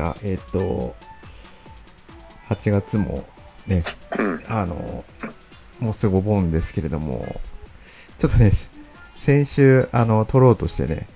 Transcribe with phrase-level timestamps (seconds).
[0.00, 0.94] じゃあ、えっ、と、
[2.48, 3.26] 8月も
[3.66, 3.84] ね、
[4.18, 4.44] うん。
[4.48, 5.04] あの、
[5.78, 7.38] もうすぐお盆ですけれども、
[8.18, 8.54] ちょっとね、
[9.26, 11.06] 先週、あの、撮ろうとしてね、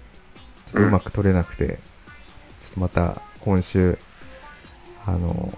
[0.67, 3.99] ちょっとうまく撮れなくて、ちょっとまた今週、
[5.07, 5.57] あの、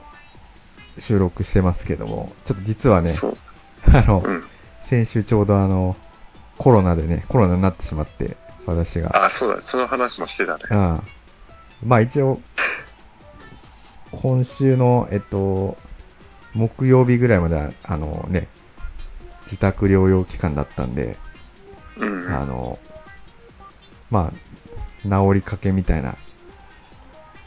[1.01, 3.19] 収録してますけども、ちょっと実はね。
[3.87, 4.45] あの、うん。
[4.89, 5.97] 先週ちょうどあの、
[6.59, 9.27] コロナでね、コロナになってしまって、私が。
[9.27, 10.63] あ、そうだ、その話もしてたね。
[10.71, 11.03] うん。
[11.83, 12.41] まあ一応、
[14.27, 15.79] 今週の、えっと、
[16.53, 18.49] 木曜日ぐらいまでは、あのね、
[19.45, 21.17] 自宅療養期間だったんで、
[21.97, 22.35] うん。
[22.35, 22.81] あの、
[24.11, 26.17] まあ、治りかけみたいな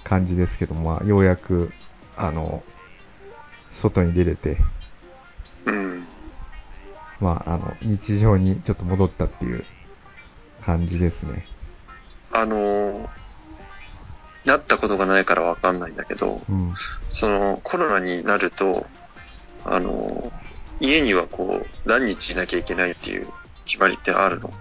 [0.06, 1.74] 感じですけど、まあ、ようやく、
[2.16, 2.64] あの、
[3.82, 4.56] 外に出れて、
[5.66, 6.08] うん。
[7.20, 9.66] まあ、あの、日常にちょっと戻ったっていう
[10.66, 11.46] 感じですね。
[12.32, 13.29] あのー
[14.46, 16.74] なったことがないからわかんないんだけど、うん。
[17.10, 18.86] そのコロナになると、
[19.66, 20.50] あのー
[20.82, 23.28] 家にはこう、何日いなきゃいけないっていう
[23.66, 24.54] 決まりってあるの？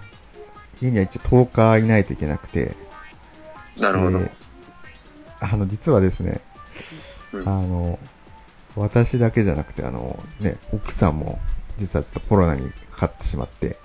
[0.81, 2.75] 家には一応10日いないといけなくて、
[3.77, 4.19] なるほど。
[4.19, 4.31] で
[5.41, 6.41] あの、実はですね、
[7.33, 7.99] うんあの、
[8.75, 11.39] 私だけじゃなくて、あの、ね、奥さんも、
[11.79, 13.79] 実はちょっとコロナにかかってしまって、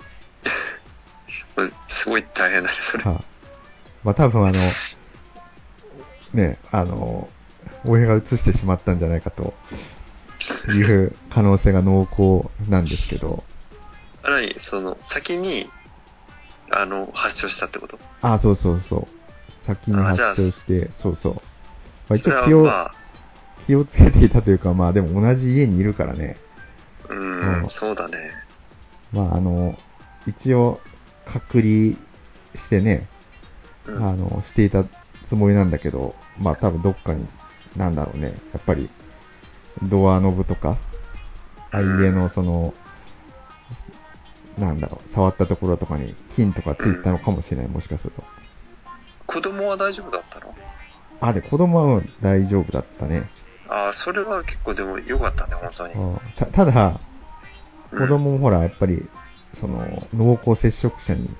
[1.88, 3.04] すごい大変だね、それ。
[3.04, 3.24] はい
[4.02, 4.58] まあ多分あの、
[6.34, 7.28] ね、あの、
[7.86, 9.54] 親が移してしまったんじゃないかと
[10.68, 13.44] いう可能性が濃厚なんですけど、
[14.22, 15.70] あ何その、先に、
[16.70, 17.98] あの、発症したってこと？
[18.22, 19.06] あ、そうそうそう。
[19.64, 21.34] 先に発症して、そうそう。
[21.34, 21.40] ま
[22.10, 22.94] あ、一応気を、まあ、
[23.66, 26.36] 気をつけていたというか、まあでも同じ家にいるからね。
[27.08, 28.18] ううんん、そうだね。
[29.12, 29.78] まああの、
[30.26, 30.80] 一応
[31.24, 31.96] 隔離
[32.54, 33.08] してね、
[33.86, 34.84] うんあの、していた
[35.28, 37.26] つもりなんだけど、まあ多分どっかに、
[37.76, 38.90] なんだろうね、やっぱり、
[39.82, 40.78] ドアノブとか、
[41.70, 42.74] あ家のその、
[44.58, 48.22] なんだろう、触ったところとかに菌とかついたのかもしれない、もしかすると。
[49.26, 50.54] 子供は大丈夫だったの？
[51.20, 53.28] あ、で、子供はうん大丈夫だったね。
[53.68, 55.94] ああ、それは結構でも良かったね、本当に。
[55.94, 57.00] うんたただ、
[57.92, 59.08] うん子供もほら、やっぱり、
[59.60, 61.30] その、濃厚接触者に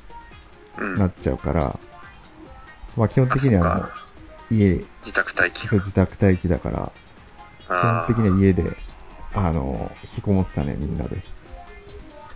[0.78, 1.78] うんなっちゃうから、
[2.96, 3.88] まあ基本的には
[4.50, 6.92] 家、自宅待機そう自宅待機だから、
[7.58, 8.76] 基あ本的には家で、
[9.34, 11.16] あの、引きこもってたね、みんなで。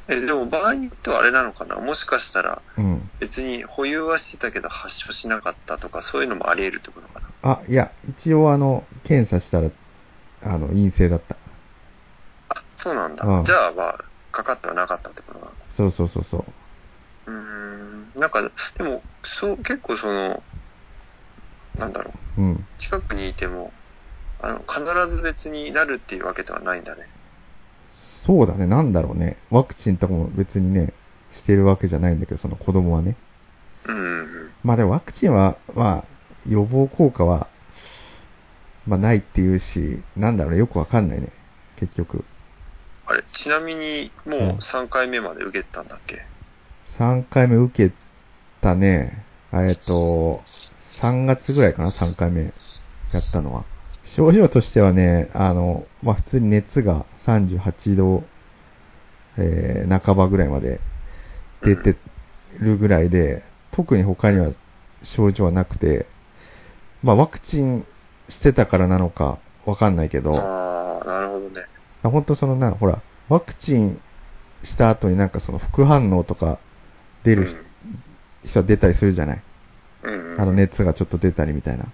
[0.09, 1.77] え、でも場合によってはあれなのかな？
[1.77, 3.11] もしかしたらうん。
[3.21, 7.51] 別に保有はしてたけど発症しなかったとかそういうのもあり得るってことかな？
[7.51, 9.71] あ、いや、一応あの、検査したら、
[10.43, 11.37] あの、陰性だった。
[12.49, 13.25] あ、そうなんだ。
[13.25, 13.99] うんじゃあまあ、
[14.33, 15.55] かかってはなかったってことなんだ。
[15.77, 16.45] そうそうそうそう。
[17.29, 18.21] うーん。
[18.21, 18.43] なんか、
[18.77, 20.43] でも、そう、結構その、
[21.77, 22.43] なんだろう。
[22.43, 22.67] うん。
[22.79, 23.73] 近くにいても、
[24.39, 27.09] あの、必ず別になるっていうわけではないんだね。
[28.25, 29.37] そうだね、なんだろうね。
[29.51, 30.93] ワクチンとかも別にね、
[31.33, 33.17] してるわけじゃないんだけど、その子供はね。
[33.87, 34.55] うんうんうん。
[34.63, 36.05] まあでもワクチンは、まあ、
[36.49, 37.47] 予防効果は、
[38.87, 41.29] まあないっていうし、なんだろうね、よくわかんないね。
[41.77, 42.25] 結局。
[43.07, 46.23] あれ、ちなみに、もう3回目まで受けてたんだっけ？
[46.99, 47.95] 3回目受け
[48.61, 49.25] たね。
[49.53, 50.43] えっと、
[51.01, 52.53] 3月ぐらいかな、3回目やっ
[53.33, 53.65] たのは。
[54.05, 58.25] 症状としてはね、あの、まあ普通に熱が38度、
[59.37, 60.81] えー、半ばぐらいまで
[61.63, 61.97] 出て
[62.59, 64.53] るぐらいで、特に他には
[65.05, 66.07] 症状はなくて、
[67.05, 67.87] まあワクチン
[68.29, 71.61] してたからなのかわかんないけど、ああ、なるほどね。
[72.03, 74.01] あ本当そのな、ほら、ワクチン
[74.65, 76.59] した後になんかその副反応とか
[77.29, 77.47] 出る
[78.45, 79.43] 人は出たりするじゃない。
[80.39, 81.85] あの熱がちょっと出たりみたいな。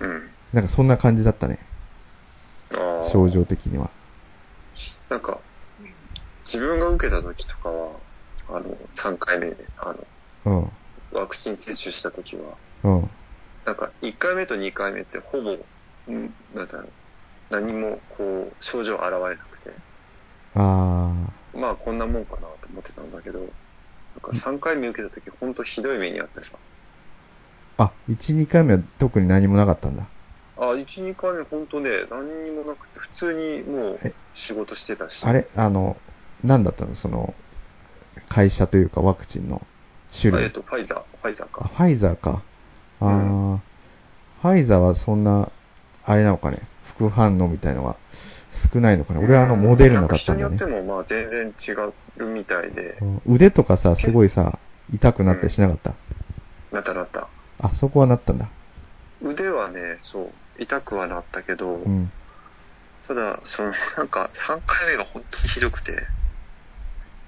[0.00, 0.30] うん。
[0.52, 1.58] なんかそんな感じだったね。
[3.12, 3.90] 症状的には。
[5.08, 5.40] なんか、
[6.44, 8.00] 自分が受けた時とかは、
[8.48, 10.06] あの、3回目で、あの、
[10.44, 11.18] うん。
[11.18, 13.10] ワクチン接種した時は、うん。
[13.64, 16.92] なんか、1回目と2回目ってほぼ、んなんだろう、
[17.50, 19.70] 何も、こう、症状現れなくて、
[20.54, 23.54] あまあ、こんなもんかなと思ってたんだけど、
[24.14, 27.84] なんか3回目受けた時、ほんとひどい目にあってさ、ー。
[27.84, 30.06] あ、1、2回目は特に何もなかったんだ。
[30.56, 34.12] あ、1、2回目ほんとね、何にもなくて、普通にもうえ？
[34.34, 35.24] 仕事してたし。
[35.24, 35.46] あれ？
[35.56, 35.96] あの、
[36.44, 36.94] 何だったの？
[36.94, 37.34] その、
[38.28, 39.62] 会社というかワクチンの
[40.20, 40.42] 種類。
[40.42, 41.68] あえっと、ファイザー、ファイザーあ、か。
[41.68, 42.42] ファイザーか。
[43.00, 43.62] あー、うん
[44.42, 45.50] ファイザーはそんな、
[46.04, 46.60] あれなのかね、
[46.96, 47.96] 副反応みたいのが
[48.72, 49.20] 少ないのかな。
[49.20, 50.56] 俺はあの、モデルナだったんだよね。
[50.56, 51.72] 人によっても、まあ、全然違
[52.22, 54.58] うみたいで、うん腕とかさ、すごいさ、
[54.92, 55.94] 痛くなったりしなかった？
[56.72, 57.28] なったなった。
[57.60, 58.48] あ、そこはなったんだ。
[59.22, 62.10] 腕はね、そう、痛くはなったけど、うん。
[63.06, 65.92] ただ、その、なんか、3回目が本当にひどくて、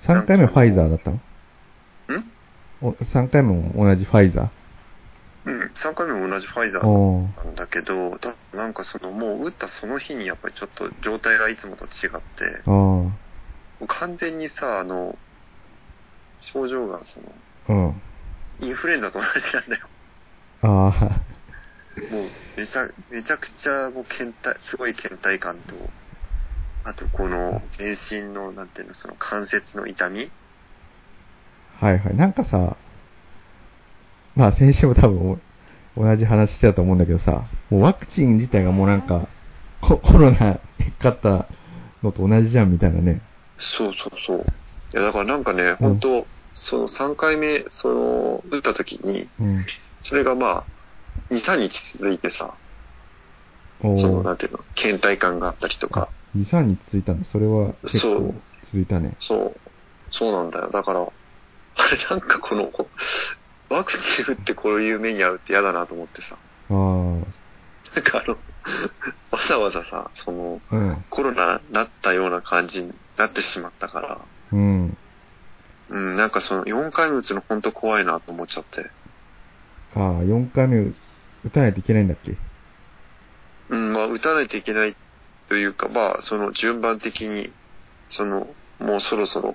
[0.00, 1.16] 3回目ファイザーだったの？
[1.16, 1.20] ん
[2.80, 4.50] お ?3 回目も同じファイザ
[5.44, 7.44] うん、3回目も同じファイザー。
[7.44, 12.62] なんだけど、だなんかその、もう打ったその日にやっぱりちょっと状態がいつもと違って、
[13.88, 15.18] 完全にさ、あの、
[16.40, 17.32] 症状がその。
[18.60, 19.88] インフルエンザと同じなんだよ。
[20.62, 21.22] あ
[22.10, 25.74] もう、めちゃ、めちゃくちゃ、もう、倦怠、すごい倦怠感と、
[26.84, 27.96] あと、この、全
[28.28, 30.30] 身の、なんていうの、その関節の痛み
[31.80, 31.86] あ。
[31.86, 32.16] はいはい。
[32.16, 32.76] なんかさ、
[34.36, 35.38] まあ先週も多分お
[35.96, 39.28] 同じ話してたと思うんだけどさ、もうワクチン自体がもうなんか、
[39.82, 40.60] ココロナか
[41.00, 41.46] かった
[42.02, 43.20] のと同じじゃんみたいなね。
[43.58, 44.38] そうそうそう。
[44.38, 44.42] い
[44.96, 49.64] や、だからなんかね、本当その3回目、その、打った時に、うん。
[50.00, 50.64] それがまあ、
[51.30, 52.54] 2、3日続いてさ、
[53.82, 57.26] おその、ーなんていうの、倦怠感があったりとか、2、3日続いたんだ。
[57.30, 58.34] それは結構そう
[58.66, 59.16] 続いたね。
[59.18, 59.60] そう、
[60.10, 60.70] そうなんだよ。
[60.70, 62.88] だから、あれなんかこの、こ
[63.72, 66.36] ワクチン打ってこういう目に遭うって嫌だなと思ってさ、
[66.70, 68.38] あなんかあの、
[69.30, 70.76] わざわざさ、その、あ。
[70.76, 71.04] うん。
[71.10, 74.20] コロナなったような感じになってしまったから、
[74.52, 74.96] うん。
[75.90, 78.90] うん、なんかその4回目打つの本当怖いなと思っちゃって。
[79.94, 80.78] ああ、4回目
[81.44, 82.34] 打たないといけないんだっけ？
[83.68, 84.96] うん、まあ打たないといけない
[85.48, 87.52] というか、まあその順番的に、
[88.08, 88.46] その、
[88.80, 89.54] もうそろそろ、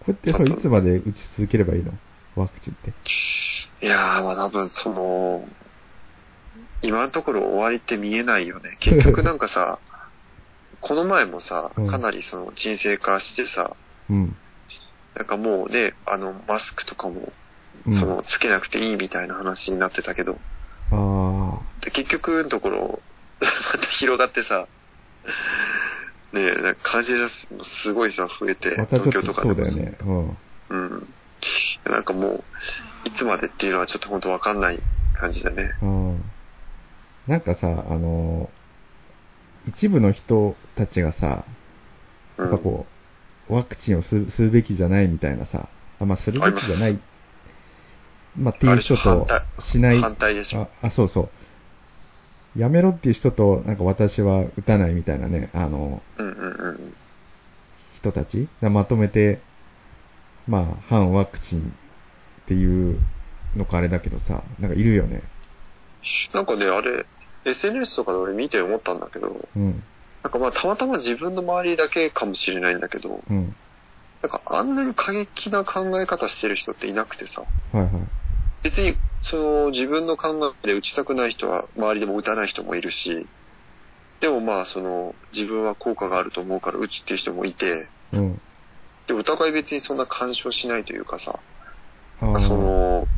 [0.00, 1.92] これっていつまで打ち続ければいいの？
[2.34, 2.94] ワクチンって。
[3.82, 5.48] いやー、まあ多分その、
[6.82, 8.70] 今のところ終わりって見えないよね。
[8.80, 9.80] 結局なんかさ、
[10.80, 13.76] この前もさうん、かなりその沈静化してさ、
[14.08, 14.36] うん。
[15.14, 17.32] なんかもうね、あの、マスクとかも、
[17.84, 20.40] うん、その、つけなくていいみたいな話になってたけど、
[20.90, 23.02] あで結局のところ、
[23.40, 24.68] また広がってさ、
[26.32, 29.98] ねえ、なんか感じ出すのすごいさ、増えて、東京とかでもさだよね。
[30.00, 30.38] うん。
[30.68, 31.14] うん。
[31.84, 32.44] なんかもう、
[33.04, 34.78] いつまでっていうのはちょっと本当わかんない
[35.18, 35.72] 感じだね。
[35.82, 36.24] うん。
[37.26, 38.50] なんかさ、あの
[39.68, 41.44] 一部の人たちがさ、
[42.38, 42.50] うん。
[42.50, 42.86] やっぱこ
[43.48, 46.98] う、ワクチンをすするべきじゃないみたいなさ、あ、まあ、するべきじゃない、
[48.36, 49.26] まあ、っていう人と
[49.60, 50.68] しない、反対でしょ。
[50.82, 51.30] あ、あ、そうそ
[52.56, 52.58] う。
[52.58, 56.94] やめろっていう人と、なんか私は打たないみたいなね、あの、うんうんうん。
[57.96, 59.40] 人たちがまとめて、
[60.48, 62.98] まあ、反ワクチンっていう
[63.56, 65.22] のかあれだけどさ、なんかいるよね。
[66.32, 67.06] なんかね、あれ、
[67.44, 69.82] SNS とかで俺見て思ったんだけど、うん、
[70.22, 73.54] なんかまあたまたま自分の周りだけかもしれないんだけど、うん。
[74.22, 77.92] なんかあんなに過激な考え方してる人っていなくてさ、はいはい。
[78.62, 83.26] 別に、その自分の考えで打ちたくない人は周りでも打たない人もいるし、
[84.20, 88.40] でもまあその自分は効果があると思うから打つっていう人もいて、うん。
[89.10, 91.40] で、お互い別にそんな干渉しないというかさ、
[92.20, 93.08] あーその、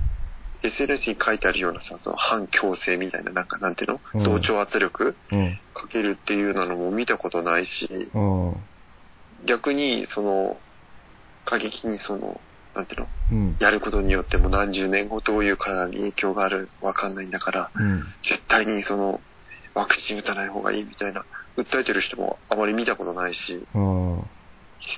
[0.63, 5.17] SNS に書いてあるようなさ、その反強制みたいな、なんかなんていううんの同調圧力？
[5.33, 5.59] うん。
[5.75, 8.55] かけるっていうのも見たことないし、ああ。
[9.45, 10.57] 逆にその、
[11.45, 12.41] 過激にその、
[12.75, 13.09] なんていうの？
[13.33, 13.57] うん。
[13.61, 18.03] やることによっても何十年後どういう体に影響があるわかんないんだから、うん。
[18.23, 19.21] 絶対にその、
[19.75, 21.25] ワクチン打たない方がいいみたいな、
[21.57, 23.67] 訴えてる人もあまり見たことないし。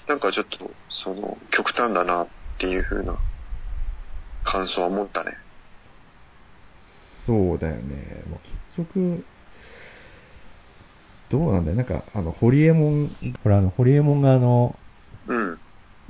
[0.09, 3.15] なんかちょっと、その、極端だなっていう風な
[4.45, 5.37] 感想は持ったね。
[7.27, 8.23] そうだよね。
[8.31, 8.39] もう
[8.77, 9.25] 結局、
[11.31, 11.77] どうなんだよ。
[11.77, 13.11] なんか、あの、ホリエモン、
[13.43, 14.79] ほら、あの、ホリエモンがあの、
[15.27, 15.59] うん。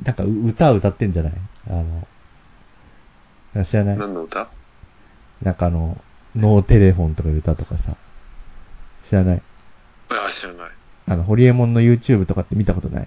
[0.02, 1.32] なんかう歌歌ってんじゃない？
[1.68, 2.06] あの、
[3.54, 3.96] なんか知らない？
[3.96, 4.48] 何の歌？
[5.40, 5.96] なんかあの、
[6.34, 7.96] ノーテレフォンとかいう歌とかさ、
[9.08, 9.42] 知らない？
[10.08, 10.70] あ、知らない。
[11.06, 13.06] あの、ホリエモンの YouTube とかって見たことないい？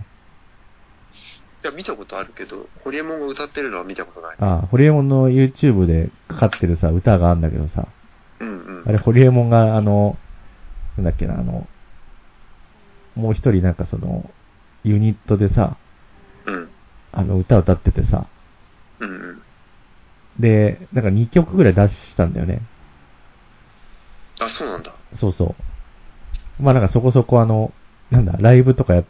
[1.68, 4.38] や、見たことあるけど、ホリエモンが歌ってるのは見たことない。
[4.40, 7.88] ああ、ホリエモンの YouTube でかかってるさ、歌があるんだけどさ、
[8.40, 8.84] うんうん。
[8.88, 10.20] あれ、ホリエモンが、あの、
[10.96, 11.70] なんだっけな、あの、
[13.16, 14.36] もう一人なんかその、
[14.84, 15.78] ユニットでさ、
[16.46, 16.72] うん。
[17.12, 18.30] あの、歌歌っててさ、
[19.00, 19.44] うんうん。
[20.40, 22.62] で、なんか2曲ぐらい出したんだよね。
[24.40, 24.96] あ、そうなんだ。
[25.14, 25.58] そうそ
[26.60, 26.64] う。
[26.64, 27.74] まあなんかそこそこあの、
[28.10, 29.08] なんだ、ライブとかやっ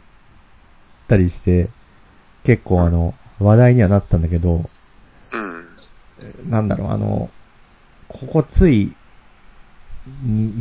[1.06, 1.72] たりして、
[2.44, 4.60] 結構あの、話題にはなったんだけど、
[5.32, 6.50] うん。
[6.50, 7.28] なんだろう、あの、
[8.08, 8.92] ここつい、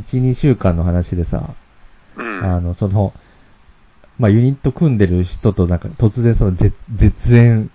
[0.06, 1.56] 1、2週間の話でさ、
[2.16, 2.44] うん。
[2.44, 3.14] あの、その、
[4.20, 7.70] まあ、ユニット組んでる人となんか突然その絶絶縁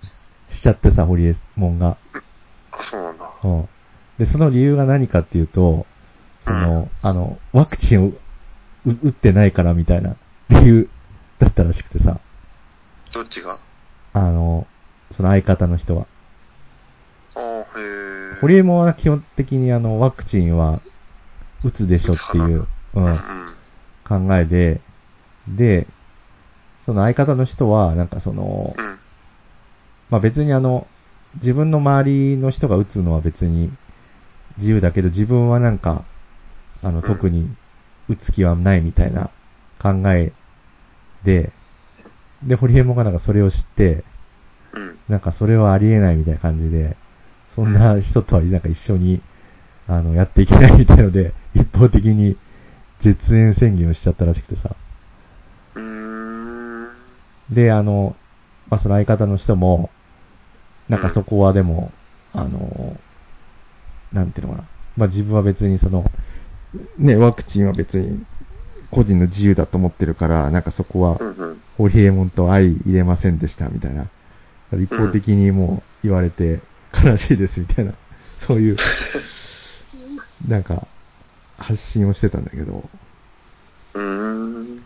[0.49, 1.97] しちゃってさ、ホリエモンが。
[2.71, 3.29] あ、そうなんだ。
[3.43, 3.67] うん。
[4.17, 5.85] で、その理由が何かっていうと、
[6.45, 8.07] その、あの、ワクチンを
[8.85, 10.15] う打ってないからみたいな
[10.49, 10.89] 理由
[11.39, 12.19] だったらしくてさ、
[13.13, 13.57] どっちが？
[14.13, 14.67] あの、
[15.11, 16.07] その相方の人は。
[17.35, 17.81] ああ、へ
[18.37, 18.41] え。
[18.41, 20.81] ホリエモンは基本的にあの、ワクチンは
[21.63, 23.03] 打つでしょっていう、ううん。
[23.05, 24.81] ん、考えで、
[25.47, 25.87] で、
[26.85, 28.99] その相方の人は、なんかその、うん。
[30.09, 30.87] まあ別にあの、
[31.35, 33.71] 自分の周りの人が打つのは別に
[34.57, 36.05] 自由だけど、自分はなんか、
[36.83, 37.49] あの、ん特に
[38.09, 39.31] 打つ気はないみたいな
[39.79, 40.33] 考え
[41.23, 41.53] で、
[42.47, 44.03] で、ホリエモンがなんかそれを知って、
[44.73, 44.99] うん。
[45.07, 46.97] なんかそれはありえないみたいな感じで、
[47.55, 49.21] そんな人とはなんか一緒に、
[49.87, 52.37] あの、やっていけないみたいので、 一方的に
[53.01, 54.75] 絶縁宣言をしちゃったらしくてさ。
[57.49, 58.15] で、あの、
[58.69, 59.89] まあ、その相方の人も、
[60.89, 61.91] なんかそこはでも、
[62.33, 62.97] あの、
[64.11, 64.67] なんていうのかな。
[64.97, 66.09] まあ、自分は別にその、
[66.97, 68.23] ね、ワクチンは別に
[68.93, 71.19] 個人の自由だと思ってるから、なんかそこは。
[71.77, 74.05] ホリエモンと相入れませんでしたみたいな。
[74.79, 76.61] 一方的にもう言われて
[76.93, 77.93] 悲しいですみたいな、
[78.47, 78.77] そういう、
[80.47, 80.87] なんか、
[81.57, 82.89] 発信をしてたんだけど、
[83.93, 84.83] うーん。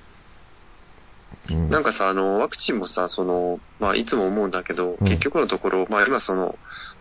[1.49, 1.69] うん。
[1.69, 6.55] なんかさ、あの、ワクチンもさ、その、まあ、いつも思うんだけど、うん結局のところ、まあ、今その、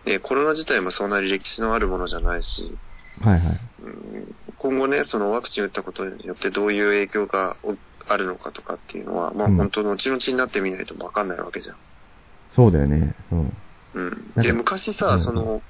[0.05, 2.77] ね、コロナ自体もそんなに歴史のあるものじゃないし、
[3.21, 3.59] はいはい。
[3.81, 7.75] うん今後ね、そのワクチン打ったことによってどういう影響がお
[8.09, 11.77] あるのかとかっていうのは、まあ、うん本当後々になってみないとわかんないわけじゃん。
[12.55, 13.13] そうだよね。
[13.31, 13.53] うん。
[13.93, 14.09] うん。
[14.09, 15.61] なんかで、昔さ、うんその、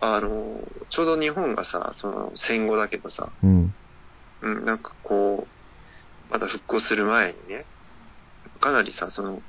[0.00, 0.60] あの、
[0.90, 3.74] ちょうど日本がさ、その戦後だけどさ、うん。
[4.42, 7.64] うん、なんかこう、まだ復興する前にね、
[8.60, 9.42] かなりさ、その、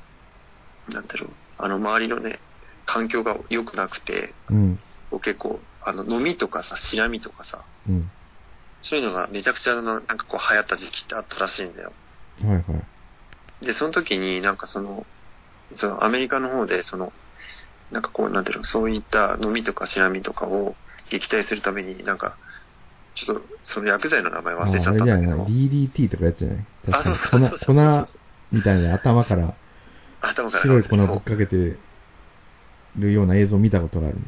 [0.89, 2.39] なんだろう、あの周りのね、
[2.86, 4.80] 環境が良くなくて、うん。
[5.10, 8.12] こう結構、あの、飲みとかさ、しらみとかさ、うん。
[8.82, 11.94] そういうのがめちゃくちゃな、なんかこう流行った時期ってあったらしいんだよ。
[12.42, 12.66] はいはい。
[13.66, 15.08] で、その時になんかその、
[15.75, 17.13] そのアメリカの方で、その、
[17.92, 20.75] なんかこう、なんていうの、そういった飲みとかしらみとかを
[21.12, 22.38] 撃退するために、なんか、
[23.16, 26.58] ちょっと、その薬剤の名前忘れちゃああれじゃないったんだけど、DDT とかやつじゃない？
[26.92, 28.20] あ確そうそうそうそう粉、粉
[28.52, 29.54] みたいな頭から
[30.22, 31.78] 頭から白い粉ぶっかけて
[32.96, 34.22] るような映像見たことがあるね。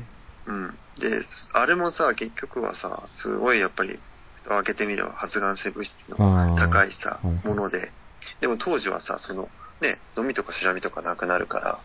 [0.45, 0.79] うん。
[0.99, 1.21] で、
[1.53, 3.99] あれもさ、結局はさ、すごいやっぱり、
[4.47, 6.17] 開けてみれば発がん性物質の。
[6.55, 7.93] 高いさ、もので、
[8.39, 9.49] でも当時はさ、その、
[9.81, 11.79] ね、飲みとかしらみとかなくなるから、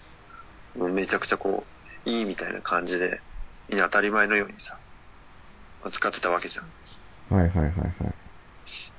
[0.74, 1.66] もうめちゃくちゃこ
[2.06, 3.20] う、いいみたいな感じで、
[3.68, 4.78] みんな当たり前のようにさ、
[5.90, 6.72] 使ってたわけじゃん。
[7.34, 8.14] はいはいはいはい。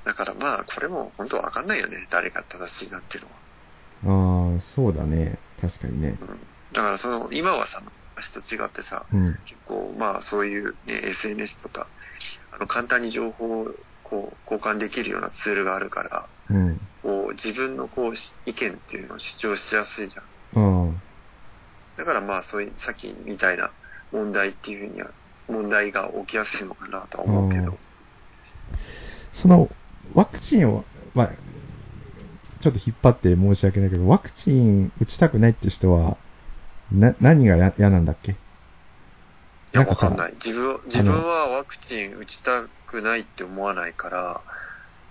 [0.03, 4.57] だからまあ、これも本当わかんないよね、誰が正しいなっていうのは。
[4.57, 5.37] ああ、そうだね。
[5.61, 6.17] 確かにね。
[6.19, 6.27] うん。
[6.73, 7.83] だからその、今はさ、
[8.21, 9.33] 昔と違ってさ、うん。
[9.45, 11.87] 結構まあそういうね、SNS とか、
[12.51, 13.65] あの簡単に情報を
[14.03, 16.79] こう交換できるようなツールがあるから、うん。
[17.01, 20.25] こう自分のこうし意見っていうのを主張しやすいじゃん。
[20.53, 20.93] あ
[21.97, 23.71] だからまあそういう、さっきみたいな
[24.11, 25.11] 問題っていうふうには、
[25.47, 27.73] 問題が起きやすいのかなとは思うけど。
[27.73, 27.77] あ。
[29.41, 29.69] その、
[30.13, 31.29] ワクチンを、まあ、
[32.61, 36.17] ちょっと引っ張って申し訳ないけど、ワクチン打ちたくないって人は、
[36.91, 38.31] な、何がや嫌なんだっけ？
[38.31, 38.35] い
[39.73, 40.33] や、わかんない。
[40.33, 44.41] 自分、自分はワクチン打ちたくないって思わないから、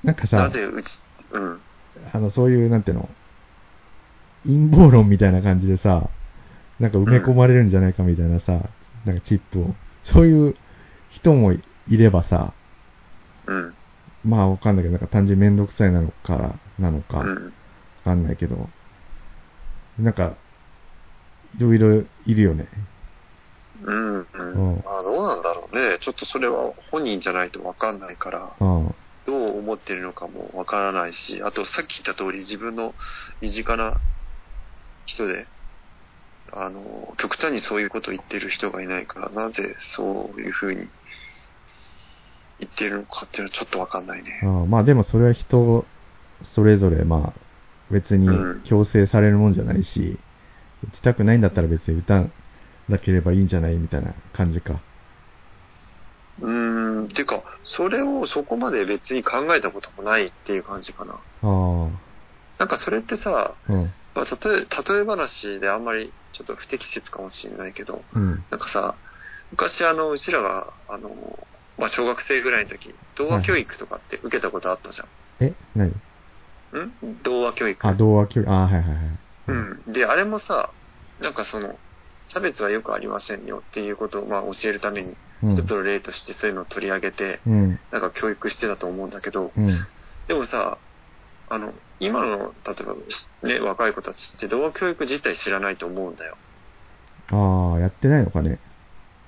[0.04, 1.60] なんかさな、ぜ打ち、うん。
[2.12, 3.08] あの、そういう、なんていうの、
[4.44, 6.08] 陰謀論みたいな感じでさ、
[6.78, 8.60] なんか埋め込まれるんじゃないかみたいなさ、
[9.04, 9.74] なんかチップを。
[10.04, 10.54] そういう
[11.10, 12.52] 人もいればさ、
[13.46, 13.74] うん。
[14.24, 17.52] まあわかんないけど、なんか単純にめんどくさいなのか、なのか、わうん。
[18.04, 18.56] かんないけど、
[19.98, 20.36] なんか、
[21.56, 22.68] いろいろいるよね。
[23.82, 24.20] うん。
[24.20, 24.78] ううんん。
[24.80, 25.98] あどうなんだろうね。
[26.00, 32.94] ちょっとそれは本人じゃないとわかんないから、あどう思ってるのかもわからないし、あとさっき言った通り自分の
[33.40, 34.00] 身近な
[35.06, 35.46] 人で、
[36.52, 40.86] あの、極端にそういうことを言ってる人がいないから、なぜそういうふうに
[42.58, 44.46] 言ってるのかっていうのはちょっとわかんないねあ。
[44.66, 45.84] まあでもそれは人、
[46.54, 47.40] それぞれ、まあ、
[47.90, 50.18] 別にうん強制されるもんじゃないし、
[50.82, 52.24] 打ちたくないんだったら別に打た
[52.88, 54.80] なければいいんじゃないみたいな感じか。
[56.40, 61.12] うーん、てか、それをそこまで別に考えたこともないっていう感じかな。
[61.12, 61.90] ああ、
[62.58, 63.84] なんかそれってさ、うん、
[64.14, 68.94] まあ、例え、例え話であんまりちょっと不適切かもしれないけど、うん、なんかさ、
[69.50, 71.08] 昔あの、うちらが、あの、
[71.76, 75.04] まあ、小学生ぐらいの時、童話教育とかって受けたことあったじゃ
[75.40, 75.52] え？
[75.74, 75.88] 何？
[75.88, 75.92] ん？
[77.06, 77.86] ん童話教育。
[77.86, 78.96] あ、童話教育、あはいはいはい。
[79.50, 79.92] うん。
[79.92, 80.72] で、あれもさ、
[81.18, 81.78] なんかその、
[82.26, 87.80] 差別はよくありませんよっていうことを、まあ、教えるためにうん一つの例としてそういうのを取り上げて、うん。
[87.90, 89.68] なんか教育してたと思うんだけど、うん。
[90.28, 90.78] でもさ、
[91.48, 92.94] あの、今の、例えば
[93.48, 96.38] ね、若い子たちって動画教育自体知らないと思うんだよ。
[97.32, 98.60] ああ、やってないのかね。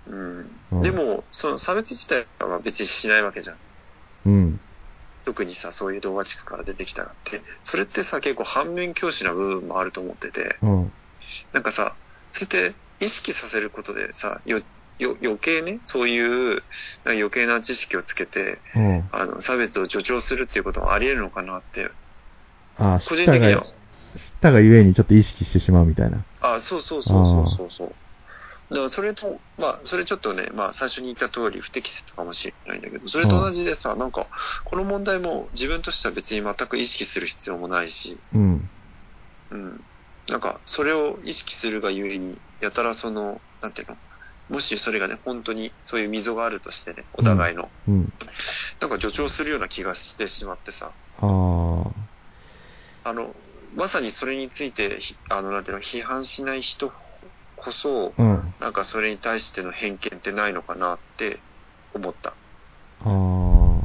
[0.07, 0.38] うん。
[0.71, 3.59] うんでも、その差別自体は別にしないわけじゃん。
[4.25, 4.61] うん。
[5.25, 10.93] 特にさ、そういう動画地区から出てきたらって、それってさ、結構反面教師な部分もあると思ってて、うん。
[11.52, 11.97] なんかさ、
[12.31, 14.61] そうやって意識させることでさ、よ、
[14.99, 16.62] よ、余計ね、そういう、
[17.05, 19.09] 余計な知識をつけて、うん。
[19.12, 21.91] あの、差別を助長するっていうことはあり得るのかなって、
[22.76, 23.62] ああ、個人的には。
[23.62, 26.25] ったがゆえにちょっと意識してしまうみたいな。
[26.41, 28.12] あ、そうそうそうそうそうそう。
[28.73, 34.29] だからそれと、まあ、それちょっとね、まあ、最初に言った通り不適切かもしれないんだけど、それと同じでさ、なんか、
[34.64, 38.71] この問題も自分としては別に全く意識する必要もないし、うん。
[39.50, 39.81] うん。
[40.29, 43.97] なんか、それを意識するがゆえに、やたらその、なんていうの、
[44.49, 48.09] もしそれがね、本当にそういう溝があるとしてね、お互いの、うん。
[48.81, 52.12] なんか助長するような気がしてしまってさ、ああ。
[53.05, 53.35] あの、
[53.75, 56.93] まさにそれについて、ひあの、なんていうの、批判しない人
[57.62, 58.54] こそ、うん。
[58.61, 61.38] なんかそれに対しての偏見ってないのかなって
[61.95, 62.35] 思った。
[63.04, 63.09] ああ。
[63.09, 63.83] は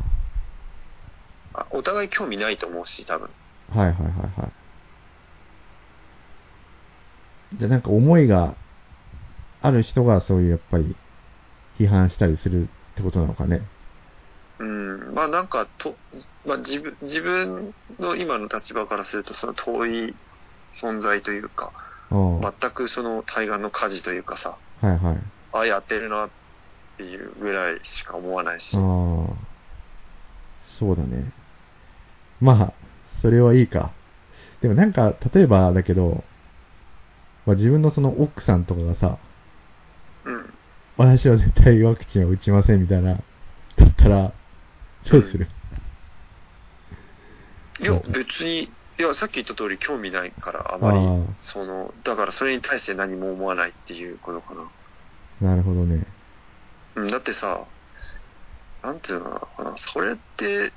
[1.54, 3.30] あお互い興味ないと思うし、多分。
[3.74, 4.52] いはいはいはい。
[7.58, 8.56] じゃあなんか思いが
[9.62, 10.96] ある人がそういうやっぱり
[11.80, 13.62] 批判したりするってことなのかね。
[14.60, 15.14] うん。
[15.14, 15.96] まあなんか、と、
[16.46, 20.16] まあ自分、自分の今の立場からすると、その遠い
[20.74, 21.72] 存在というか、
[22.10, 25.18] 全くその対岸の火事というかさ、いはい。
[25.54, 26.30] あ、やってるなっ
[26.98, 28.76] ていうぐらいしか思わないし。
[28.76, 29.58] ああ。
[30.80, 31.32] そうだね。
[32.40, 32.74] まあ、
[33.22, 33.92] それはいいか。
[34.62, 36.24] でもなんか、例えばだけど、
[37.46, 39.18] まあ、自分のその奥さんとかがさ、
[40.26, 40.54] うん。
[40.98, 44.34] 私は絶対ワクチンを打ちませんみたいな、だったら、
[45.10, 45.48] どうする、
[47.80, 51.00] いや、別に、いや、さっき言った通り興味ないから、あまり
[51.42, 55.50] その、だからそれに対して何も思わないっていうことかな。
[55.50, 56.04] なるほどね。
[56.96, 57.60] うん、だってさ、
[58.82, 60.72] なんていうのかな、それって、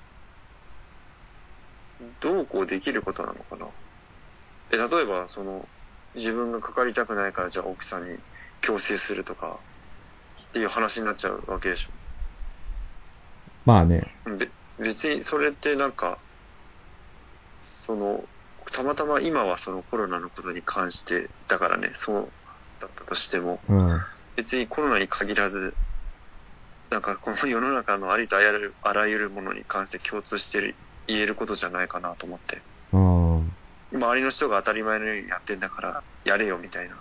[2.20, 3.66] どうこうできることなのかな。
[4.72, 5.66] え、例えば、その、
[6.14, 8.18] 自分がかかりたくないから、じゃあ奥さんに
[8.60, 9.60] 強制するとか、
[10.50, 11.86] っていう話になっちゃうわけでし
[13.64, 14.02] まあね。
[14.78, 16.18] 別にそれってなんか、
[17.90, 18.24] その、
[18.72, 22.28] たまたま今はそのコロナのことに関して、だからね、そう
[22.80, 24.00] だったとしても、うん。
[24.36, 25.74] 別にコロナに限らず、
[26.90, 30.76] なんかこの世の中のありとあらゆるあらゆるものに関して共通してる、
[31.08, 32.62] 言えることじゃないかなと思って。
[32.92, 33.96] ああ。
[33.96, 36.94] 周りの人が当たり前のようにやってんだから、やれよみたいな。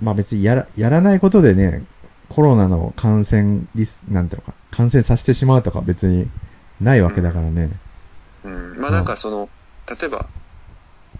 [0.00, 1.84] まあ別にやら、やらないことでね、
[2.30, 6.26] コロナの感染リス、なんていうのか、感染させてしまうとか別に
[6.80, 7.62] ないわけだからね。
[7.62, 7.80] うん。
[8.80, 9.50] まあなんかその、
[9.88, 10.30] 例えば、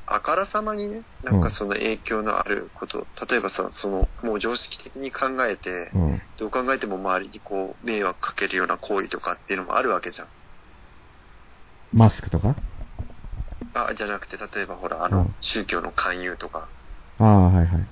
[0.06, 6.22] あからさまにね、なんかその影響のあること、例えばさ、その、もう常識的に考えて、うん。
[6.38, 10.28] どう考えても周りにこう、迷惑かけるような行為とかっていうのもあるわけじゃん。
[11.92, 12.56] マスクとか？
[13.74, 16.68] あ、じゃなくて、例えばほら、あのうん、宗教の勧誘とか、
[17.18, 17.88] ああ、はいはい。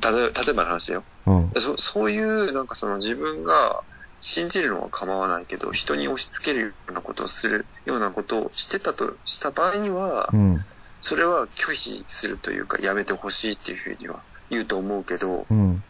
[0.00, 1.04] 例えば例えばの話だよ。
[1.26, 1.50] うん。
[1.60, 3.82] そそういう、なんかその自分が
[4.20, 10.66] 信じるのは構わないけど、人に押し付けるようなことをするようなことをしてたとした場合にはう、ん。
[11.00, 15.84] それは拒否するというか、やめてほしいっていうふうには言うと思うけど、うん。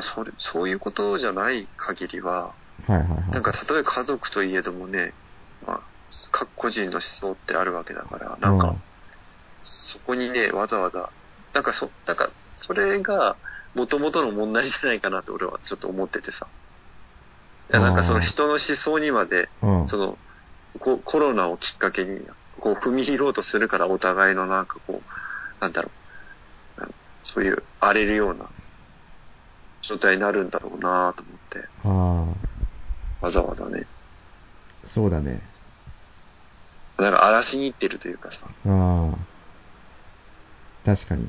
[0.00, 2.54] それそういうことじゃない限りは、
[2.86, 3.30] はいはいはい。
[3.30, 5.14] なんかたとえ家族といえどもね、
[5.64, 5.80] まあ、
[6.30, 8.74] 各個人の思想ってあるわけだから、なんか、
[9.62, 11.12] そこにね、わざわざ、
[11.52, 13.36] なんかそ、なんか、それが、
[13.74, 16.48] 元々の問題じゃないかなって俺はちょっと思っててさ。
[17.72, 19.48] いや、なんかその人の思想にまで。
[19.86, 20.18] その、
[20.78, 22.20] こコロナをきっかけに、
[22.52, 25.10] こう踏み入ろうとするからお互いのなんかこう、
[25.60, 25.90] なんだろ
[26.78, 26.82] う、
[27.20, 28.50] そういう荒れるような
[29.82, 33.86] 状態になるんだろうなと思って、あわざわざね、
[34.84, 35.40] あ、そうだね。
[36.98, 38.48] なんか荒らしに行ってるというかさ。
[40.84, 41.28] 確かに。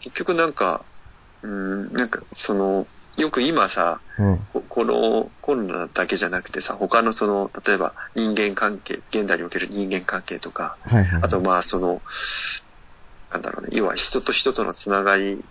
[0.00, 0.84] 結局なんか、
[1.42, 1.50] うー
[1.90, 4.38] ん、なんかその、よく今さ、うん。
[4.52, 11.22] ここのコロナだけじゃなくてさ、他のその、例えば人間関係、現代における人間関係とか、はいはい。
[11.22, 12.02] あとまあその、
[13.30, 15.42] なんだろうね、要は人と人とのつながり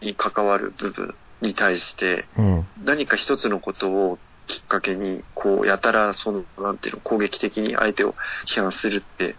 [0.00, 2.66] に関わる部分に対して、うん。
[2.84, 8.14] 何か一つのことをきっかけに、こう、やたら、その、なんていうの、攻撃的に相手を
[8.46, 9.36] 批判するって、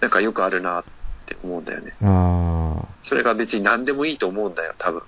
[0.00, 0.84] なんかよくあるなっ
[1.26, 1.94] て思うんだよね。
[3.02, 5.02] それが別に何でもいいと思うんだよ、多分。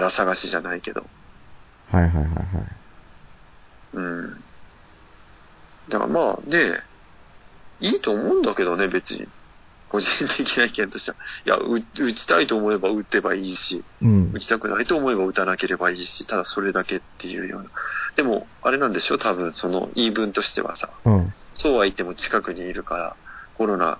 [0.00, 0.04] うん。
[0.04, 1.04] 荒探しじゃないけど。
[1.90, 2.26] はいはいはいはい。
[3.94, 4.44] うん。
[5.88, 6.80] だからまあ、で、
[7.80, 9.26] いいと思うんだけどね、別に。
[9.88, 11.16] 個人的な意見としては。
[11.46, 14.40] いや、う打ちたいと思えば打てばいいし、うん打。
[14.40, 17.70] ちたくないと思えば打たなければいいし、ただそれだけっていうような。
[18.16, 21.32] でも、あれなんでしょ多分その言い分としてはさ、うん。
[21.54, 23.16] そうは言っても近くにいるから、
[23.54, 23.98] コロナ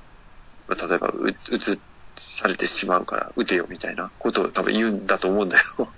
[0.69, 1.81] が例えばう、うつ
[2.17, 5.65] されてしまうから、打てよみたいなことを多分言うんだと思うんだよ。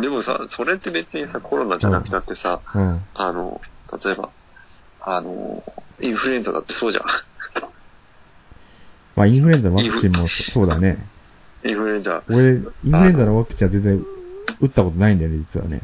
[0.00, 3.02] でもさ、それって別にさ、コロナじゃなくたってさ、うん。
[3.14, 3.60] あの、
[4.04, 4.30] 例えば、
[5.00, 5.62] あの、
[6.00, 7.04] インフルエンザだってそうじゃん。
[9.14, 11.06] まあ、インフルエンザのワクチンもそそうだね。
[11.64, 12.22] インフルエンザ。
[12.28, 14.04] 俺、インフルエンザのワクチンは全然
[14.60, 15.82] 打ったことないんだよね、実はね。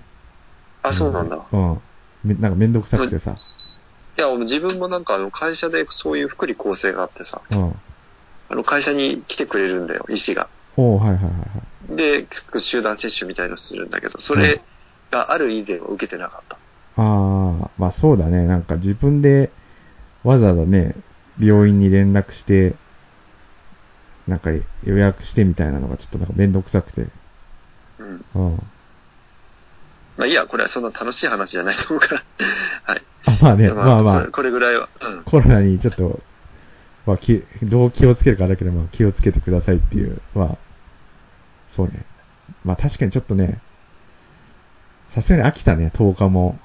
[0.83, 1.39] あ、そうなんだ。
[1.53, 1.81] うん。
[2.25, 3.37] めなんかめんどくさくてさ。
[4.19, 7.75] いや、自分もなんかあの会社でそういう福利厚生があってさ、うん。
[8.51, 10.49] あの会社に来てくれるんだよ、医師が。
[10.77, 11.39] おーはいはいはいは
[11.93, 11.97] い。
[11.97, 12.27] で、
[12.59, 14.61] 集団接種みたいのするんだけど、それ
[15.11, 16.57] がある以前は受けてなかった。
[16.57, 16.59] あ
[16.97, 18.45] あ、まあそうだね。
[18.47, 19.53] なんか自分で
[20.25, 20.97] わざわざね、
[21.39, 22.75] 病院に連絡して、
[24.27, 24.51] なんか
[24.85, 27.07] 予約してみたいなのがちょっとなんかめんどくさくて。
[27.99, 28.25] うん。
[28.35, 28.63] うん。
[30.17, 32.25] まあいいや、これはそんな楽しい話じゃないと思うから。
[32.85, 33.03] はい。
[33.27, 34.89] あまあね、まあまあこれ、これぐらいは。
[35.01, 35.23] うん。
[35.25, 36.21] コロナにちょっと、
[37.11, 40.59] まあ、きどう気をつけるかだけど、まあ気をつけてくださいっていう、まあ、
[41.75, 42.05] そうね。
[42.65, 43.61] まあ確かにちょっとね、
[45.13, 46.59] さすがに飽きたね、10日も。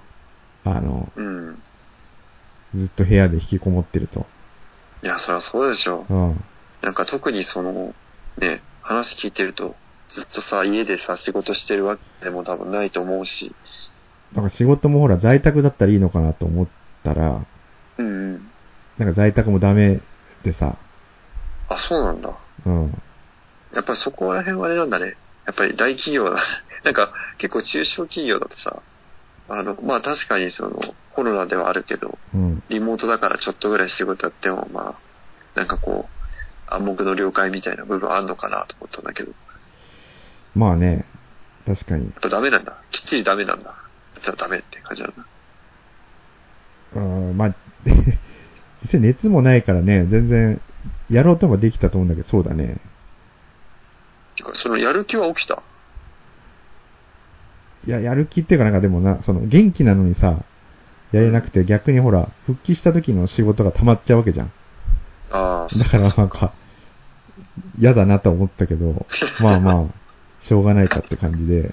[0.63, 1.61] あの、うん。
[2.75, 4.25] ずっと部屋で引きこもってると。
[5.03, 6.05] いや、そりゃそうでしょ。
[6.09, 6.43] うん。
[6.81, 7.93] なんか特にその、
[8.37, 9.75] ね、話聞いてると、
[10.09, 13.55] ずっとさ、家でさ、仕事してるわけでも多分ないと思うし。
[14.33, 16.67] なんか仕事もほら在宅だったらいいのかなと思っ
[17.03, 17.45] たら、
[17.97, 18.51] うんうん。
[18.97, 20.01] なんか在宅もダメ
[20.45, 20.77] でさ、
[21.69, 22.37] あ、そうなんだ。
[22.67, 23.01] うん。
[23.73, 25.15] やっぱりそこら辺はあれなんだね。
[25.47, 26.39] やっぱり大企業だ。
[26.85, 28.79] なんか結構中小企業だとさ、
[29.49, 30.79] あの、まあ確かにその
[31.09, 32.63] コロナではあるけど、うん。
[32.69, 34.95] リモートだからちょっとぐらい仕事やっても、まあ、
[35.55, 39.35] なんかこう、暗黙の了解みたいな部分あんのかなと思ったんだけど、や
[40.53, 41.05] まあね、
[41.65, 42.05] 確かに。
[42.05, 42.77] っぱダメなんだ。
[42.91, 43.73] きっちりダメなんだ。
[44.21, 45.25] じゃあダメって感じなんだ。
[46.95, 47.55] うん、まあ、
[48.85, 50.61] 実際熱もないからね、全然、
[51.09, 52.77] やろうともできたと思うんだけど、そうだね。
[54.35, 55.63] てか、そのやる気は起きた？
[57.87, 60.43] いや、やる気っていうかなんかでもな、その元気なのにさ、
[61.11, 64.51] やれなくて逆にほら、復帰した時の仕事が溜まっちゃうわけじゃん。
[65.31, 66.53] ああ、だからそうんなか、
[67.79, 69.07] 嫌だなと思ったけど、
[69.41, 71.71] まあまあ、しょうがないかって感じで。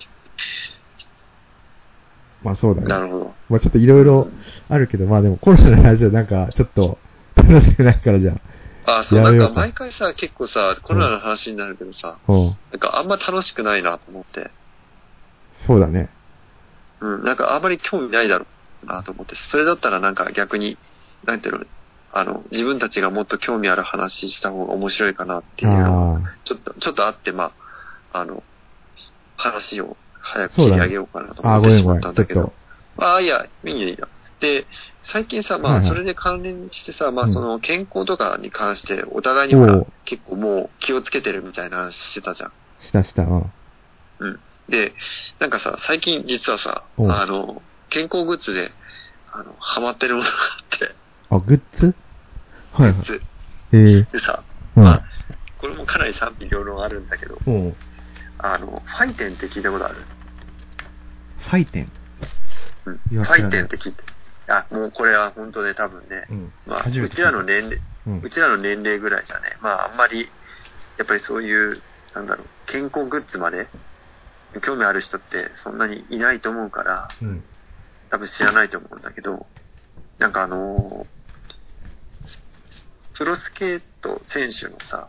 [2.42, 2.86] まあそうだね。
[2.88, 3.34] なるほど。
[3.50, 4.28] まあちょっといろいろ
[4.68, 6.98] あるけど、まあでもコロナの話はなんかちょっと
[7.52, 8.40] 楽しくないからじゃん。
[8.84, 12.56] ああ、そう、なんか毎回さ、結構さ、コロナの話になるけどさ、うん。
[12.70, 14.50] なんかあんま楽しくないなと思って。
[15.66, 16.08] そうだね。
[17.00, 18.46] うん、なんかあんまり興味ないだろ
[18.84, 19.36] うなと思って。
[19.36, 20.76] それだったらなんか逆に、
[21.24, 21.64] なんていうの、
[22.12, 27.52] あの、自分たちがもっと興味ある話した方が面白いかなっていうのちょっと、ちょっとあって、ま
[28.12, 28.42] あ、あの、
[29.36, 32.52] 話を早く切り上げようかなと思ってしまっったんだけどと。。
[32.98, 34.08] ああ、いや、いいよいいよ。
[34.42, 34.66] で、
[35.02, 42.52] 最近さ、まあ、それで関連してさ、まあ、うんその、健康とかに関して、お互いにほら結構もう気をつけてるみたいな話してたじゃん。
[42.80, 43.52] したした、うん。
[44.68, 44.94] で、
[45.38, 48.68] なんかさ、最近実はさ、あの、健康グッズで、
[49.32, 50.94] あの、ハマってるものがあって、
[51.30, 51.94] あ、グッズ？
[52.72, 52.94] はいはい。
[52.94, 53.22] グッズ
[53.72, 54.42] ええでさ、
[54.76, 54.84] うん。
[54.84, 55.02] まあ
[55.56, 57.76] これもかなり賛否両論あるんだけど、うん。
[58.38, 59.94] あの、ファイテンって聞いたことある？
[61.38, 61.92] ファイテン？
[62.86, 62.98] うん。
[62.98, 64.02] ファイテンって聞いて。
[64.48, 66.52] あ、もうこれは本当ね、多分ね、うん。
[66.66, 68.30] まあ、うちらの年齢、うんう。
[68.30, 70.26] ちらの年齢ぐらいじゃね、まあ、あんまり、
[70.98, 71.82] やっぱりそういう、
[72.14, 73.68] なんだろう、健康グッズまで、
[74.60, 77.44] 興味ある人ってそんなにいないと思うから、うん。
[78.10, 79.46] 多分知らないと思うんだけど、
[80.18, 81.22] なんかあのー
[83.14, 85.08] プロスケート選手のさ、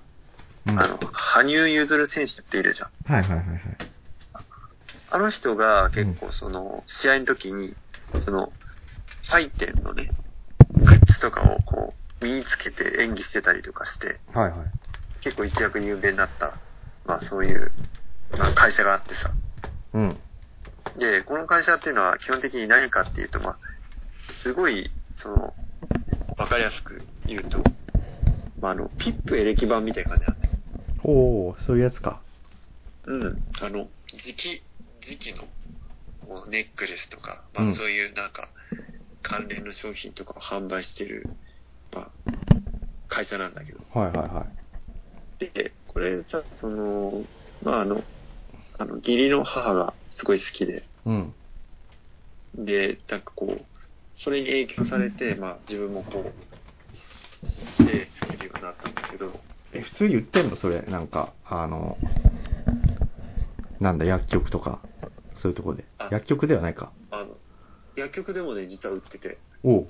[0.68, 2.90] うんあの、羽生結弦選手っているじゃん。
[3.12, 3.60] はいはいはいはい。
[5.10, 7.76] あの人が結構その、試合の時に、
[8.18, 8.54] その、
[9.24, 10.10] ファイテンのね、
[10.76, 14.68] グッズとかをこう、身につけて演技してたりとかして、はいはい。
[15.22, 16.58] 結構一躍有名になった、
[17.06, 17.72] まあそういう、
[18.38, 19.32] まあ会社があってさ。
[19.94, 20.18] うん。
[20.98, 23.60] で、この会社っていうのは基本的に何かっていうと、まあ、
[24.24, 25.54] すごい、その、
[26.38, 27.64] わかりやすく言うと、
[28.62, 30.52] まああの、ピップエレキ版みたいな感じなんだよ。
[31.04, 32.22] おー、そういうやつか。
[33.06, 33.42] うん。
[33.62, 34.64] あの、磁気、
[35.02, 35.44] 磁気の
[36.28, 38.50] こうネックレスとか、まうんあそういうなんか、
[39.24, 41.28] 関連の商品とかを販売してる、
[41.94, 42.12] まあ、
[43.08, 43.80] 会社なんだけど。
[43.94, 44.46] はいはいは
[45.40, 45.52] い。
[45.54, 47.24] で、これさ、その、
[47.62, 48.04] まああの、
[48.78, 51.34] あの、義理の母がすごい好きで、うん。
[52.56, 53.66] で、なんかこう、
[54.14, 56.26] それに影響されて、まあ自分もこ
[57.80, 59.40] う、で、つけるようになったんだけど、
[59.74, 61.98] え、普通に売ってんのそれ、なんか、あの、
[63.80, 64.82] なんだ、薬局とか、
[65.42, 66.10] そういうところであ。
[66.12, 66.92] 薬局ではないか。
[67.96, 69.88] 薬局でもね、実は売ってて、おう。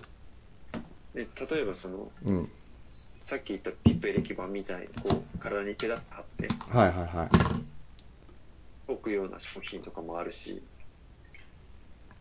[1.13, 2.49] で、例えばその、うん。
[2.91, 7.29] さっき言ったピップエレキ板みたいに、こう、体にペタッと貼って、はいはいはい。
[8.91, 10.61] 置くような商品とかもあるし、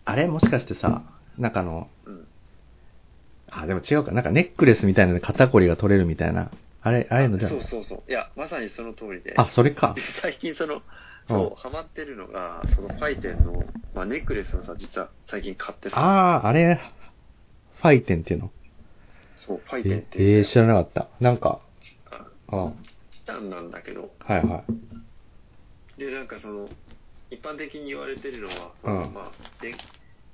[0.04, 1.02] あれもしかしてさ、
[1.38, 2.28] なんかあの、うん。
[3.50, 4.12] あ、でも違うか。
[4.12, 6.50] なんかネックレスみたいなので肩こりが取れるみたいな。
[6.82, 8.10] あれ、ああいうのじゃそうそうそう。
[8.10, 9.34] いや、まさにその通りで。
[9.36, 10.02] あ、それかで。
[10.20, 10.82] 最近その、うん
[11.28, 16.80] そう、ハマってるのが、そのファイテンの、まあ、ネックレスをさ、実は最近買ってさ、ああ、あれ、
[17.80, 18.50] ファイテンっていうの？
[19.36, 21.08] そう、ファイテンっえていう、えー、知らなかった。
[21.20, 21.60] なんか、
[22.10, 22.72] ああは
[23.10, 24.64] チタンなんだけど、いは
[25.96, 26.00] い。
[26.00, 26.68] で、なんかその、
[27.30, 29.74] 一般的に言われてるのは、その、うんまあ、電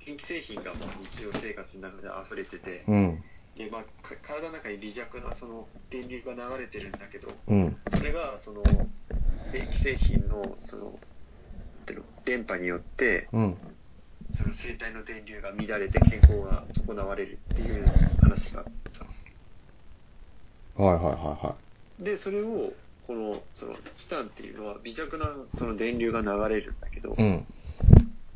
[0.07, 3.23] 電気製品がまあ日常生活の中で溢れてて、うん。
[3.59, 7.77] で、まあ、か体の中に微弱なその電流が流れてるんだけど、うん。
[7.91, 8.63] それが、その、
[9.53, 10.99] 電気製品の、その、
[12.25, 13.57] 電波によって、うん。
[14.37, 17.85] その生体の電流が乱れて健康が損なわれるっていう
[18.21, 18.67] 話があっ
[20.77, 20.83] た。
[20.83, 21.57] はいはいはいは
[21.99, 22.73] で、それを、
[23.09, 27.15] この、その、チタンっていうのは微弱なその電流が流れるんだけど、い。
[27.19, 27.47] うん。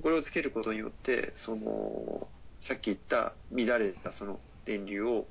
[0.03, 2.27] これをつけることによって、その、
[2.61, 5.27] さっき言った乱れたその電流を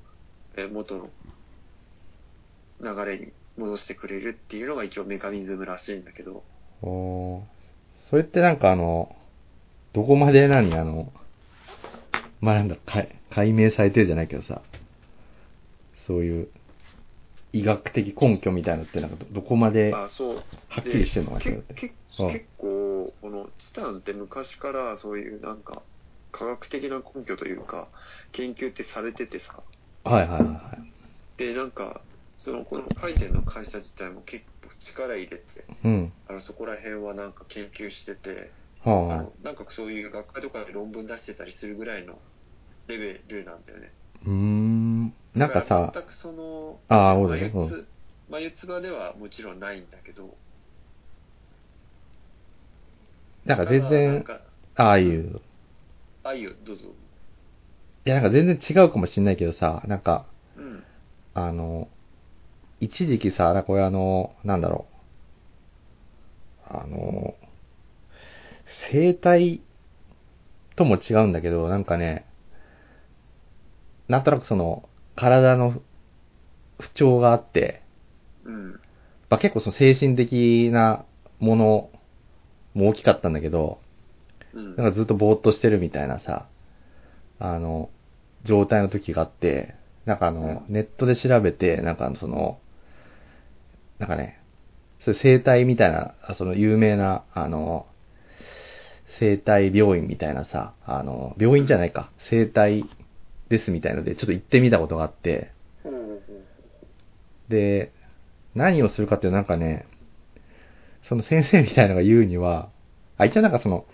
[0.56, 1.10] えー元の
[2.80, 6.44] 流れに戻してくれるっていうのが一応メカニズムらしいんだけど、
[6.82, 7.42] おー
[8.10, 9.14] それってなんかあの、
[9.94, 11.12] どこまで何あの、
[12.40, 14.60] まあなんだ、か解明されてるじゃないけどさ、
[16.06, 16.48] そういう
[17.52, 20.36] 医学的根拠みたいなのってなんかどどこまではあそう。
[20.80, 21.74] っきりしてるのかしらって。
[21.74, 21.94] 結
[22.58, 25.82] 構、このチタンって昔からそういうなんか、
[26.32, 27.90] 科学的な根拠というか、
[28.32, 29.62] 研究ってされててさ、
[30.04, 30.92] はいはいはいはい。
[31.36, 32.02] で、なんか、
[32.36, 35.44] その、このファイの会社自体も結構力入れて、
[35.84, 36.12] うん。
[36.26, 38.50] あの、そこら辺はなんか研究してて、
[38.84, 42.18] あはあはあの、なんかそういう学会とかで論文出してたりするぐらいの
[42.88, 43.92] レベルなんだよね。
[44.24, 45.14] うーん。
[45.34, 47.52] なんかさ、全くその、あーそうだね
[48.28, 50.36] 眉唾ではもちろんないんだけど、
[53.44, 54.40] なんか全然、か、
[54.76, 55.40] ああいう、
[56.24, 56.84] ああいう、どうぞ。
[58.04, 60.84] いやなんか全然違うかもしんないけどさ、なんか、うん。
[61.34, 61.88] あの、
[62.80, 64.86] 一時期さ、なんかこれあの、なんだろ
[66.70, 66.74] う。
[66.74, 67.34] あの、
[68.90, 69.60] 生態
[70.76, 72.24] とも違うんだけど、なんかね、
[74.08, 75.82] なんとなくその、体の
[76.80, 77.82] 不調があって、
[78.44, 78.72] うん。
[79.30, 81.04] まあ、結構その精神的な
[81.38, 81.90] もの
[82.74, 83.81] も大きかったんだけど、うん。
[84.54, 86.46] なんかずっとぼーっとしてるみたいなさ、
[87.38, 87.90] あの、
[88.44, 92.58] 状態の時があって、なんかあの、ネットで調べて、なんかその、
[93.98, 94.40] なんかね、
[95.04, 97.86] そういう生態みたいな、あその有名な、あの、
[99.18, 102.84] 生態病院みたいなさ、あの、病院じゃないか、生態
[103.48, 105.52] ですみたいので、ちょっと行ってみたことがあって、
[107.48, 107.92] で、
[108.54, 109.86] 何をするかっていうとなんかね、
[111.08, 112.70] その先生みたいなのが言うには、
[113.18, 113.86] あ、一応なんかその、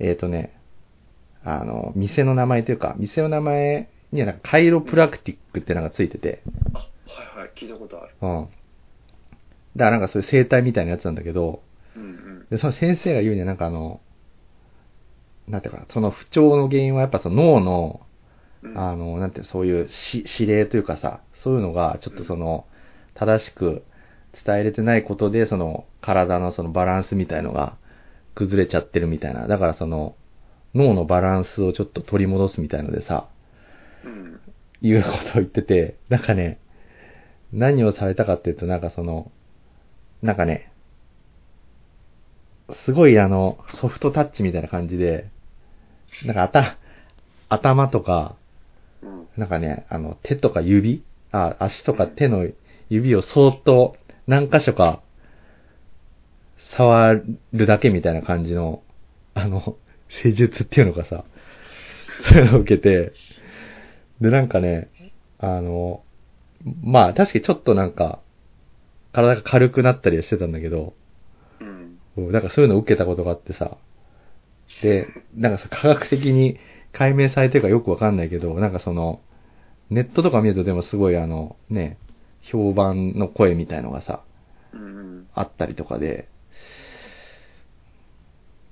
[0.00, 0.58] えっ、とね、
[1.44, 6.42] あの、店の名前というか、店の名前にはなんかカイロプラクティックってのがついてて、
[6.74, 6.84] あ、は
[7.36, 8.14] いはい、聞いたことある。
[8.20, 8.48] うん。
[9.76, 11.62] だからなんかそういう生態みたいなやつなんだけど、
[11.96, 12.46] うんうん。
[12.50, 14.00] で、その先生が言うにはなんかあの、
[15.48, 18.00] なんていうかな、その不調の原因はやっぱその脳の、
[18.62, 22.66] うんあの、なんていうのそういうし指令というかさ、そういうのがちょっとその、
[23.14, 23.82] 正しく
[24.44, 27.76] 伝えれてないことで、その、体のそのバランスみたいのが
[28.34, 29.46] 崩れちゃってるみたいな。
[29.46, 30.16] だからその、
[30.74, 33.28] 脳のバランスをちょっと取り戻すみたいのでさ、
[34.04, 34.40] うん。
[34.82, 36.58] いうことを言ってて、なんかね、
[37.52, 39.30] 何をされたかっていうと、なんかその、
[40.22, 40.72] なんかね、
[42.84, 45.28] すごいあの、ソフトタッチみたいな感じで、
[46.24, 46.76] なんか頭、
[47.48, 48.36] 頭とか、
[49.36, 52.48] なんかね、あの、手とか指あ、足とか手の
[52.88, 55.00] 指をそーっと何箇所か
[56.76, 57.14] 触
[57.52, 58.82] るだけみたいな感じの、
[59.34, 59.76] あの、
[60.08, 61.24] 施術っていうのかさ、
[62.28, 63.12] そういうのを受けて、
[64.20, 64.88] で、なんかね、
[65.38, 66.02] あの、
[66.82, 68.20] まあ、確かにちょっとなんか、
[69.12, 70.94] 体が軽くなったりはしてたんだけど、
[71.60, 71.64] う
[72.20, 72.32] ん。
[72.32, 73.76] なんかそういうのを受けたことがあってさ、
[74.82, 76.58] で、なんかさ、科学的に
[76.92, 79.20] 解明されてるかよくわかんないけど、なんかその、
[79.90, 81.98] ネットとか見るとでもすごいあの、ね、
[82.42, 84.22] 評判の声みたいのがさ。
[85.34, 86.28] あったりとかで、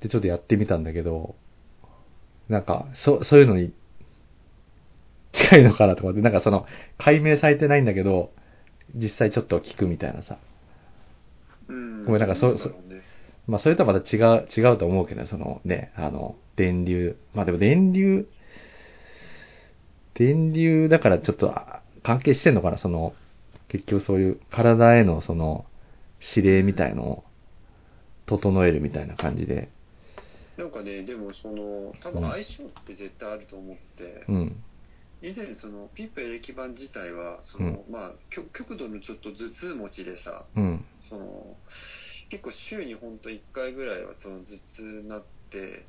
[0.00, 1.34] でちょっとやってみたんだけど、
[2.48, 3.72] なんか、そ、そういうのに
[5.32, 6.66] 近いのかなとかって、なんかその、
[6.98, 8.32] 解明されてないんだけど、
[8.94, 10.38] 実際ちょっと聞くみたいなさ。
[11.68, 12.04] うん。
[12.04, 13.02] ごめんなんかそうだろうね
[13.46, 17.16] まあそれとはまた違う、違うと思うけどね、そのね、あの、電流。
[17.34, 18.28] まあでも電流、
[20.14, 23.14] 電流だからちょっとあ関係してんのかな、その、
[23.68, 25.64] 結局そういう体へのその、
[26.34, 27.24] 指令みたいのを
[28.26, 29.70] 整えるみたいな感じで。
[30.58, 34.64] なんかね、でもその、多分相性って絶対あると思って、うん。
[35.22, 40.84] 以前その、ピップエレキ板自体は、その、まあ、極極度のちょっと頭痛持ちでさ、うん。
[41.00, 41.56] その、
[42.28, 45.86] 結構週にほんと1回ぐらいはその頭痛になって、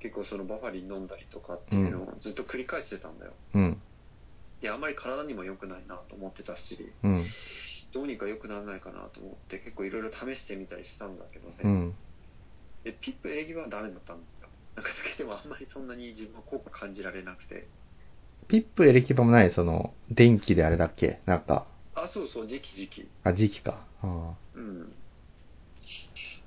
[0.00, 3.34] 結構そのバファリン飲んだりとかっていうのをずっと繰り返してたんだよ。
[3.54, 3.82] うん。
[4.60, 7.26] で、あんまり体にも良くないなと思ってたし、うん。
[7.92, 11.56] どうにか良くならないかなと思って結構いろいろ試してみたりしたんだけどね。
[12.88, 12.92] うん。
[12.92, 14.48] で、ピップエレキ板はダメだったんだよ。
[14.76, 17.68] なんかつけてもあんまりそんなに自分は効果感じられなくて。
[18.48, 21.20] ピップエレキバもない、その、電気であれだっけ？
[21.26, 23.10] なんか、あ、そうそう、時期時期。
[23.24, 23.86] あ、時期か。
[24.00, 24.94] あうん。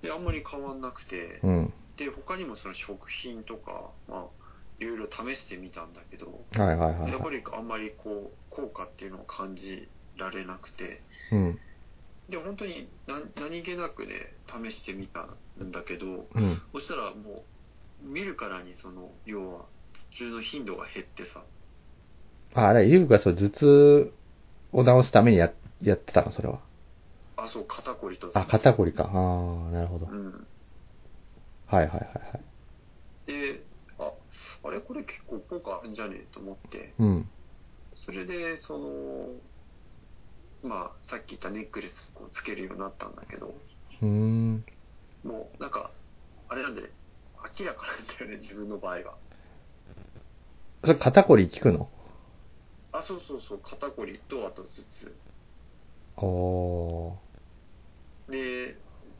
[0.01, 1.73] で、あんまり変わんなくてあ。、うん。
[1.97, 4.29] で、他にもその食品とか、まあ、
[4.79, 11.35] いろいろ試してみたんだけど、はいはいはいはやっぱりあんまりこう、効果っていうのを感じられなくて、い。
[11.35, 11.59] うん。
[12.31, 14.13] で、本当に何何気なくね、
[14.47, 15.27] 試してみた
[15.63, 16.61] んだけど、うん。
[16.73, 17.45] そしたらも
[18.01, 19.65] う、見るからにその、要は、
[20.17, 21.45] 頭痛の頻度が減ってさ、
[22.53, 24.13] あ、あれ、ゆうがそう、頭痛
[24.71, 26.59] を治すためにや、やってたの、それは。
[27.37, 29.05] あ、そう、肩こりとあ、肩こりか。
[29.05, 30.07] ああ、なるほど。
[30.07, 30.47] うん。
[31.67, 32.41] はいはいはいはい。
[33.25, 33.65] で、
[33.99, 34.11] あ、
[34.63, 36.17] あれこれ結構効果あるんじゃね？
[36.21, 37.29] えと思って、うん。
[37.93, 39.27] それで、その、
[40.63, 43.47] まあ、さっき言ったネックレスをつけるようになったんだけど、
[44.01, 44.65] うーん。
[45.23, 45.91] もう、なんか、
[46.49, 46.81] あれなんで、
[47.59, 49.17] 明らかなんだよね、自分の場合は。
[50.83, 51.89] それ肩こり効くの？
[52.91, 55.21] あ、そうそうそう、肩こりと、あと頭痛。
[56.17, 58.31] おー。
[58.31, 58.75] で、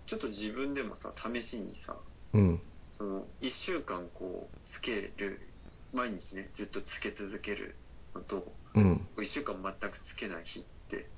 [0.07, 1.97] ちょっと自分でもさ、試しにさ、
[2.33, 2.61] うん。
[2.89, 5.53] その、一週間こう、つける、
[5.93, 7.79] 毎日ね、ずっとつけ続ける
[8.15, 9.07] のと、うん。
[9.21, 11.11] 一週間全くつけない日って、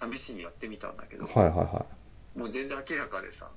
[0.00, 1.86] 試しにやってみたんだけど、はいはいは
[2.34, 3.52] もう全然明らかでさ、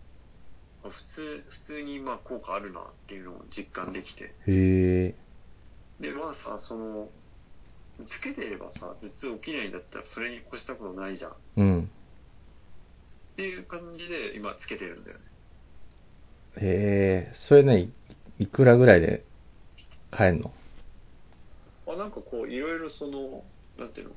[0.84, 4.24] 普通、普通にまあ効果あるなっていうのを実感できて。
[4.48, 4.52] い。
[4.52, 5.16] へえ。
[6.00, 7.10] で、まあさ、その、
[8.06, 11.32] つけてればさ、頭痛起きないんだったらそれに越したことないじゃん。
[11.32, 11.90] っうん。
[13.38, 15.26] ていう感じで今つけてるんだよね。
[16.58, 17.36] へえ。
[17.48, 17.94] それね、い
[18.40, 19.24] いくらぐらいで
[20.12, 20.52] 買えんの？
[21.88, 23.44] あ、なんかこう、いろいろその、
[23.78, 24.16] なんていうの？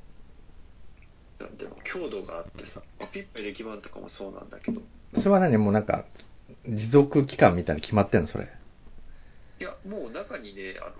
[1.39, 4.81] なんていうの、強度があってさ、まあ、ピップエレキ板とかもそうなんだけど、
[5.15, 6.05] それは何もうなんか、
[6.65, 8.47] 持続期間みたいなの決まってんのそれ？
[9.59, 10.95] いや、もう中にね、あの、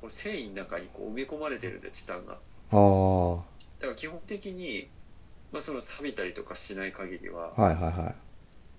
[0.00, 2.34] こう繊維の中にこう埋め込まれてるんで、チタンが。
[2.34, 3.36] ああ。
[3.80, 4.88] だから基本的に、
[5.52, 8.14] まあその錆びたりとかしない限りは、はいはいはい。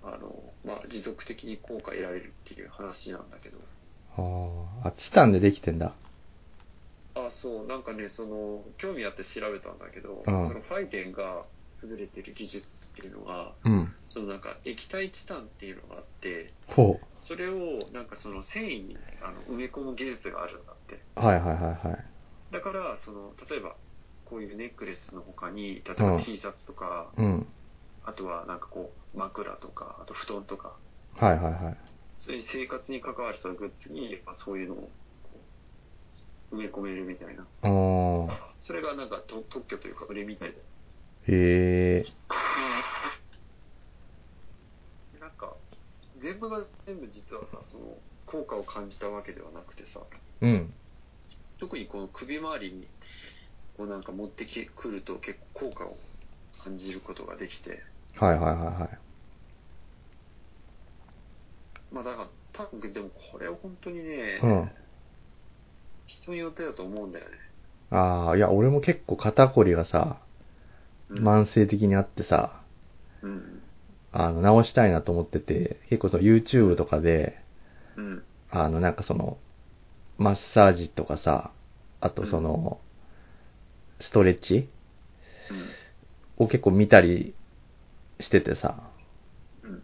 [0.03, 0.33] あの、
[0.65, 3.57] まあ持続的に効果得られるっていう話なんだけど、
[4.17, 4.89] ああ。
[4.89, 5.93] あ、チタンでできてんだ。
[7.15, 11.45] あ、そう、なんかね、その、興味あって調べたんだけど、うんそのファイデンが
[11.83, 13.93] 優れてる技術っていうのが、うん。
[14.09, 20.95] そのなんか液体チタンっていうのがあって、ほそれをなんかその繊維にあの埋め込む技術があるんだって。
[21.15, 21.19] う。
[21.19, 22.05] はいはいはいはい。
[22.51, 23.75] だから、その、例えば、
[24.25, 27.47] こういうネックレスの他に、例えばうん T シャツとか、うん。
[28.03, 30.77] あとはなんかこう、枕とか、あと布団とか、
[31.13, 31.77] はいはいはい。
[32.17, 34.91] そういう生活に関わるそのグッズに、まあ、そういうのを
[36.51, 37.43] 埋め込めるみたいな。
[37.43, 37.67] ああ。
[38.59, 40.57] それがなんかと特許というか売れみたいで。
[40.57, 40.61] へ
[41.99, 42.05] え。
[45.19, 45.55] なんか、
[46.17, 50.01] 全部が全部実はさ、その、効果を感じたわけではなくてさ、
[50.41, 50.73] うん。
[51.57, 52.87] 特にこの首周りに、
[53.77, 55.97] こうなんか持ってきくると結構効果を
[56.63, 57.81] 感じることができて、
[58.15, 58.99] はいはいはいはい。
[61.91, 64.69] まあだから、多分でもこれは本当にね、うん
[66.19, 67.31] 人によってだと思うんだよね。
[67.91, 70.17] ああ、いや、俺も結構肩こりがさ、
[71.09, 72.63] うん慢性的にあってさ、
[73.21, 73.61] うん。
[74.11, 77.37] あの、直したいなと思ってて、結構その YouTube とかで、
[77.95, 78.23] うん。
[78.51, 79.37] あの、なんかその、
[80.17, 81.51] マッサージとかさ、
[82.01, 82.79] あとその、
[83.99, 84.67] ストレッチ
[85.49, 85.75] うん。
[86.37, 87.33] を結構見たり
[88.19, 88.75] しててさ、
[89.63, 89.83] うん。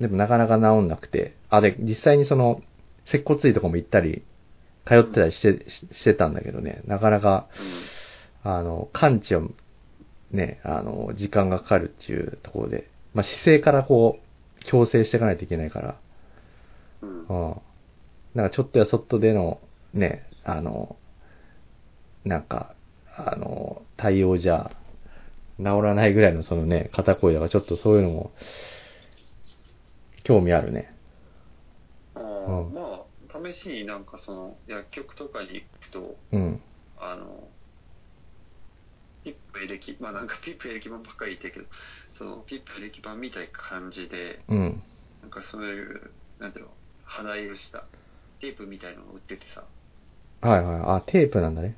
[0.00, 2.62] でもなかなか治んなくて、あ、で、実際にその、
[3.06, 4.22] 接骨院とかも行ったり、
[4.86, 7.48] 通ってたりして、ししてたんだけどね、なかなか、
[8.42, 9.50] あの、完治を
[10.30, 15.96] ね、あの、時間がかかるっていうところで、まあ、姿勢からこう、調整していかないといけないから。
[17.02, 17.32] うんう。
[17.52, 17.56] ん。
[18.34, 19.60] なんかちょっとやそっとでの、
[19.94, 20.96] ね、あの、
[22.24, 22.74] なんか、
[23.16, 24.70] あの、対応じゃ、
[25.58, 28.32] 治らないぐらいのそのね、肩こりだからちょっとそういうのも、
[30.22, 30.92] 興味あるね。
[32.14, 33.05] あうんーまあ、
[33.44, 36.62] 試しになんかその、薬局とかに行くと、うん。
[36.96, 37.52] あの、
[39.22, 41.66] ピップエレキ、まあなんか ピップエレキ版ばっかり言ってるけど、
[42.12, 44.82] そのピップエレキ版みたいな感じで、うん。
[45.20, 47.88] なんかそういう、なんていうの、肌色した
[48.40, 49.68] テープみたいのを売っててさ、
[50.40, 50.80] はいはい。
[50.98, 51.76] あ、テープなんだね。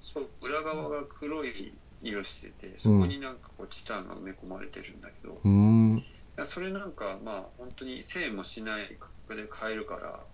[0.00, 6.04] そう、裏側が黒い色してて、そこになんかこうチタンが埋め込まれてるんだけど、うーん。
[6.46, 10.26] それなんかまあ本当に1000円もしない価格で買えるから。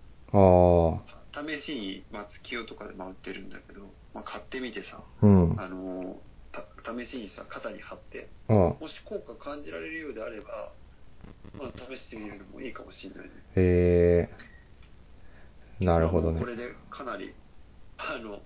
[1.33, 3.81] 試しに松清とかで回ってるんだけど、
[4.13, 5.55] まあ、買ってみてさ、うん。
[5.59, 6.17] あの
[6.51, 6.65] た
[6.97, 8.57] 試しにさ、肩に貼って、うん。
[8.57, 10.47] もし効果感じられるようであれば、
[11.57, 13.31] まあ、試してみるのもいいかもしれないね。
[13.55, 14.29] へ
[15.81, 15.83] え。
[15.83, 16.45] なるほどねこ。
[16.45, 17.33] れでかなり、
[17.97, 18.39] あの、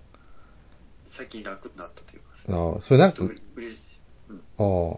[1.15, 3.23] 最近楽になったというかさ、あそれなんか、
[3.55, 3.81] 嬉しい。
[4.29, 4.37] うん。
[4.37, 4.97] あ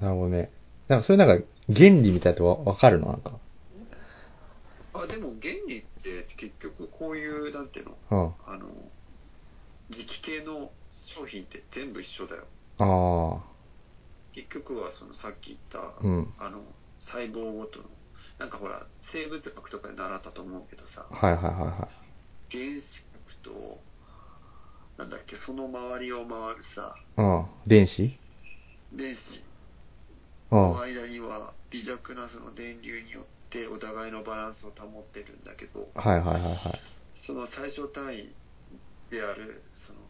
[0.00, 0.50] あ、なるほどね。
[0.88, 3.06] なんか、それなんか、原理みたいなとわわかるの？
[3.08, 3.38] なんか。
[4.94, 8.34] あ、でも原理って結局こういう、なんていうの、うん。
[8.46, 8.66] あの、
[9.90, 12.42] 磁気系の商品って全部一緒だよ。
[12.78, 13.42] ああ、
[14.32, 16.34] 結局はそのさっき言った、うん。
[16.38, 16.62] あの、
[16.98, 17.84] 細胞ごとの、
[18.38, 21.88] なんかほら、生物学とかで習ったと思うけどさ、はいはいはいは
[22.50, 22.56] い。
[22.58, 23.84] 原子核と、
[24.98, 27.46] なんだっけ、その周りを回るさ、うん。
[27.66, 28.18] 電子？
[28.92, 29.18] 電子
[30.50, 30.58] うん。
[30.58, 36.80] の間には微弱なその電流によってお互いのバランスを保ってるんだけど、はいはいはいはい。
[37.14, 38.34] その最小単位
[39.10, 40.00] である、その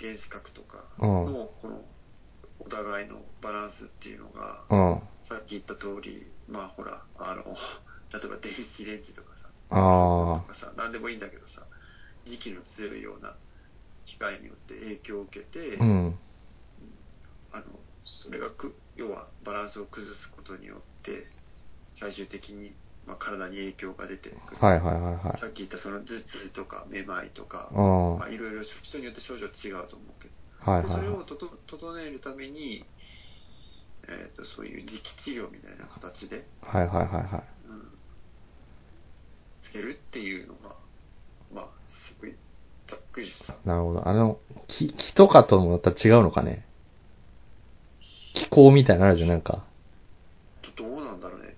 [0.00, 1.24] 原子核とかうん。
[1.26, 1.80] のこの
[2.58, 5.02] お互いのバランスっていうのが、うん。
[5.22, 7.44] さっき言った通り、まあほら、あの、
[8.12, 11.66] 例えば電子レンジとかさ、あとかさ、なんでもいいんだけどさ、
[12.26, 13.36] 磁気の強いような
[14.04, 15.84] 機械によって影響を受けて、あ。
[15.84, 16.18] うん。
[17.52, 17.64] あの、
[18.04, 21.26] それがく、要はバランスを崩すことによって、
[21.94, 22.72] 最終的に、
[23.08, 24.40] まあ、体に影響が出てくる。
[24.60, 25.40] はいはいはいはい。
[25.40, 30.34] さっき言ったその頭痛とかめまいとか、まあ、いろいろ人によって症状違うと思うけど、
[30.72, 31.18] いはいでそれはい。
[31.20, 32.84] をとと整えるために、
[34.06, 37.68] えっ、と、そういう磁気治療みたいな形で、はいはいはいはい。
[37.70, 37.88] うん、
[39.62, 40.76] つけるっていうのが、
[41.54, 42.34] まあ、すごい、
[42.88, 43.54] ざっくりした。
[43.64, 44.06] なるほど。
[44.06, 46.66] あの、木、木とかともまた違うのかね
[48.34, 49.64] 気候みたいなのあるじゃん、なんか。
[50.76, 51.56] どどうなんだろうね。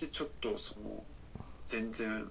[0.00, 1.04] で、ちょっとその、
[1.66, 2.30] 全然、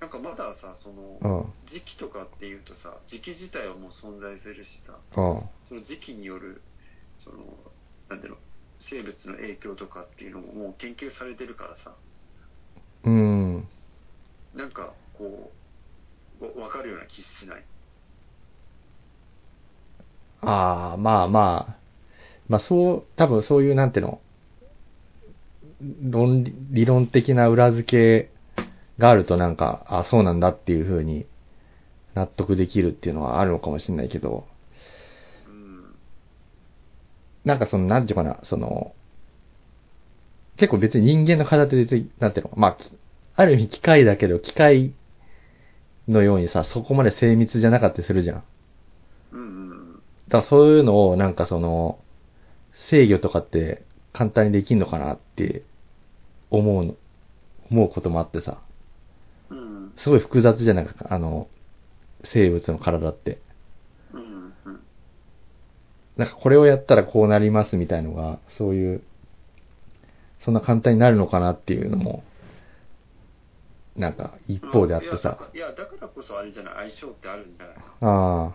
[0.00, 1.54] なんかまださ、その、うん。
[1.64, 5.40] 時期とかっていうとさ、時期自体はもう存在するしさ、うん。
[5.64, 6.64] その時期による、
[7.18, 7.72] その、
[8.08, 8.38] なんていうの、
[8.78, 11.96] 生物の影響とかっていうのももう研究されてるからさ、
[13.04, 13.68] うん。
[14.54, 15.52] なんかこ
[16.40, 17.66] う、わわかるような気しない？
[20.40, 21.82] ああ、まあまあ。
[22.48, 24.22] まあそう、多分そういう、なんていうの、
[26.02, 28.30] 論理、理論的な裏付け
[28.98, 31.26] があるとなんか、あそうなんだっていう風に
[32.14, 34.46] 納得できるっていうのはあるのかもしれないけど、
[35.46, 35.94] うん。
[37.44, 38.94] なんかその、なんていうかな、その、
[40.56, 42.92] 結構別に人間の体でなんていうの、まあ、き
[43.34, 44.92] ある意味機械だけど、機械
[46.08, 48.44] のようにさ、そこまで精密じゃなかったりするじゃん。
[49.32, 49.94] うんうん。
[50.28, 51.98] だからそういうのをなんかその、
[52.90, 55.62] 制御とかって簡単にできんのかなって
[56.52, 56.94] 思うの、
[57.70, 58.58] 思うこともあってさ、
[59.50, 59.92] うん。
[59.98, 60.86] すごい複雑じゃない？
[60.86, 61.48] か、あの、
[62.24, 63.38] 生物の体って。
[64.12, 64.22] うん。
[64.64, 64.80] うん。
[66.16, 69.02] なんかこれをやったらこうなりますみたいのが、そういう、
[70.44, 72.22] そんな簡単になるのかなっていうのも、
[73.96, 75.38] なんか一方であってさ。
[75.54, 77.76] いや、だからこそあれじゃない、相性ってあるんじゃない？
[78.00, 78.52] あ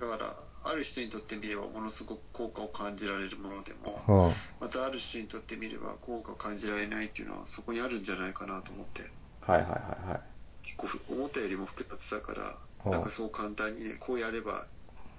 [0.00, 4.34] だから、ある人にとってみればものすごく効果を感じられるものでも。
[4.60, 9.02] またある人にとってみれば効果を感じられないっていうのはそこにあるんじゃないかなと思って、
[9.40, 10.20] はいはいはいはい。
[10.62, 14.66] 結構ふ思ったよりも複雑だから、うんなんかそう簡単にね、こうやれば、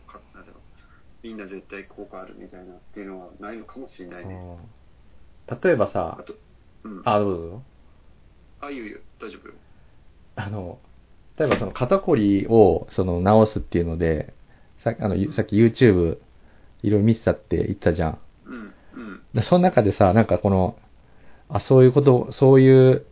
[0.07, 0.61] かなんだろう、
[1.23, 4.33] みんな絶対効果あるみたいなっていうのはないのかもしれないね。
[4.33, 4.57] うん
[5.61, 6.33] 例えばあさ、と、
[6.83, 7.01] うん。
[7.05, 7.61] あ、あ、どうぞ。
[8.61, 9.53] あ、いいよいいよ、大丈夫よ。
[10.35, 10.79] あの、
[11.37, 14.33] 例えばその肩こりをその治すっていうので、
[14.83, 16.17] さあのゆさっき YouTube
[16.83, 18.19] いろいろ見てたって言ったじゃん。
[18.45, 20.77] うん、うん、でその中でさ、なんかこの、
[21.49, 23.05] あ、そういうこと、そういう、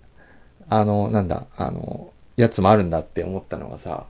[0.69, 4.05] あの、なんだ、あの、やつもあるんだって思ったのがさ、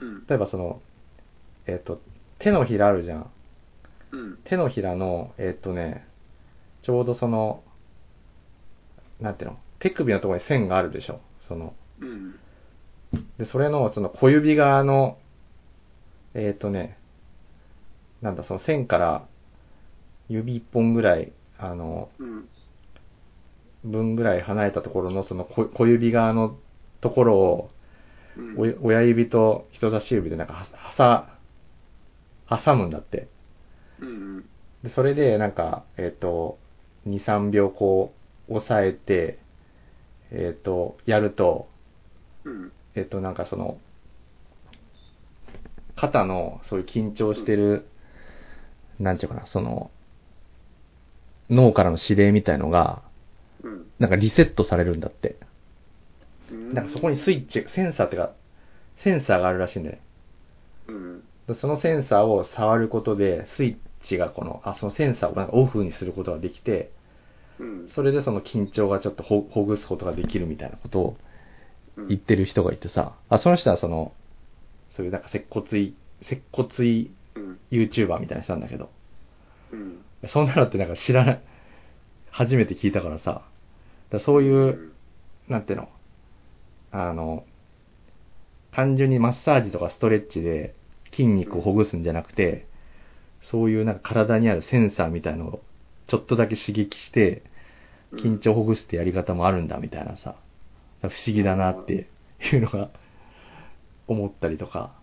[0.00, 0.80] うん、例えばその、
[1.66, 2.00] えっ、と、
[2.38, 3.30] 手のひらあるじゃん。
[4.12, 6.06] うん、手のひらの、えっ、とね、
[6.82, 7.62] ちょうどその、
[9.20, 12.34] なんていうの手首のところに線があるでしょその、うん。
[13.38, 15.18] で、それの、その小指側の、
[16.38, 16.98] えっ、とね、
[18.20, 19.26] なんだ、その線から
[20.28, 22.48] 指一本ぐらい、あの、うん。
[23.84, 26.58] 分ぐらい離れたところのその小小指側の
[27.00, 27.70] ところを、
[28.36, 28.74] うん。
[28.82, 33.28] お親指と人差し指でなんかは、はさ、挟むんだって。
[34.00, 34.44] うん。
[34.82, 36.58] でそれで、なんか、えっ、と、
[37.06, 38.12] 2、3秒こ
[38.50, 39.38] う、押さえて、
[40.30, 41.70] えっ、と、やると、
[42.44, 42.72] うん。
[42.94, 43.78] えっ、と、なんかその、
[45.96, 47.86] 肩のそういう緊張してる、
[48.98, 49.90] なんちゅうかな、その、
[51.50, 53.02] 脳からの指令みたいのが、
[53.62, 53.86] うん。
[53.98, 55.36] なんかリセットされるんだって。
[56.50, 56.74] うん。
[56.74, 58.32] なんかそこにスイッチ、センサーってか、
[59.02, 60.02] センサーがあるらしいんだよね。
[60.88, 61.20] うん。
[61.48, 63.76] でそのセンサーを触ることで、スイッ
[64.06, 66.90] チがこの、あ、そのセンサーをなんかオフにすることができて、
[67.58, 67.88] うん。
[67.94, 71.16] それでその緊張がちょっとほほぐすことができるみたいなことを
[71.96, 74.12] うん言ってる人がいてさ、あ、その人はその、
[74.96, 77.58] そういうなんか接骨院、接骨院うん。
[77.70, 78.90] YouTuber みたいな人なんだけど、
[79.72, 80.02] うん。
[80.26, 81.40] そんなのってなんか知らない、
[82.30, 83.42] 初めて聞いたからさ、
[84.10, 84.92] だそういう、
[85.48, 85.88] なんていうの、
[86.92, 87.44] あの、
[88.72, 90.74] 単純にマッサージとかストレッチで
[91.10, 92.66] 筋肉をほぐすんじゃなくて、
[93.42, 95.62] そういうなんか体にあるセンサーみたいのを
[96.06, 97.42] ちょっとだけ刺激して、
[98.14, 100.36] 緊張をほぐすってやり方もあるんだみたいなさ、
[101.02, 102.08] 不思議だなって
[102.52, 102.90] いうのが
[104.06, 104.94] 思ったりとか、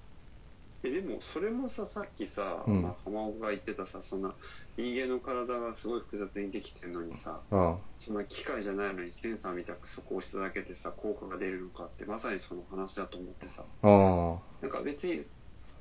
[0.85, 2.81] えでもそれもささっきさ、うん。
[2.81, 4.35] まあ、浜岡が言ってたさそんな
[4.77, 13.63] 人間の体がすごい複雑にできてるのにさうん、そんな機械じゃないのにセンサーみたくそこを押しただけでさ効果が出るのかってまさにその話だと思ってさ。
[13.83, 15.21] うん、なんか別にい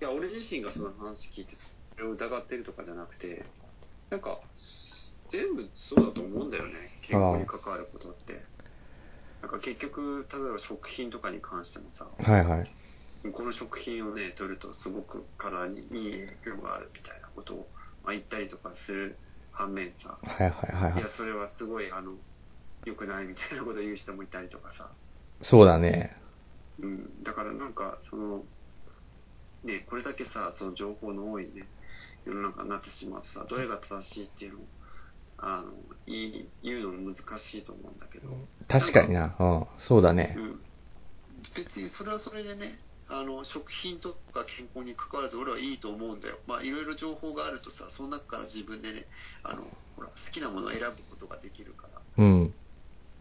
[0.00, 3.44] や俺自身がその話聞いてそれを疑ってるとかじゃなくて
[4.10, 4.40] なんか
[5.30, 6.72] 全部そうだと思うんだよね。
[7.02, 8.40] 健康に関わることって。
[9.40, 12.06] なんか結局例えば食品とかに関してもさ。
[12.18, 12.70] はいはい。
[13.30, 15.86] この食品をね、取るとすごく体にいい
[16.42, 17.68] 影響があるみたいなことを、
[18.02, 19.16] まあ、言ったりとかする
[19.52, 21.08] 反面さ、はいはいはいはいいや、。
[21.16, 22.12] それはすごい、あの、
[22.84, 24.90] 良くないみたいなことを言う人もいたりとかさ、
[25.42, 26.16] そうだね。
[26.80, 28.42] うん、だからなんか、その、
[29.64, 31.68] ね、これだけさ、その情報の多いね、
[32.24, 34.62] 世の中になってしまうとさ、どれが正しいっていうのを、
[35.38, 35.72] あの、
[36.06, 38.28] 言い言うのも難しいと思うんだけど、
[38.68, 39.36] 確かにな。
[39.38, 40.40] うん、そうだねう。
[40.40, 40.60] ん、
[41.54, 42.78] 別にそれはそれでね
[43.08, 46.38] あの食品とか健康に関わらず俺はいいと思うんだよ。
[46.46, 49.06] まあいろいろ情報があるとさその中から自分でね
[49.42, 49.64] あの
[49.96, 52.00] ほら好きなものを選ぶことができるから。
[52.18, 52.54] うん。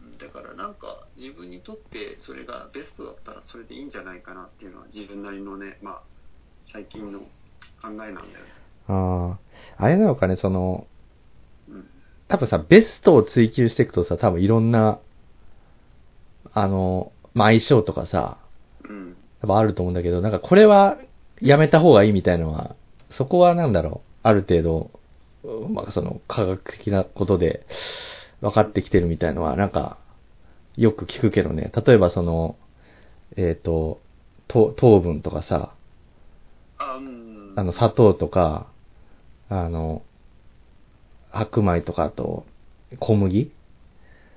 [0.04, 6.02] うんだからなんか自分にとってそれがベストだったらそれでいいんじゃないかなっていうのは自分なりのねまあ
[6.72, 7.26] 最近の考
[7.84, 8.62] えなんだよね。
[8.88, 9.38] あ
[9.80, 10.86] あ、あれなのかね、その、
[11.70, 11.86] うん。
[12.28, 15.00] 多分さ、ベストを追求していくとさ、多分いろんな、
[16.54, 18.38] あの、まあ、相性とかさ、
[18.84, 20.98] うん多分あると思うんだけど、なんかこれは
[21.42, 22.76] やめた方がいいみたいのは、
[23.12, 24.92] そこはなんだろう、ある程度、
[25.70, 27.66] まあ、その科学的なことで
[28.42, 29.98] 分かってきてるみたいのは、なんか、
[30.78, 32.56] よく聞くけどね、例えばその、
[33.36, 34.00] えっ、と、
[34.48, 35.74] 糖糖分とかさ、
[37.56, 38.68] あの、砂糖とか、
[39.50, 40.04] あの、
[41.32, 42.46] 白米とかあと、
[43.00, 43.52] 小麦。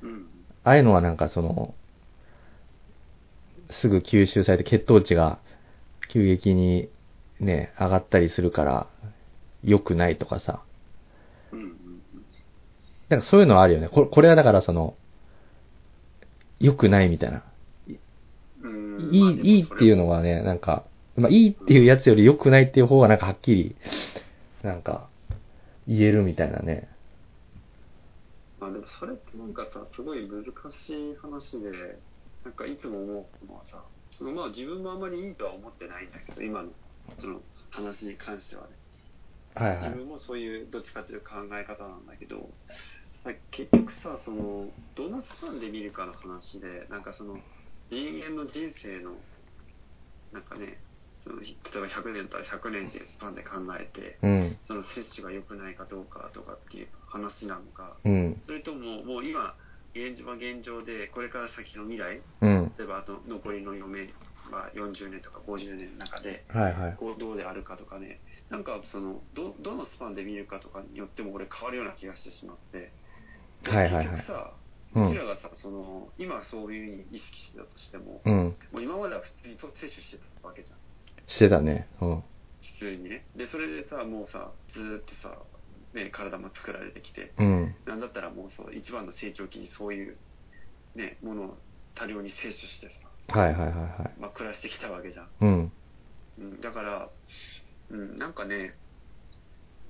[0.03, 0.27] うん。
[0.65, 1.75] ああいうのはなんかその、
[3.81, 5.39] すぐ吸収されて血糖値が
[6.13, 6.89] 急激に
[7.41, 8.87] ね、上がったりするから、
[9.63, 10.63] 良くないとかさ。
[13.09, 13.89] なんかそういうのはあるよね。
[13.89, 14.95] これこれはだからその、
[16.61, 17.43] 良くないみたいな。
[18.63, 20.85] うんいい、いいっていうのはね、なんか、
[21.17, 23.77] まあいいっていうやつより良くないっていう方がなんかはっきり、
[24.63, 25.09] なんか、
[25.87, 26.89] 言えるみたいなね。
[28.59, 31.71] まあでもそれってなんかさ、すごい難しい話で、
[32.45, 36.73] なんかいつも思うのはさ、そのまあ自分もあんまりいいとは思ってないんだけど、今の
[37.19, 37.41] その
[37.71, 38.77] 話に関してはね。
[39.55, 39.91] 自はいはい。
[39.99, 42.51] 分もそういうどっちかという考え方なんだけど、
[43.51, 47.41] 結局さ、その、どのスパンで見るかの話で、なんかその、
[47.91, 49.13] 人間の人生の、
[50.33, 50.83] なんかね、
[51.19, 54.59] その例えば100年だったら100年っていうスパンで考えて、うん。
[54.67, 58.41] その摂取が良くないかどうかとかっていう話なのか、うん。
[58.43, 59.57] それとももう今、
[59.95, 62.73] 現状は現状で、これから先の未来、うん。
[62.77, 64.15] 例えばあと残りの余命
[64.51, 66.97] は40年とか50年の中で、はいはい。
[66.99, 68.21] こうどうであるかとかね、
[68.51, 72.91] なんかそのど、どのスパンで見るかとかによっても俺変わるような気がしてしまって、
[73.63, 74.65] ではいはいはい結局さ、うん
[74.95, 78.57] うちらがさ、その、今そういうふうに意識してたとしても、うん。
[78.71, 80.79] もう今までは普通にと摂取してたわけじゃん。
[81.27, 81.89] してたね。
[82.01, 82.23] うん。
[82.63, 83.27] 普通にね。
[83.35, 85.37] で、それでさ、もうさ、ずーっとさ、
[85.95, 87.75] ね、体も作られてきて、うん。
[87.87, 90.17] なんだったらもうそう、一番の成長期にそういう
[90.95, 91.57] ね、ものを
[91.95, 92.89] 多量に摂取して
[93.29, 94.21] さ、はいはいはいはい。
[94.21, 95.29] まあ、暮らしてきたわけじゃん。
[95.41, 95.73] うん。
[96.39, 97.09] うん、だから、
[97.91, 98.75] うん、なんかね、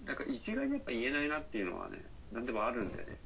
[0.04, 3.16] なんか一概にやっぱ言えないなっていうのはね、なんでもあるんだよね。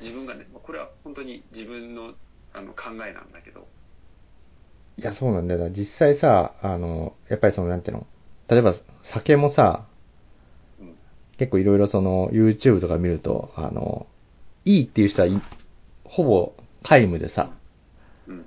[0.00, 2.14] 自分がね、まあこれは本当に自分の
[2.52, 3.68] あの考えなんだけど、
[4.96, 5.70] いや、そうなんだよな。
[5.70, 8.06] 実際さ、あの、やっぱりその、なんていうの？
[8.48, 8.74] 例えば、
[9.12, 9.87] 酒もさ、うん、
[11.38, 14.06] 結構いろいろその、YouTube とか見ると、あの、
[14.64, 15.42] いいっていう人はい、
[16.04, 17.50] ほぼ皆無でさ、
[18.26, 18.46] うん、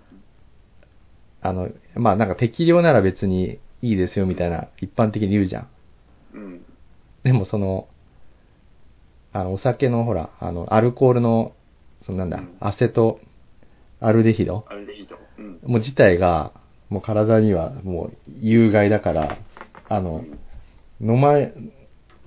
[1.41, 5.69] あの、まあなんか適量なら別にいいですよみたいな一般的に言うじゃん。
[6.33, 6.65] うん、
[7.23, 7.87] でもその、
[9.33, 11.53] あの、お酒のほら、あの、アルコールの、
[12.05, 13.19] そのなんだうん、アセト、
[13.99, 16.51] アルデヒドアルデヒド、うん、もう自体が、
[16.89, 19.37] もう体にはもう有害だから、
[19.87, 20.25] あの、
[20.99, 21.35] 飲ま、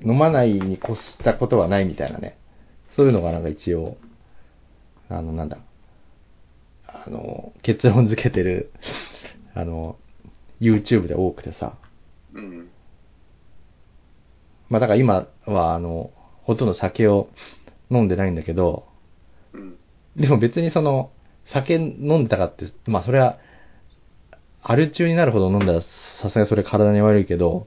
[0.05, 2.37] 飲まないに越したことはないみたいなね。
[2.97, 3.97] そういうのがなんか一応、
[5.09, 5.59] あの、なんだ、
[6.87, 8.71] あの、結論付けてる、
[9.55, 9.97] あの、
[10.61, 11.77] YouTube で多くてさ。
[12.35, 12.69] うん、
[14.69, 16.11] まあだから今はあの、
[16.43, 17.29] ほとんど酒を
[17.91, 18.87] 飲んでないんだけど、
[19.53, 19.77] うん、
[20.17, 21.11] でも別にその、
[21.47, 23.39] 酒飲んでたかって、まあそれは、
[24.63, 25.83] アル中になるほど飲んだら
[26.23, 27.67] さすがにそれ体に悪いけど、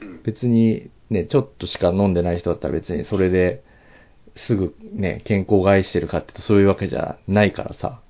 [0.00, 3.62] うん、別にね、ちょっとしか飲んでない人だったら別にそれで
[4.36, 8.00] すぐね、健康を害してるかってとそういうわけじゃないからさ。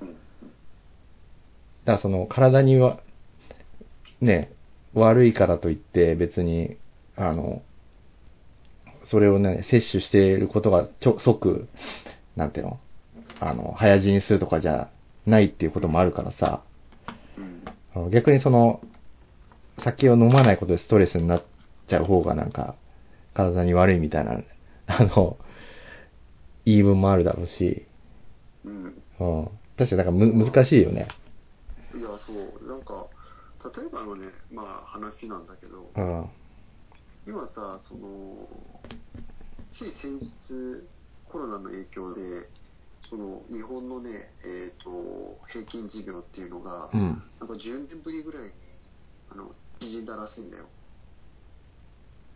[0.00, 3.00] うん、だからその体には、
[4.20, 4.52] ね、
[4.94, 6.76] 悪いからといって別に、
[7.16, 7.62] あの、
[9.04, 11.68] それをね、摂取していることがちょ即、
[12.36, 12.80] なんていうの
[13.40, 14.88] あの、早死にするとかじゃ
[15.26, 16.62] ないっていうこともあるからさ、
[18.10, 18.80] 逆にその、
[19.82, 21.44] 酒を飲まないことでストレスになっ
[21.86, 22.76] ちゃう方がなんか、
[23.34, 24.40] 体に悪いみたいな、
[24.86, 25.38] あの、
[26.64, 27.86] 言い分もあるだろうし、
[28.64, 29.02] うん。
[29.20, 29.48] うん。
[29.76, 31.08] 確かになんかむ難しいよね。
[31.94, 33.08] いや、そう、なんか、
[33.76, 36.30] 例えばのね、まあ話なんだけど、うん。
[37.26, 38.48] 今さ、その、
[39.70, 40.88] つい先日、
[41.24, 42.20] コロナの影響で、
[43.02, 44.10] その、日本のね、
[44.44, 47.22] えっ、と、平均寿命っていうのが、うん。
[47.40, 48.52] なんか10年ぶりぐらいに、
[49.30, 50.66] あの、縮んだらしいんだよ。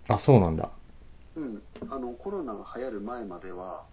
[0.09, 0.71] あ、そうなんだ。
[1.37, 1.63] うん。
[1.91, 3.87] あの、コロナが流行る前までは、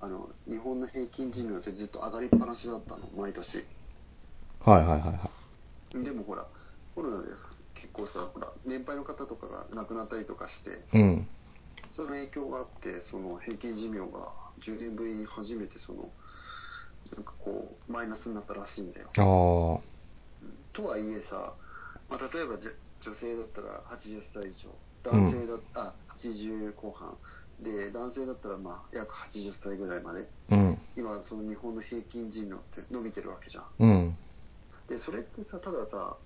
[0.00, 3.64] あの、日本の平均寿命ってずっと上がりっぱなしだったの、毎年。
[4.60, 5.30] はいはいはいは
[5.94, 6.04] い。
[6.04, 6.46] でもほら、
[6.94, 7.28] コロナで
[7.74, 11.28] 結構さ、ほら、年配の方とかが亡くなったりとかして、うん。
[11.90, 14.32] その影響があって、その平均寿命が
[14.64, 16.10] 10年ぶりに初めてその、
[17.14, 19.10] なんかこう、マイナスになったらしいんだよ。
[19.16, 19.92] ああ。
[20.42, 21.54] うんとはいえさ、
[22.08, 22.70] まあ、例えばじゃ
[23.04, 24.70] 女性だったら80歳以上、
[25.04, 27.16] 男性だ、あ、80後半、
[27.60, 30.78] で、男性だったらまあ約80歳ぐらいまで、うん。
[30.96, 33.64] 今その日本の平均寿命って伸びてるわけじゃん。
[33.78, 34.16] うん。
[34.88, 36.16] で、それってさ、たださ、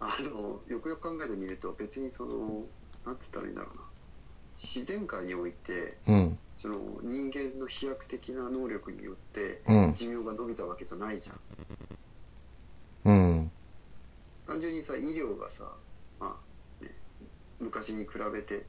[0.00, 2.66] あの、よくよく考えてみると、別にその、
[3.04, 3.82] なんて言ったらいいんだろうな。
[4.62, 6.38] 自然界において、うん。
[6.56, 9.94] その人間の飛躍的な能力によってうん。
[9.98, 11.40] 寿命が伸びたわけじゃないじゃん。
[13.04, 13.52] うん。
[14.46, 15.64] 単純にさ、医療がさ、
[16.20, 16.36] まあ、ね、
[17.62, 18.66] 昔に比べて、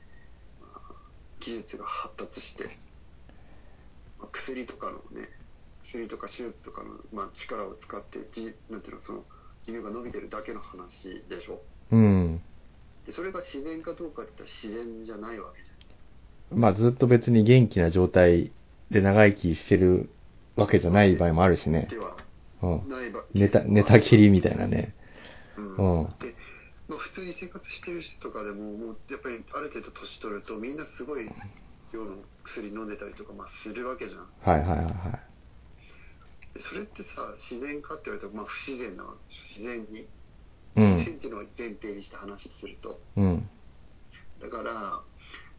[0.61, 0.93] まあ
[1.39, 2.69] 技術が発達して、
[4.19, 5.27] まあ薬とかのね、
[5.83, 9.25] 薬とか手術とかの、まあ、力を使ってじ、なんていうの、その、
[9.65, 11.61] 寿命が伸びてるだけの話でしょ？
[11.91, 12.41] うん。
[13.05, 15.61] でそれが自然かどうかって言ったら自然じゃないわけ
[16.55, 18.51] じまあずっと別に元気な状態
[18.91, 20.09] で長生きしてる
[20.55, 21.73] わけじゃない場合もあるしゃん。
[21.73, 21.87] ね。
[21.89, 22.15] では
[22.61, 22.89] うん。
[22.89, 24.93] ないば寝た、寝たきりみたいなね。
[25.57, 25.75] うんうん。
[25.75, 26.17] で、まあ、
[26.87, 31.29] 普通に生活してる人とかでも、もうやっぱりある程度年取ると、みんなすごい
[31.93, 34.27] 量の薬飲んでたりとか、まあ、するわけじゃん。
[34.41, 36.53] はいはいはいはい。
[36.53, 40.09] でそれってさ、自然かって言われたら、まあ、不自然な自然に。
[40.75, 40.95] うん。
[40.97, 42.99] 自然っていうのを前提にして話すると。
[43.15, 43.49] うん。
[44.41, 45.01] だから、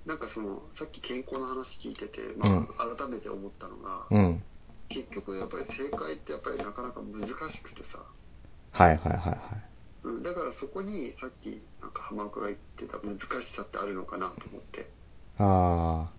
[0.05, 4.45] なんかその、さっき健康の話聞いてて、まあ、改めて思ったのが、うん。
[4.89, 8.05] 結局やっぱり正解ってやっぱりなかなか難しくてさ、
[8.73, 9.74] はいはいはいはい。
[10.05, 13.21] うん、だからそこにさっきなんか浜岡が言ってた難し
[13.57, 14.89] さってあるのかなと思って。
[15.39, 16.11] あ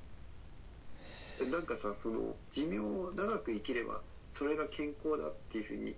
[1.39, 4.01] でなんかさ、その寿命を長く生きれば、
[4.33, 5.95] それが健康だっていうふうに、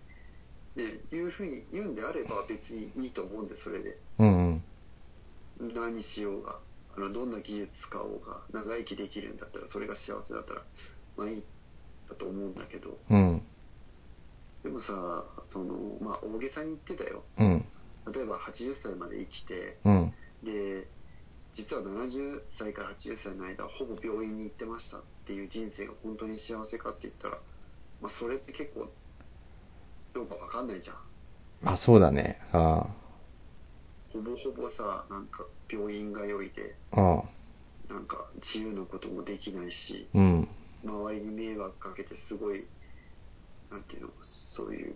[0.76, 3.98] ね、いうふうに言うんであれば別にいいと思うんで、それで。
[4.20, 4.24] あ。
[4.24, 4.62] うん
[5.60, 5.74] うん。
[5.74, 6.60] 何しようが、
[6.96, 10.64] あの、どんな技術使おうが、長生きできるんだったら、それが幸せだったら、
[11.16, 11.44] まあいい、
[12.10, 13.42] だと思うんだけど、うん。
[14.64, 17.24] でもさ、その、まあ大げさに言ってたよ。
[17.38, 17.66] うん。
[18.14, 20.14] 例えば80歳まで生きて、うん。
[20.43, 20.88] で、
[21.53, 27.39] 実は70歳から80歳の間、ほぼ病院に行ってましたっていう人生が本当に幸せかって言ったら、
[28.01, 28.91] まあ、それって結構、
[30.14, 31.74] どうかわかんないじゃん。
[31.74, 32.39] あ、そうだね。
[32.53, 32.86] あ
[34.14, 37.01] ほぼほぼさ、なんか病院通いで、あ。
[37.01, 37.93] ああ。
[37.93, 40.47] なんか自由なこともできないし、うん。
[40.84, 42.68] 周りに迷惑かけてすごい、
[43.72, 44.95] なんていうの、そういう、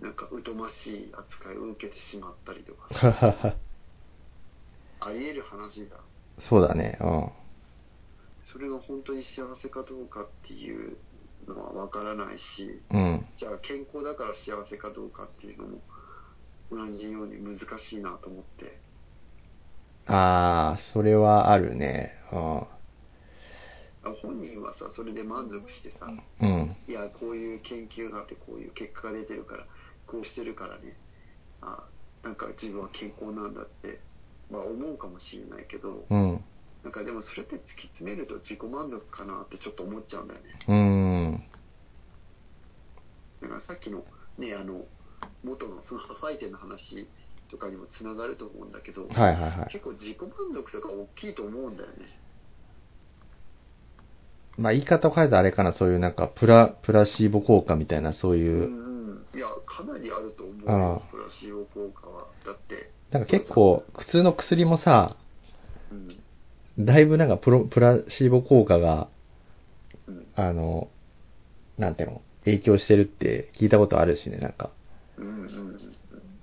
[0.00, 2.88] なんか疎ましい扱いを受けてしまったりとか、
[5.00, 6.00] あり得る話じゃん。
[6.40, 6.98] そうだね。
[7.00, 7.32] うん。
[8.42, 10.96] それが本当に幸せかどうかっていう
[11.46, 13.26] のはわからないし、うん。
[13.36, 15.78] じゃあ健康だから幸せかどうかっていうのも
[16.70, 18.80] 同じように難しいなと思って。
[20.06, 22.14] ああ、それはあるね。
[22.32, 22.58] うん。
[24.02, 26.06] あ本人はさ、それで満足してさ、
[26.40, 26.76] うん。
[26.88, 29.66] いや、こういう研究があってこういう結果が出てるから、
[30.10, 30.96] こうしてるからね、
[31.62, 31.84] あ
[32.24, 34.00] なんか自分は健康なんだって、
[34.50, 36.44] まあ思うかもしれないけど、うん。
[36.82, 40.46] なんかでもそれって突き詰めると自己満足かなってちょっと思っちゃうんだよね。
[40.66, 41.42] うん。
[43.42, 44.02] だからさっきの
[44.38, 44.84] ね、あの、
[45.44, 47.06] 元のそのファイテンの話
[47.50, 49.68] とかにもつながると思うんだけど、はいはいはい。
[49.70, 51.94] 結構自己満足とか大きいと思うんだよね。
[54.58, 58.89] まあ言い方を変えたらあれかな、そういうなんかプラ、プラシーボ効果みたいなそういう。
[59.34, 62.26] いや、かなりあると思うあよあ、プラシーボ効果は。
[62.44, 65.16] だって、なんか結構、普通の薬もさ、
[65.90, 69.08] うん、だいぶなんかプロ、プラシーボ効果が、
[70.08, 70.88] うん、あの、
[71.78, 74.70] なんていうの、影響してるって聞いたことあるしね、なんか。
[75.16, 75.78] うん、うん、うん。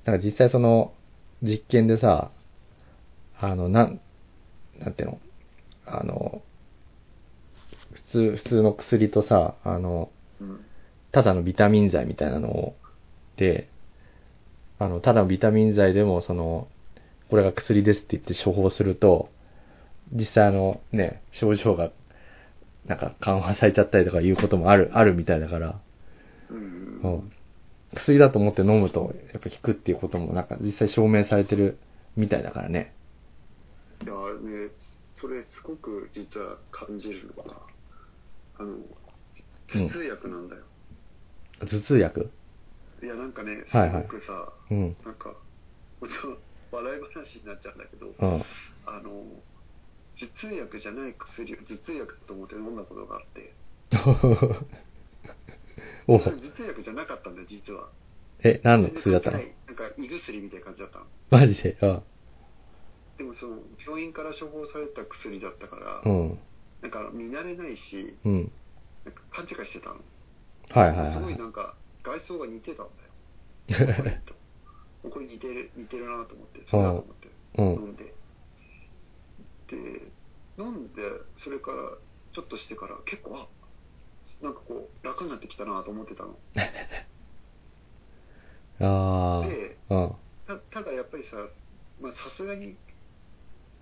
[0.05, 0.93] なんか実際その、
[1.41, 2.31] 実験でさ、
[3.39, 4.01] あの、なん、
[4.79, 5.19] なんていうの、
[5.85, 6.41] あの、
[7.91, 10.09] 普通、普通の薬とさ、あの、
[10.39, 10.65] うん、
[11.17, 12.75] ただのビタミン剤みたいなのを、
[13.37, 13.67] で、
[14.79, 16.67] あの、ただのビタミン剤でも、その、
[17.29, 19.29] これが薬ですって言って処方すると、
[20.13, 21.91] 実際あの、ね、症状が、
[22.85, 25.79] なんか緩和されちゃったりとかいうこともある、あるみたいだから、
[26.49, 26.61] うん、う
[27.03, 27.09] うん。
[27.09, 27.31] ん。
[27.95, 31.77] 薬だと思って飲むと、やっぱ効くっていうことも、なんか実際証明されてる
[32.15, 32.93] みたいだからね。
[34.03, 34.71] いや、あれね、
[35.09, 37.61] それすごく実は感じるのが、
[38.55, 38.77] あの、
[39.67, 40.65] 頭痛薬なんだよ。
[41.59, 42.31] 頭痛薬？
[43.03, 44.95] いや、なんかね、すはいはいごくさ、うん。
[45.05, 45.35] なんか、
[45.99, 46.09] 本
[46.71, 48.43] 当笑い話になっちゃうんだけど、うん。
[48.85, 49.23] あの、
[50.19, 53.53] 頭痛薬じゃない薬を頭痛薬だと思って飲んだことがあって、
[56.07, 57.89] おそれ頭痛薬じゃなかったんだよ、実は。
[58.43, 59.37] え、何の薬だったの？
[59.37, 61.05] 全然関係ないなんか胃薬みたいな感じだったの。
[61.29, 61.77] マジで？
[61.81, 62.03] うん。
[63.17, 66.39] でもその、病院から処方された薬だったから、うん。
[66.81, 68.51] なんか見慣れないし、うん。
[69.05, 69.97] なんか勘違いしてたの。
[70.69, 71.37] はいはいすごはいい。
[71.37, 73.95] なんか、外装が似てたんだよ。
[73.97, 74.35] これと
[75.09, 78.13] これ似てる、似てるなと思って、そうだと思ってうん飲んで。
[79.67, 79.77] で、
[80.57, 81.01] 飲んで、
[81.35, 81.77] それから、
[82.33, 83.47] ちょっとしてから、結構、あ、
[84.43, 86.37] なんかこう、楽になってきたなと思ってたの。
[88.79, 89.95] あで、あ。
[89.95, 90.15] うん。
[90.45, 91.35] たただやっぱりさ、
[91.99, 92.77] まあさすがに、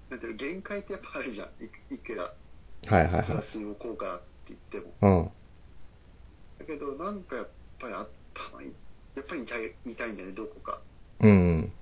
[0.10, 1.48] なんていうの、限界ってやっぱあるじゃん。
[1.64, 3.26] いいくら、はいはいはい。
[3.26, 4.94] プラスの効果って言っても。
[5.02, 5.32] うん。
[6.60, 7.50] だけど、なんかやっ
[7.80, 8.66] ぱり頭い、
[9.16, 10.82] やっぱり痛い痛いんだよね、どこか。
[11.20, 11.74] うん。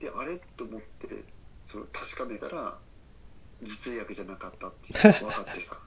[0.00, 1.24] で、あれと思って、
[1.64, 2.78] その確かめたら、
[3.60, 5.80] 頭痛薬じゃなかったっていうのが 分かってさ。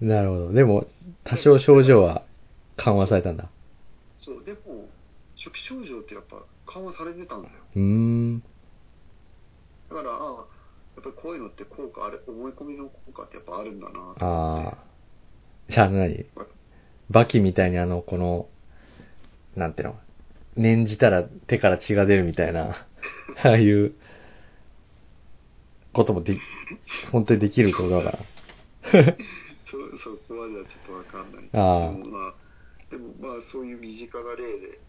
[0.00, 0.52] なるほど。
[0.52, 0.86] でも、
[1.24, 2.24] 多少症状は
[2.76, 3.50] 緩和されたんだ。
[4.18, 4.88] そう、でも、
[5.36, 7.54] 初期症状ってやっぱ緩和されてたんだよ。
[7.74, 8.42] うーん。
[9.90, 10.36] だから、ああ、
[10.96, 14.24] やっぱりこういうのって効果ある、思い込みの効果ってやっぱあるんだなと思って。
[14.24, 14.89] ああ。
[15.70, 16.26] じゃあ何？
[17.10, 18.48] バキみたいにあの、この、
[19.54, 20.00] なんていうの、
[20.56, 22.86] 念じたら手から血が出るみたいな、
[23.44, 23.94] ああいう
[25.92, 26.40] こともでき、
[27.12, 28.18] 本当にできることだから。
[29.70, 31.48] そ、そこまではちょっとわかんない。
[31.52, 32.34] ああでもまあ、
[32.90, 34.80] でもまあそういう身近な例で、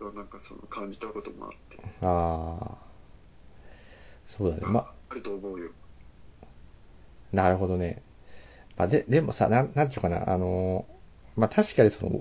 [0.00, 2.78] なんかその感じたこともあって、ああ。
[4.36, 4.62] そうだね。
[4.66, 5.70] ま、あると思うよ。
[7.32, 8.02] なるほどね。
[8.76, 10.86] まあ、で、でもさ、なん、なんていうかな、あの、
[11.36, 12.20] まあ、確かにその、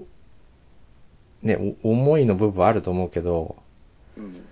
[1.41, 3.55] ね、お思いの部分はあると思うけど、
[4.15, 4.45] うん。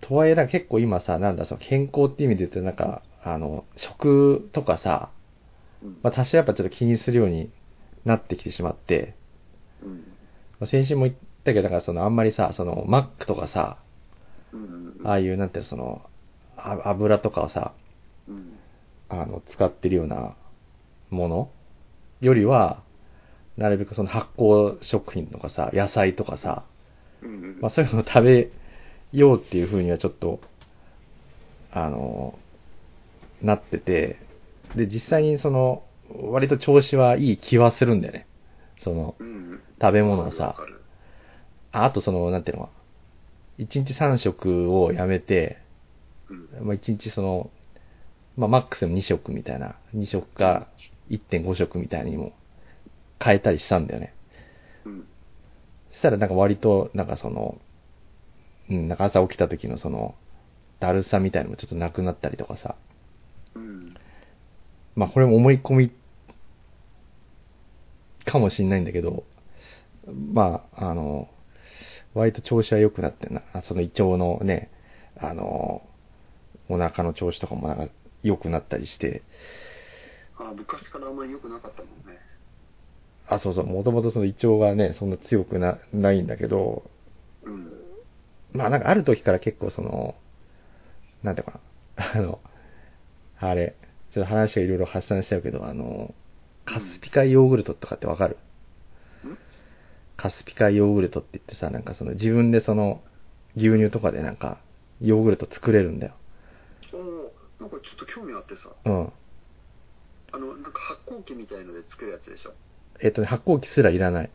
[0.00, 5.10] とはいえな、結構今さ、なんだ、その健康って意味で言うと、なんか、あの、食とかさ、
[5.82, 5.98] うん。
[6.02, 7.50] まあ、多少やっぱちょっと気にするように
[8.04, 9.14] なってきてしまって、
[9.82, 10.02] うん。
[10.58, 13.78] まあ先週も言ったけど、だからその、あんまりさ、その、マックとかさ、
[14.52, 15.00] うん。
[15.04, 16.02] ああいう、なんていうのその、
[16.56, 17.74] あ油とかをさ、
[18.28, 18.61] うん。
[19.12, 20.34] あの、使ってるような
[21.10, 21.50] もの
[22.22, 22.82] よりは、
[23.58, 26.64] なるべくその発酵食品とかさ、野菜とかさ、
[27.22, 27.58] うん。
[27.60, 28.50] まあそういうのを食べ
[29.12, 30.40] ようっていう風にはちょっと、
[31.70, 32.38] あの、
[33.42, 34.18] なってて、
[34.76, 35.84] で、実際にその、
[36.30, 38.26] 割と調子はいい気はするんだよね。
[38.82, 39.60] その、うん。
[39.78, 40.56] 食べ物をわさ、
[41.72, 42.70] ああとその、なんていうの
[43.58, 45.58] 1日3食をやめて、
[46.30, 46.66] うん。
[46.66, 47.50] まあ、1日その、
[48.36, 50.68] まあ、マックスでも2食みたいな、2食か
[51.10, 52.32] 1.5食みたいにも
[53.20, 54.14] 変えたりしたんだよね。
[54.84, 55.06] うん。
[55.90, 57.58] そしたらなんか割と、なんかその、
[58.70, 60.14] うん、なんか朝起きた時のその、
[60.80, 62.74] だるさみたいなのもちょっとなくなったりとかさ。
[63.54, 63.94] うん。
[64.94, 65.92] まあこれも思い込み
[68.24, 69.24] かもしんないんだけど、
[70.06, 71.28] まあ、あの、
[72.14, 73.42] 割と調子は良くなってんな。
[73.52, 74.70] あその胃腸のね、
[75.18, 75.82] あの、
[76.68, 77.88] お腹の調子とかもなんか
[78.22, 79.22] 良くなったりして、
[80.38, 82.18] あ昔からあんまり良くなかったもんね。
[83.28, 86.82] あ、そうそう、もともとその胃腸がね、そんな強くな、ないんだけど、
[87.44, 87.72] うん。
[88.52, 90.14] まあなんかある時から結構その、
[91.22, 91.60] なんていうのか
[91.96, 92.40] な、 あの、
[93.38, 93.74] あれ、
[94.12, 96.14] ちょっと話がいろいろ発散しちゃうけど、あの、
[96.64, 98.36] カスピ海ヨーグルトとかってわかる？
[99.26, 99.38] ん？
[100.16, 103.02] カスピ海ヨーグルトって言ってさ、なんかその自分でその
[103.56, 104.58] 牛乳とかでなんか
[105.00, 106.14] ヨーグルト作れるんだよ。
[107.62, 109.12] なんかちょっと興味あってさ、うん。
[110.32, 112.52] あの、なんか発酵機みたいので作るやつでしょ？
[113.00, 114.30] えっとね、発酵機すらいらない。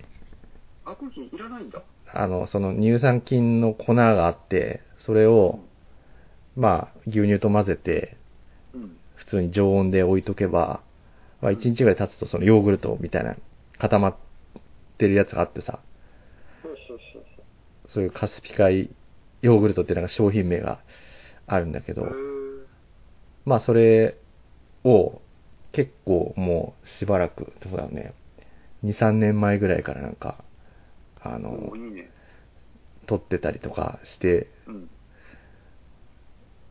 [0.85, 1.83] 発酵機いらないんだ。
[2.13, 5.59] あの、その乳酸菌の粉があって、それを、
[6.55, 8.17] まあ、牛乳と混ぜて、
[8.73, 8.97] うん。
[9.15, 10.81] 普通に常温で置いとけば、
[11.41, 13.35] まあ、1日ぐらい経つとそのヨーグルトみたいな
[13.77, 14.15] 固まっ
[14.97, 15.79] てるやつがあってさ、
[16.63, 17.23] そうそうそう
[17.93, 18.89] そういうカスピ海
[19.41, 20.79] ヨーグルトっていうのが商品名が
[21.45, 22.03] あるんだけど、
[23.47, 24.17] まあそれ
[24.83, 25.21] を
[25.71, 28.13] 結構もうしばらく、どうだね、
[28.83, 30.43] 2、3年前ぐらいからなんか、
[31.21, 31.37] あー。
[31.37, 32.11] のいいね。
[33.05, 34.89] 撮ってたりとかして、うん。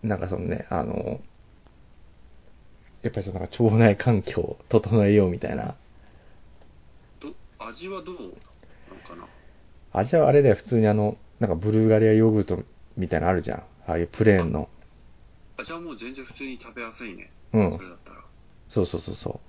[0.03, 1.19] なんかそのね、あの、
[3.03, 5.77] やっぱりその腸内環境を整えようみたいな、
[7.21, 8.31] ど、味はどうなの
[9.03, 9.27] かな？
[9.99, 12.63] 味はあれだよ、普通にあの、なんかブルガリアヨーグルト
[12.99, 13.59] みたいなのあるじゃん。
[13.87, 14.69] ああいうプレーンの。
[15.57, 17.31] あ、じゃあもう全然普通に食べやすいね。
[17.53, 18.25] うんそれだったら。
[18.69, 19.41] そうそうそうそ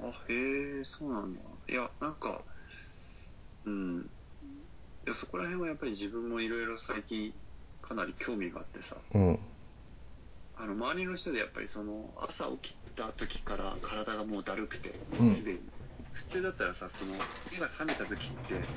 [0.00, 1.40] あ、へえ、そうなんだ。
[1.68, 2.44] いや、なんか、
[3.64, 4.10] うん。
[5.06, 7.32] いや、そこら辺はやっぱり自分もいろいろ最近
[7.80, 9.18] かなり興味があってさ、う。
[9.18, 9.38] うん。
[10.54, 15.60] あの、周りの人でやっぱりその、朝起きた時から体がもうだるくて、うんすでに。
[16.12, 17.16] 普通だったらさ、その、
[17.50, 18.68] 目が覚めた時って、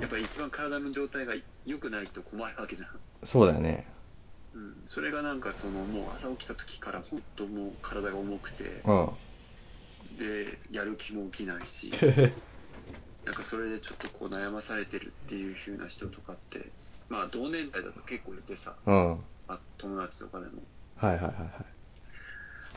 [0.00, 1.34] やっぱり一番体の状態が
[1.66, 2.88] 良くないと困るわけじゃん。
[3.26, 3.86] そうだよね。
[4.52, 4.86] うん。
[4.86, 9.18] それがなんかその、もう朝起きた時から本当もう体が重くて、うん。
[10.16, 11.92] で、やる気も起きないし、
[13.24, 16.72] なんかそれでちょっとこう悩まされてるっていう風な人とかって、
[17.08, 19.10] まあ同年代だと結構いてさ、うん。
[19.10, 20.62] はいあ友達とかでも。
[20.94, 21.30] はいはいは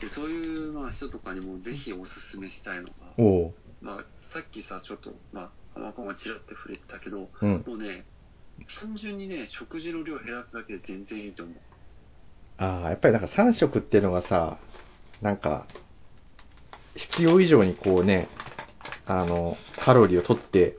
[0.00, 3.54] で、そういうまあ人とかにもぜひおすすめしたいのが、おう。
[3.80, 7.64] まあさっきさ、ちょっと、まあ、浜子がちらって触れてたけど、うん。
[7.66, 8.06] もうね、
[8.80, 11.56] 単純にね、食事の量減らすだけで全然いいと思う。
[12.58, 14.58] ああ、やっぱりなんか3食っていうのがさ、
[15.20, 15.66] なんか、
[16.96, 18.28] 必要以上にこうね、
[19.06, 20.76] あの、カロリーを取って、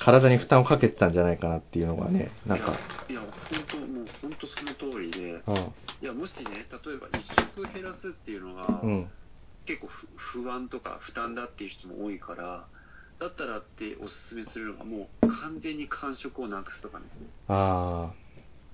[0.00, 5.56] 体に負担をかけてたんじゃないかなっていうのがね、なんか、いや、いや本当もう本当その通りで、うん。
[5.56, 9.10] いや、もしね、例えば一食減らすっていうのが、うん。
[9.66, 10.08] 結構不
[10.42, 12.68] 不安とか負担だっていう人も多いから、
[13.20, 17.04] だったらっておすすめするのが、もう完全に間食をなくすとかね。
[17.48, 18.12] あ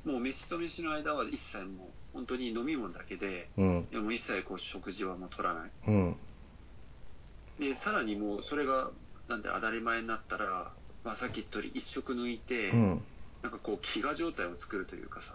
[0.05, 3.87] あ、もう飯と飯の間は一切もう本当に飲み物だけで、うん。
[3.91, 5.71] でも一切こう食事はもう取らない。
[5.89, 6.17] うん。
[7.59, 8.91] で、さらにもうそれが、
[9.29, 10.73] なんて当たり前になったら、
[11.03, 13.03] まあさっき言った通り一食抜いて、うん。
[13.43, 15.35] なんかこう飢餓状態を作るというかさ、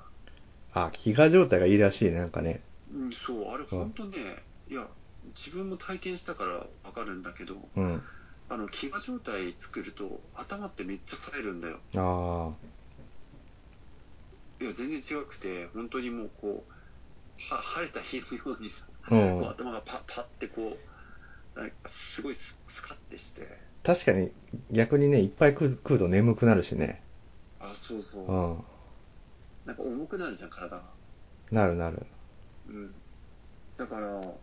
[0.74, 2.64] あ、飢餓状態がいいらしいね、なんかね。
[2.94, 4.18] うん、そう、あれ本当ね、
[4.70, 4.88] いや、
[5.46, 8.02] 自分も体験したからわかるんだけど、うん。
[8.52, 11.80] あの、飢餓状態作ると頭ってめっちゃ冴えるんだよ。
[11.96, 12.52] あ
[14.60, 19.48] いや、全然違くて、本当にもうこう、は晴れた日のようにさ、あ、うん。
[19.52, 20.62] 頭がパッパってこ
[21.56, 21.76] う、なんか
[22.16, 23.48] すごいススカッてして、
[23.84, 24.32] 確かに、
[24.72, 27.02] 逆にね、いっぱい食う食うと眠くなるしね。
[27.60, 28.66] あ、そうそうう、ん。
[29.66, 30.98] なんか重くなるじゃん、体が。
[31.52, 32.06] なるなる。
[32.66, 32.96] うん。
[33.78, 34.42] だから、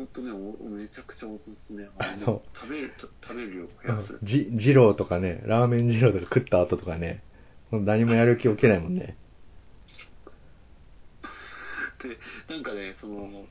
[0.00, 1.84] 本当ね、おめちゃくちゃおすすめ。
[1.98, 2.92] あの食べる、
[3.22, 4.18] 食べる量やす。
[4.22, 7.22] じ、二郎とかね、ラーメン二郎とか食った後とかね、
[7.70, 9.18] もう何もやる気起きないもんね。
[12.48, 13.44] で、なんかね、その、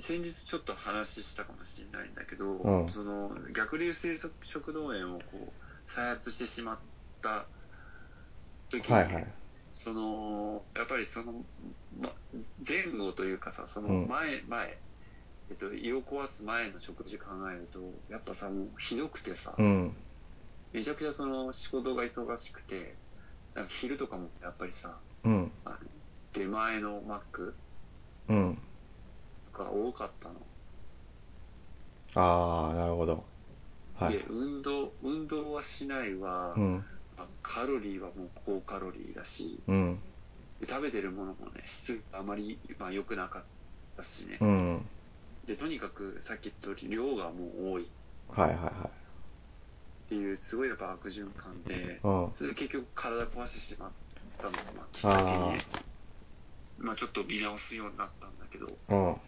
[0.00, 6.78] 先日ちょっと話したかもしれないんだけど、うんその、逆流性食道炎をこう、再発してしまっ
[7.20, 7.44] た
[8.70, 9.26] 時に、はいはい。
[9.70, 11.44] その、やっぱりその、
[12.00, 12.14] ま、
[12.66, 14.78] 前後というかさ、そのうん前、前、
[15.54, 17.78] ええっと、胃を壊す前の食事考えると、
[18.08, 19.96] やっぱさ、もうひどくてさ、うん。
[20.72, 22.98] めちゃくちゃその仕事が忙しくて、
[23.54, 25.52] なんか昼とかもやっぱりさ、うん。
[26.32, 27.56] 出前のマック
[28.28, 28.58] うん。
[29.52, 30.40] が多かったの。
[32.14, 33.24] ああ、なるほど。
[33.94, 36.84] はいで。、運動、運動はしないわ、うん。
[37.16, 40.00] まあカロリーはもう高カロリーだし、うん。
[40.60, 43.46] で食べてるものもね、質があまり、まあ、良くなかっ
[43.96, 44.38] たしね。
[44.40, 44.88] うん。
[45.46, 47.92] で、とにかくさっき言った通り量がもう多いっ
[48.28, 48.90] はいはいは
[50.08, 52.06] ていう、すごいやっぱ悪循環で、い。
[52.06, 52.32] うん。
[52.34, 53.96] それで結局体壊してしまっ
[54.40, 55.70] たのが、まあ、きっかけにね、
[56.76, 59.20] まあちょっと見直すようになったんだけど、うん。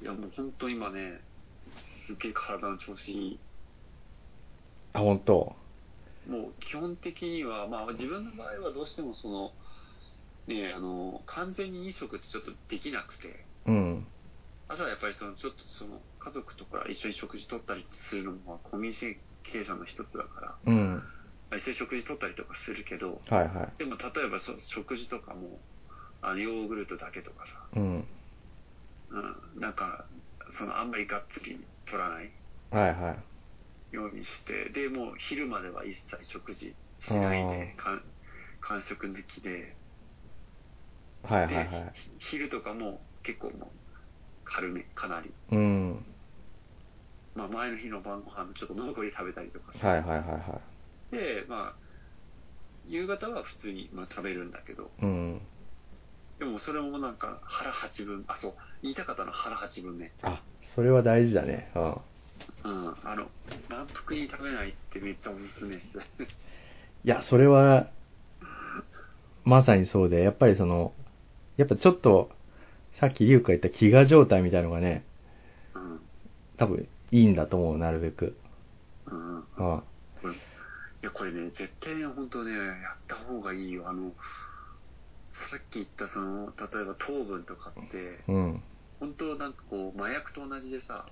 [0.00, 1.22] いやもう本当今ね、
[1.76, 3.46] すげえ体の調子いい。
[4.92, 5.56] あ、本当
[6.26, 9.56] もう基本的には、まあ自分の場合はどうしてもその、
[10.46, 14.06] ねあの、完全に2食ってちょっとできなくて、うん。
[14.68, 20.94] あとはやっぱりその、ちょっとその、家族とか一緒に食事取ったりするのもコミュニケーションの一つだから、うん。
[21.50, 25.62] まあ一緒に食事取ったりとかするけど、はいはでも例えばそ食事とかも、
[26.20, 27.80] あのヨーグルトだけとかさ、い。
[27.80, 28.08] うん。
[29.08, 29.18] う
[29.58, 30.08] ん、なんか、
[30.50, 32.32] そのあんまりがっつり取らない？
[32.70, 33.96] はいはい。
[33.96, 38.02] ようにして、で、もう昼までは一切食事しないで、あかん
[38.60, 39.76] 間食抜きで、
[41.22, 41.92] はいはいで、はい。
[42.18, 43.85] 昼とかも結構もう
[44.46, 45.34] 軽め、かなり。
[45.50, 46.06] うん。
[47.34, 50.60] まあ前の日の晩ご飯ちょっと残り食べたりとかさはいはいはいは
[51.10, 51.74] で、まあ、
[52.86, 54.88] 夕方は普通に、まあ、食べるんだけど、い。
[55.02, 55.42] うん。
[56.38, 60.12] でもそれもなんか腹八分、あ、そう、言いたかったのは腹八分目。
[60.22, 60.42] あ、
[60.74, 61.70] それは大事だね。
[61.74, 61.82] うん。
[61.82, 63.30] うん、あの、
[63.68, 65.86] 満腹に食べないってめっちゃおすすめです。
[67.04, 67.90] いや、それは、
[69.44, 70.92] まさにそうで、やっぱりその、
[71.56, 72.35] やっぱちょっと、
[72.98, 75.04] さっきリュウが言った飢餓状態みたいのがね、
[75.74, 76.00] うん、
[76.56, 78.36] 多分いいんだと思う、なるべく。
[79.06, 79.36] うん。
[79.36, 79.44] うん。
[79.54, 79.84] こ
[80.24, 80.36] れい
[81.02, 83.88] や、これね、絶対ね、本当ね、やった方がいいよ。
[83.88, 84.12] あの、
[85.30, 88.62] さっき言ったその、例えば糖分とかって、うん。
[88.98, 91.06] 本当なんかこう、麻薬と同じでさ、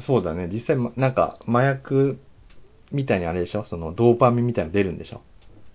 [0.00, 0.48] そうだね。
[0.52, 2.18] 実際、まなんか、麻薬
[2.90, 3.64] みたいにあれでしょ？
[3.66, 5.22] その、ドーパミンみたいなの出るんでしょ？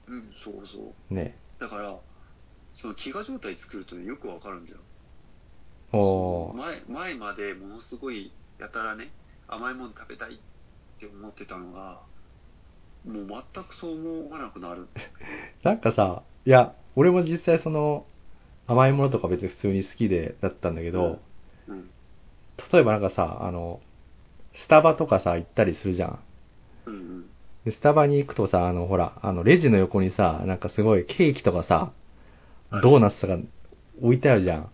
[0.08, 1.14] うん、そうそう。
[1.14, 1.38] ね。
[1.60, 1.98] だから、
[2.80, 4.78] その飢餓状態作るとね、よくわかるんだよ。
[5.92, 6.58] おー。
[6.58, 9.10] 前、前までものすごい、やたらね、
[9.48, 10.38] 甘いもの食べたいっ
[11.00, 12.00] て思ってたのが、
[13.04, 14.88] もう全くそう思わなくなる。
[15.64, 18.06] なんかさ、いや、俺も実際その、
[18.68, 21.20] 甘いものとか別に普通に好きで、だったんだけど、
[21.68, 21.90] うん。
[22.72, 23.82] 例えばなんかさ、あの、
[24.56, 26.20] スタバとかさ、行ったりするじゃん。
[26.86, 27.30] うんうん。
[27.66, 32.07] で、スタバに行くとさ、あの、ほら、あの、レジの横にさ、なんかすごいケーキとかさ、はい
[32.72, 33.38] ドーナツとか
[34.02, 34.70] 置いてあるじゃん。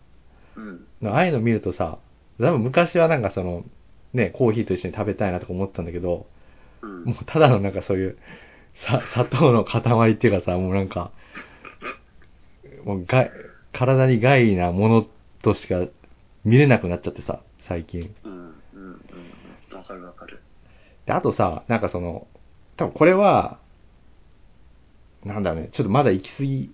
[0.55, 1.09] うん。
[1.09, 1.97] ああいうの見るとさ、
[2.39, 3.63] 多分昔はなんかその、
[4.13, 6.27] ね、コーヒーと一緒に食べたいなとか思ったんだけど、
[6.81, 7.03] うん。
[7.05, 8.17] もうただのなんかそういう、
[8.75, 11.11] さ、砂糖の塊っていうかさ、もうなんか、
[12.85, 13.29] もうが、
[13.71, 15.07] 体に害なもの
[15.41, 15.85] としか
[16.43, 18.13] 見れなくなっちゃってさ、最近。
[18.23, 18.31] うん。
[18.31, 18.53] うん。
[18.73, 19.77] うん。
[19.77, 20.41] わかるわかる。
[21.05, 22.27] で、あとさ、なんかその、
[22.77, 23.59] 多分これは、
[25.23, 26.71] なんだろうね、ちょっとまだ行き過ぎ、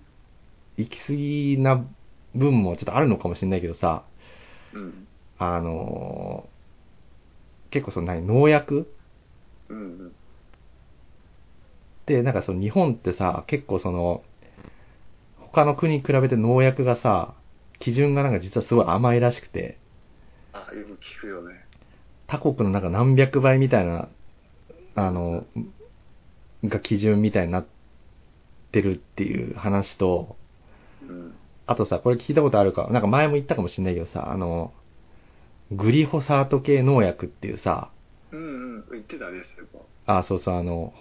[0.76, 1.94] 行き過ぎな
[2.34, 4.10] 分もちょっとあるのかもしれないけどさ、
[4.72, 5.08] うん。
[5.38, 6.50] あのー
[7.70, 8.96] 結構その何、農薬？
[9.68, 9.78] うん。
[9.78, 10.16] うん。
[12.06, 14.26] で、なんかその日本ってさ、結構その、
[15.34, 17.34] 他の国に比べて農薬がさ、
[17.80, 19.80] 基準がなんか実はすごい甘いらしくて、
[20.52, 21.68] あ、よく聞くよね。
[22.26, 24.08] 他国のなんか何百倍みたいな、
[24.94, 25.46] あの、
[26.64, 27.70] が基準みたいになっ
[28.72, 30.39] てるっていう話と、うん。
[31.66, 34.72] あとさ、これ聞いたことあるか、なんか前も言ったかもしれないけどさ、あの、
[35.70, 37.90] グリホサート系農薬っていうさ、
[38.32, 38.84] うんうん。
[38.92, 40.18] 言ってたね、そういえば。
[40.18, 40.92] あ、そうそう、あの、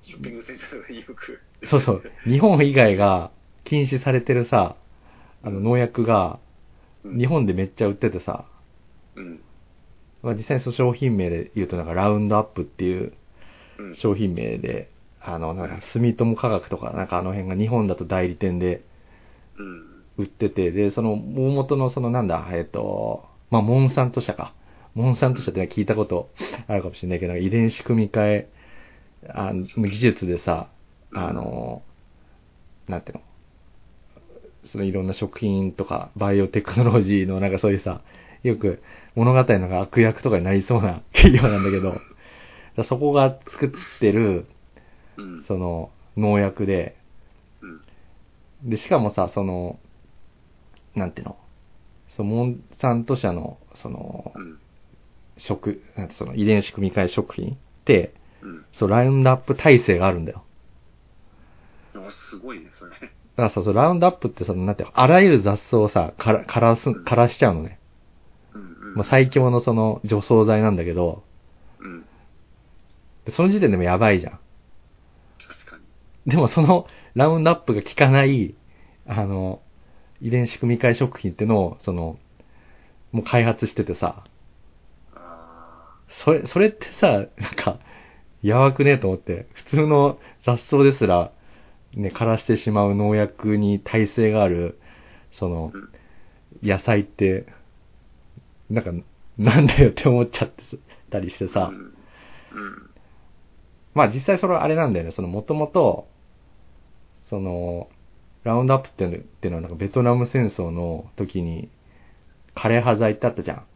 [0.00, 1.40] ショッピングセンターとかによく。
[1.66, 3.30] そうそう、日本以外が
[3.64, 4.76] 禁止されてるさ、
[5.42, 6.38] あの農薬が
[7.04, 8.44] うん日本でめっちゃ売っててさ、
[9.16, 9.40] うん。
[10.22, 13.12] まあ、実際にその商品名で言うとなんかラウンドアップっていう
[13.78, 13.96] うん。
[13.96, 14.88] 商品名で、
[15.20, 18.84] あの、なんか住友化学とかなんかあの辺が日本だと代理店でうん。
[20.16, 24.54] 売ってて、で、その大元のそのなんだ、えっと、まあ、モンサント社か。
[24.94, 26.30] モンサント社って聞いたこと
[26.68, 28.50] あるかもしれないけど、遺伝子組み換え、
[29.28, 30.68] あの技術でさ、
[31.12, 31.82] あの、
[32.88, 33.22] なんていうの？
[34.66, 38.02] そのいろんな食品とかバイオテクノロジーのなんかそういうさ、
[38.42, 38.82] よく
[39.14, 41.94] 物語のが悪役とかになりそうな 企業なんだけど、
[42.84, 44.46] そこが作ってる、
[45.16, 45.44] うん。
[45.44, 47.03] その農薬で、うん。
[48.64, 49.78] で、しかもさ、その、
[50.94, 51.36] なんていうの？
[52.16, 54.58] そのモンサント社の、そのう、ん。
[55.36, 58.64] 食、なんてその遺伝子組み換え食品って、うん。
[58.72, 60.44] そう、ラウンドアップ体制があるんだよ。
[61.96, 62.90] あ、すごいね、それ。
[62.92, 67.78] だからさ、そうラウンドアップってその、なんてあらゆる雑草をさ、から、枯らす、枯らしちゃうのね。
[68.54, 68.94] うんうん。
[68.94, 71.24] もう最強のその除草剤なんだけど、
[71.80, 72.04] うん。
[73.26, 74.38] でその時点でもやばいじゃん。
[75.48, 75.76] 確か
[76.26, 76.30] に。
[76.30, 78.54] でもそのラウンドアップが効かない、
[79.06, 79.62] あの、
[80.20, 82.18] 遺伝子組み換え食品ってのを、その、
[83.12, 84.24] もう開発しててさ、
[85.14, 85.94] あ
[86.24, 87.78] それ、それってさ、なんか、
[88.42, 91.32] やばくねえと思って、普通の雑草ですら、
[91.94, 94.80] ね、枯らしてしまう農薬に耐性がある、
[95.32, 95.78] そのう
[96.66, 97.46] ん、野菜って、
[98.70, 98.92] なんか、
[99.38, 100.62] なんだよって思っちゃって
[101.10, 101.48] たりしてあ。
[101.48, 101.72] さ。
[103.94, 106.08] まあ実際それはあれなんだよね、そのもともと、
[107.28, 107.88] その、
[108.44, 111.68] ラウンドアップっていうのってのはなんかベトナム戦争の時に、
[112.54, 113.66] 枯れ葉剤ってあったじゃん。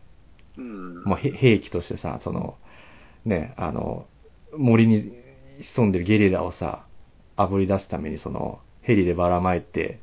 [0.58, 1.04] うん。
[1.04, 2.56] まあ、へ兵器としてさ、その、
[3.24, 4.06] ね、あの、
[4.56, 5.12] 森に
[5.60, 6.84] 潜んでるゲリラをさ、
[7.36, 10.00] 炙り出すためにその、ヘリでばらまいて、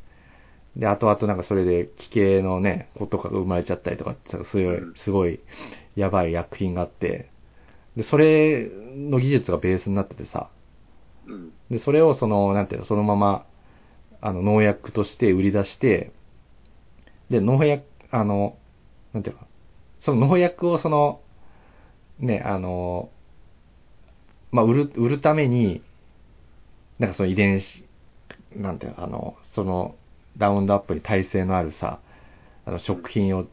[0.75, 5.39] で、後々なんかそれで奇形のね、子とかが生まれちゃったりとかってさ、すごい、すごい
[5.95, 7.29] やばい薬品があって、
[7.95, 10.54] で、それの技術がベースになっててさ、うん。
[11.69, 13.45] で、それをその、なんていうの、そのまま、
[14.21, 16.11] あの、農薬として売り出して、
[17.29, 18.57] で、農薬、あの、
[19.13, 19.41] なんていうの、
[19.99, 21.21] その農薬をその、
[22.19, 23.09] ね、あの、
[24.51, 25.81] まあ、売る、売るために、
[26.99, 27.85] なんかその遺伝子、
[28.55, 29.95] なんていうの、あの、その、
[30.37, 31.99] ラウンドアップに耐性のあるさ、
[32.65, 33.47] あの、食品を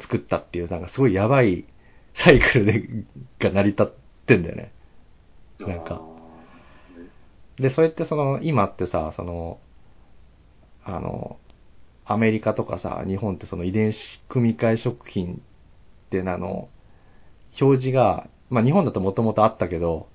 [0.00, 1.64] 作ったっていう、なんかすごいやばい
[2.14, 3.04] サイクルで、
[3.38, 3.86] が成り立っ
[4.26, 4.72] てんだよね。
[5.60, 6.00] なんか
[7.58, 9.58] で、それってその、今ってさ、その、
[10.84, 11.38] あの、
[12.04, 15.38] アメリカとかさ、日本ってその遺伝子組み換え食品っ
[16.10, 16.68] てあの、
[17.60, 20.08] 表示が、まあ日本だともともとあったけど、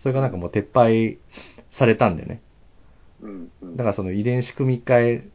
[0.00, 1.18] それがなんかもう撤廃
[1.70, 2.40] されたんだよね。
[3.76, 5.28] だからその遺伝子組み換え、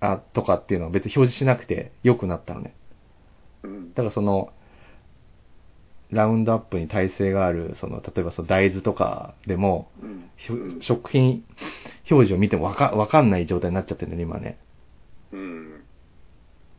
[0.00, 2.74] あ、とかっていうのは別に表示しなくて良くなったのね。
[3.64, 3.88] うん。
[3.94, 4.52] だからその、
[6.10, 9.90] ラウンドアップに耐性がある、その、例えばその大豆とかでも、
[10.80, 11.44] 食品
[12.10, 14.58] 表示を見てもわかわかんない状態になっちゃってるね、今ね。
[15.32, 15.84] うん。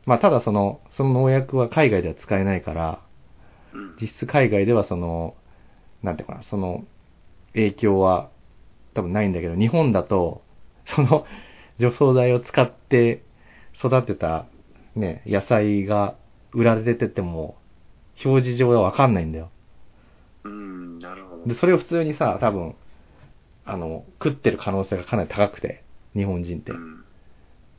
[0.05, 3.01] まあ、ただその、その農薬は海外では使えないから、
[3.73, 3.95] うん。
[4.01, 5.36] 実質海外ではその、
[6.01, 6.86] なんていうかな、その、
[7.53, 8.32] 影響は
[8.95, 10.41] 多分ないんだけど、日本だと、
[10.86, 11.25] その、
[11.77, 13.23] 除草剤を使って
[13.75, 14.47] 育てた、
[14.95, 16.15] ね、野菜が
[16.51, 17.59] 売られてても、
[18.24, 19.49] 表示上はわかんないんだよ。
[20.43, 20.99] うん。
[20.99, 21.45] なるほど。
[21.45, 22.76] で、それを普通にさ、多分、
[23.65, 25.84] あの、食ってる可能性がかなり高くて、
[26.15, 26.76] 日本人ってう。
[26.76, 27.03] ん。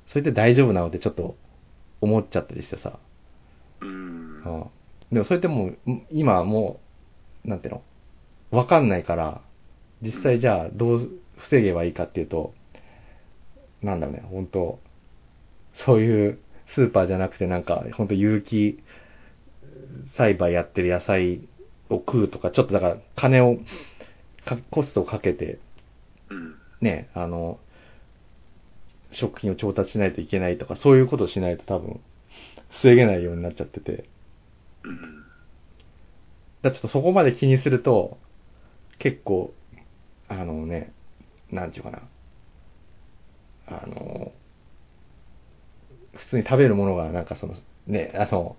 [0.09, 1.37] それで大丈夫なのってちょっと
[2.01, 2.99] 思っちゃったりしてさ。
[3.81, 3.89] うん。
[3.89, 4.65] うん。
[5.13, 6.81] でもそれってもう、ん今はも
[7.45, 7.83] う、なんていうの？
[8.51, 9.41] わかんないから、
[10.03, 12.53] 実際じゃあどう防げばいいかっていうと、
[13.83, 14.79] なんだろうね、本当
[15.75, 16.39] そういう
[16.75, 18.83] スーパーじゃなくてなんか、本当有機
[20.17, 21.41] 栽培やってる野菜
[21.89, 23.59] を食うとか、ちょっとだから金を、
[24.45, 25.59] かコストをかけて、
[26.31, 26.55] うん。
[26.81, 27.59] ね、あの、
[29.13, 32.01] 食品を調達しないといけないとか、そういうことをしないと多分、
[32.71, 34.05] 防げないようになっちゃってて。
[34.85, 35.25] うん。
[36.63, 38.19] だちょっとそこまで気にすると、
[38.99, 39.53] 結構、
[40.29, 40.93] あのね、
[41.51, 42.03] なんていうかな。
[43.67, 44.33] あの、
[46.15, 47.55] 普通に食べるものがなんかその、
[47.87, 48.57] ね、あの、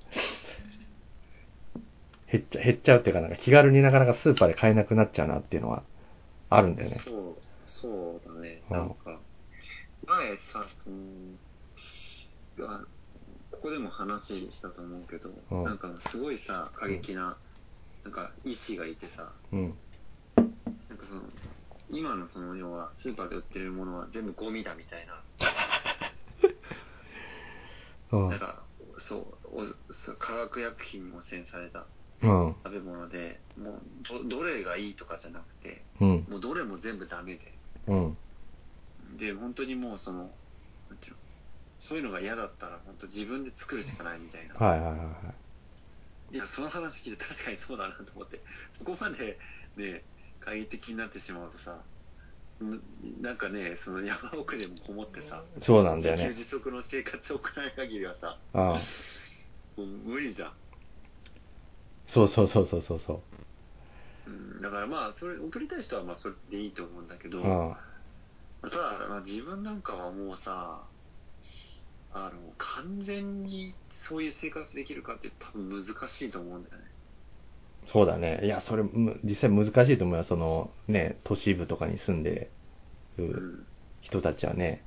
[2.31, 5.83] 減っちゃ、減っちゃうっていうか、なんか気軽になかなかスーパーで買えなくなっちゃうなっていうのは
[6.49, 6.95] あるんだよね。
[7.03, 8.61] そう、そうだね。
[8.69, 9.19] うんなんか、
[10.07, 10.97] 前さ、その、
[12.67, 12.81] あ
[13.51, 17.37] ここでも話したと思うけど、うんなんかすごいさ、過激な、
[18.03, 19.77] なんか医師がいてさ、うん。
[20.89, 21.21] なんかその、
[21.89, 25.21] 今のその要はスーパーで売ってるものは全部ゴミだみたいな、
[28.17, 28.39] うんなん。
[28.39, 28.63] か、
[28.99, 31.85] そう、おそう化学薬品に汚染されたうん。
[32.21, 33.81] 食べ物で、もう
[34.29, 36.25] ど、どれがいいとかじゃなくて、うん。
[36.29, 37.53] もうどれも全部ダメで、
[37.87, 38.17] うん。
[39.17, 40.29] で、本当にもうその、
[41.79, 44.55] そういうのが嫌だったら、本当自分で作るしかないみたいな。
[44.55, 45.05] はいはいはいは
[46.31, 46.35] い。
[46.35, 48.41] いや、その話聞いて確かにそうだなと思って、
[48.77, 49.37] そこまで
[49.75, 50.03] ね、
[50.39, 51.83] 懐疑的になってしまうとさ、
[52.63, 56.29] んなんかね、その山奥でもこもってさ、そうなんだよね。
[56.29, 58.81] 自給自足の生活を送らない限りはさ、ああ
[59.77, 60.53] 無理じゃん。
[62.11, 63.23] そうそうそうそうそうそ
[64.25, 67.67] うん、だからまあ、それ、送りたい人はまあそれでいいと思うんだけど、
[68.61, 70.91] ただ、まあ、自分なんかはもうさ、
[72.11, 76.95] あの、完全にそういう生活できるかって多分難しいと思うんだよね。
[77.87, 78.41] そうだね。
[78.43, 80.23] いや、それ、む実際難しいと思うよ。
[80.23, 82.55] その、ね、都市部とかに住んで
[83.33, 83.67] うるん。
[84.01, 84.85] 人たちはね。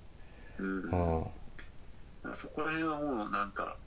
[0.59, 0.83] うん。
[0.93, 1.35] うん。
[2.23, 3.81] らそこら辺はもうなんか、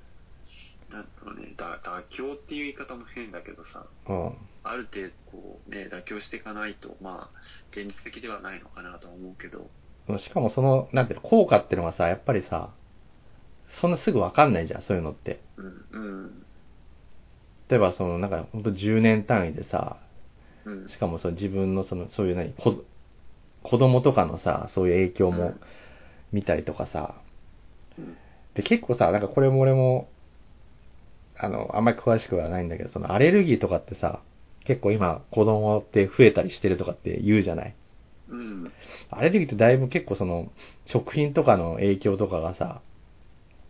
[0.91, 4.33] なんだろうね、だ妥協っていう言い方も変だけどさ、うん。
[4.63, 7.39] ある程度こうね、妥協していかないと、まあ、
[7.71, 9.69] 現実的ではないのかなとは思うけど、
[10.17, 12.69] しかもその、なんていうの、効果っていうのはさ、やっぱりさ、
[13.81, 15.41] そんなすぐわかんないじゃん、そういうのって。
[15.57, 16.45] うん、うん、
[17.67, 19.97] 例えば、その、なんか、ほんと10年単位でさ、
[20.63, 22.83] うん、しかもその自分のその、そういう何、こ
[23.63, 25.55] 子供とかのさ、そういう影響も
[26.31, 27.15] 見たりとかさ、
[27.97, 28.15] うん、
[28.53, 30.07] で、結構さ、なんかこれも俺も、
[31.39, 34.21] あの、あんまり詳しくはないんだけど、そのアレルギーとかってさ、
[34.65, 37.75] 結構今子供って増えたりしてるとかって言うじゃない？
[38.29, 38.71] うん、
[39.09, 40.51] アレルギーってだいぶ結構その、
[40.85, 42.81] 食品とかの影響とかがさ、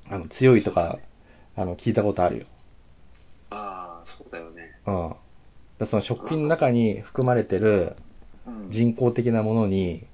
[0.09, 0.97] あの、強いとか、
[1.55, 2.45] あの、聞いたことあるよ。
[3.51, 4.79] ああ、そうだよね。
[4.87, 5.15] うん。
[5.79, 7.95] だその食品の中に含まれてる
[8.47, 10.07] うん、人工的なものに、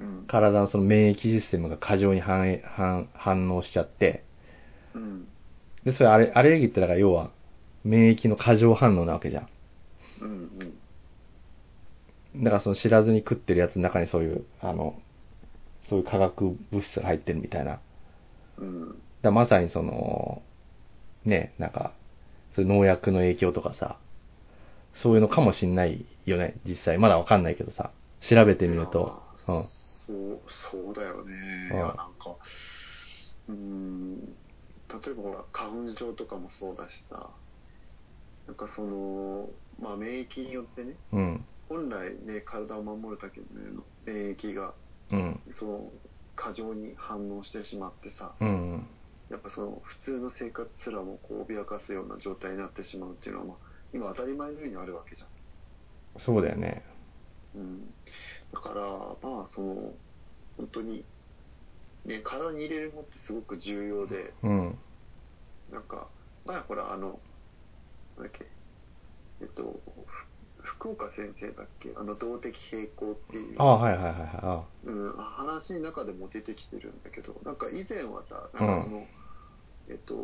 [0.00, 2.60] うん、体のその免疫システムが過剰に反
[3.14, 4.24] 反応しちゃって、
[4.92, 5.28] うん、
[5.86, 7.30] で、それアレアレルギーってだから要は、
[7.84, 9.48] 免疫の過剰反応なわけじゃん。
[10.20, 10.28] うん、
[12.34, 15.00] うん、だからその知らずに食ってるやつの中にそういう、あの、
[15.88, 17.78] そういう化学物質が入ってるみたいな。
[18.58, 20.42] うん、らまさにその、
[21.24, 21.92] ね、なんか、
[22.56, 23.96] そういう農薬の影響とかさ、
[24.96, 26.98] そういうのかもしんないよね、実際。
[26.98, 27.92] まだわかんないけどさ、
[28.22, 29.22] 調べてみると。
[29.46, 29.62] うん。
[29.62, 30.40] そう、
[30.72, 31.32] そうだよね。
[31.70, 32.36] うんなんか、
[33.48, 34.36] うーん、
[34.88, 37.34] 例えばほら、花粉症とかもそうだしさ、
[38.46, 41.44] なんかその、まあ免疫によってね、うん。
[41.68, 44.74] 本来ね、体を守るだけの免疫が、
[45.10, 45.40] うん。
[45.52, 45.92] その、
[46.36, 48.86] 過剰に反応してしまってさ、うん。
[49.28, 53.58] やっぱその、普通の生活すらもこう、脅かすような状態になってしまうっていうのは、まあ、
[53.92, 55.28] 今当たり前のようにあるわけじゃん。
[56.20, 56.84] そうだよね。
[57.54, 57.86] うん、
[58.52, 58.82] だから、
[59.28, 59.94] まあ、その、
[60.56, 61.04] 本当に、
[62.06, 64.78] ね、体に入れるものってすごく重要で、うん。
[65.70, 66.08] なんか、
[66.44, 67.20] 前ほら、あの、
[68.16, 68.46] なんだっけ、
[69.40, 74.28] えっと、ふ福岡先生だっけ、あの、動的平衡っていう、ああ、はいはいはいはい。
[74.42, 79.06] あうん、話の中でも出てきてるんだけど、なんか以前はさ、なんかその、
[79.88, 80.14] えっと、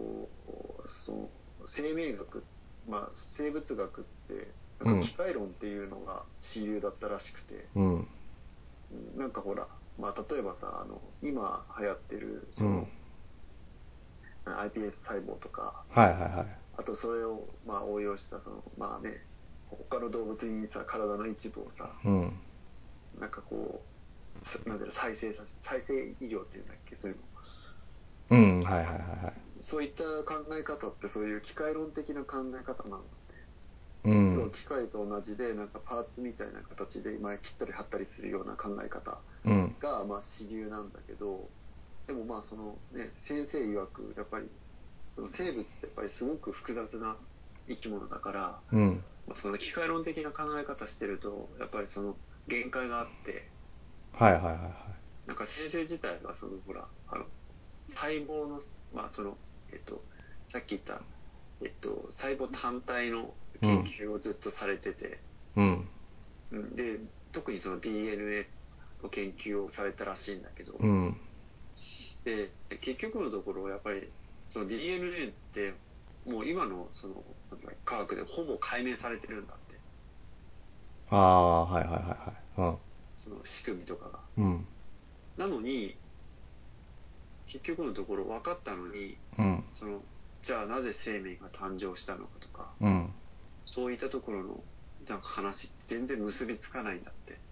[0.87, 1.31] その、
[1.67, 2.47] 生命学、
[2.87, 4.55] まあ、生物学って、
[4.85, 7.95] なんか機械論っていうのが主流だったらしくて、うん。
[7.95, 8.09] うん
[9.17, 9.69] なんかほら、
[9.99, 14.55] まあ、例えばさ、あの、今流行ってる、そのうん、。
[14.55, 16.59] iPS 細胞とか、はいはいはい。
[16.79, 19.11] あとそれを、まあ、応用した、その、まあね、
[19.67, 22.41] 他の動物にさ、体の一部をさ、うん。
[23.19, 27.23] なんかこう、さなんだろう、再生させ、再生医療っていうんだっけ、そういうの。
[28.31, 28.61] うん。
[28.63, 29.35] はいはいはいはい。
[29.61, 33.32] そういった考え方ってそういう機械論的な考え方なんだって。
[34.05, 34.51] うん。
[34.51, 39.77] 機械と同じで、なんかパーツみたいな形で、今切ったり貼ったりするような考え方うん。
[39.81, 41.51] が、まあ、主流なんだけど、
[42.07, 44.51] でもまあ、そのね、先生曰く、やっぱり、
[45.11, 47.17] その生物ってやっぱりすごく複雑な
[47.69, 49.05] 生き物だから、うん。
[49.27, 52.17] まあ、その機械論的な考え方してると、やっぱりその
[52.49, 53.53] 限界があって、
[54.13, 55.03] はいはいはいはい。
[55.27, 57.27] なんか先生自体が、そのほら、あの、
[57.89, 58.61] 細胞の、
[58.93, 59.39] まあその、
[59.73, 60.05] えっと、
[60.49, 61.03] さっき言った、
[61.65, 65.25] えっと、細胞単体の研究をずっとされてて、
[65.57, 65.89] うん。
[66.51, 67.01] うんで、
[67.33, 71.17] 特にその DNA の研究をされたらしいんだけど、うん。
[72.25, 74.13] で、結局のところ、やっぱり、
[74.47, 75.75] その DNA って、
[76.25, 77.25] もう今のその
[77.85, 79.81] 科学でほぼ解明されてるんだって、
[81.11, 82.79] ああ、はいはいはいはい。
[83.15, 84.21] その仕組みとかが。
[84.37, 84.45] うん。
[84.45, 84.69] うん。
[85.37, 86.01] なのに、
[87.47, 89.65] 結局のところ分かったのに、うん。
[89.73, 90.03] その、
[90.43, 93.15] じゃあなぜ生命が誕生したのかとか、うん。
[93.65, 94.65] そういったところの
[95.09, 97.43] なんか話って全然結びつかないんだって。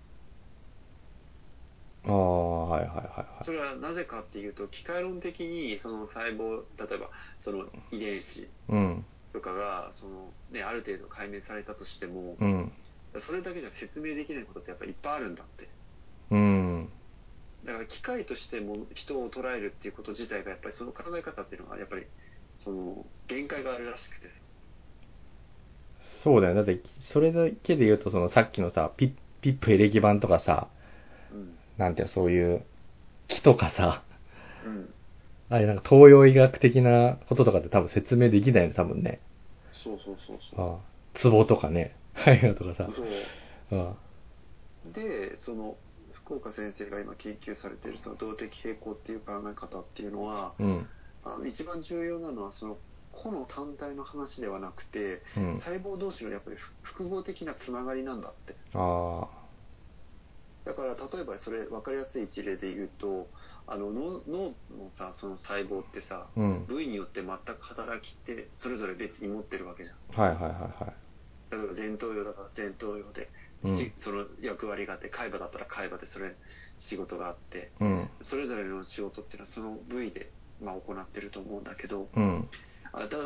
[2.04, 3.44] ああ、はいはいはいはい。
[3.44, 9.04] それはなぜかっていうと、機械論的にその細胞、例えばその遺伝子うん。
[9.32, 12.72] とかが、そのね、ある程度解明されたとしても、うん。
[13.20, 15.76] それだけじゃ説明できないことってやっぱりいっぱいあるんだって。
[16.30, 16.90] うん。
[17.64, 22.06] だから機械としても人を捉えるっていうこと自体がやっぱりその考え方っていうのはやっぱり
[22.56, 24.34] その限界があるらしくてさ
[26.22, 26.54] そうだよ。
[26.54, 26.80] だって、
[27.12, 30.68] それだけで言うと、そのさっきのさ、ピッ、ピップエレキ板とかさ、
[31.32, 31.54] うん。
[31.78, 32.64] なんていうのそういう
[33.28, 34.02] 木とかさ、
[34.66, 34.92] うん。
[35.48, 39.20] あれなんか東洋医学的なこととかって多分説明できないよね、多分ね。
[39.72, 40.74] そうそうそうそう。
[40.74, 41.96] ああ壺とかね。
[42.12, 42.88] はいとかさ。
[42.90, 43.80] そう。
[43.80, 43.94] あ
[44.92, 45.76] で、その、
[46.12, 50.86] 福岡先生が今研究されているその動的平衡っていう考え方っていうのは、うん。
[51.24, 52.78] あの一番重要なのはその
[53.12, 55.58] 個の単体の話ではなくて、うん。
[55.58, 58.56] 細胞同士のやっぱり複合的なつながりなんだって。
[58.74, 59.28] あ
[60.64, 63.28] だから例えばそれ分かりやすい一例で言うと、
[63.66, 66.40] あの脳脳のさ、その細胞ってさ、あ。
[66.40, 66.66] うん。
[66.66, 70.20] 部位によって全く働きってそれぞれ別に持ってるわけじゃん。
[70.20, 70.94] はいはいはいはい。
[71.50, 73.30] 例えば前頭葉だから前頭葉で、
[73.62, 76.34] うんしその役割があって、海馬だったら海馬でそれ
[76.78, 78.10] 仕事があって、うん。
[78.22, 80.32] それぞれの仕事っていうのはその部位で、
[80.62, 82.48] まあ、行ってると思うんだけど、うん。
[82.92, 83.16] あた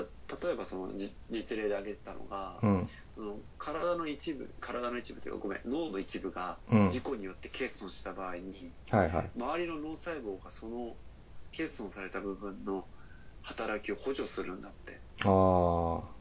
[0.47, 2.89] 例えばそのじ実例で挙げたのが、うん。
[3.15, 9.31] その体の一部、体の一部というかごめん、脳の一部がうん事故によって欠損した場合に、はいはい。
[9.37, 10.97] 周りの脳細胞がその
[11.53, 12.85] 欠損された部分の
[13.43, 15.01] 働きを補助するんだって。
[15.25, 16.15] ああ。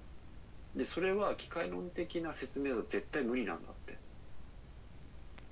[0.76, 3.98] で、それは機械論的な説明だと絶対無理なんだって。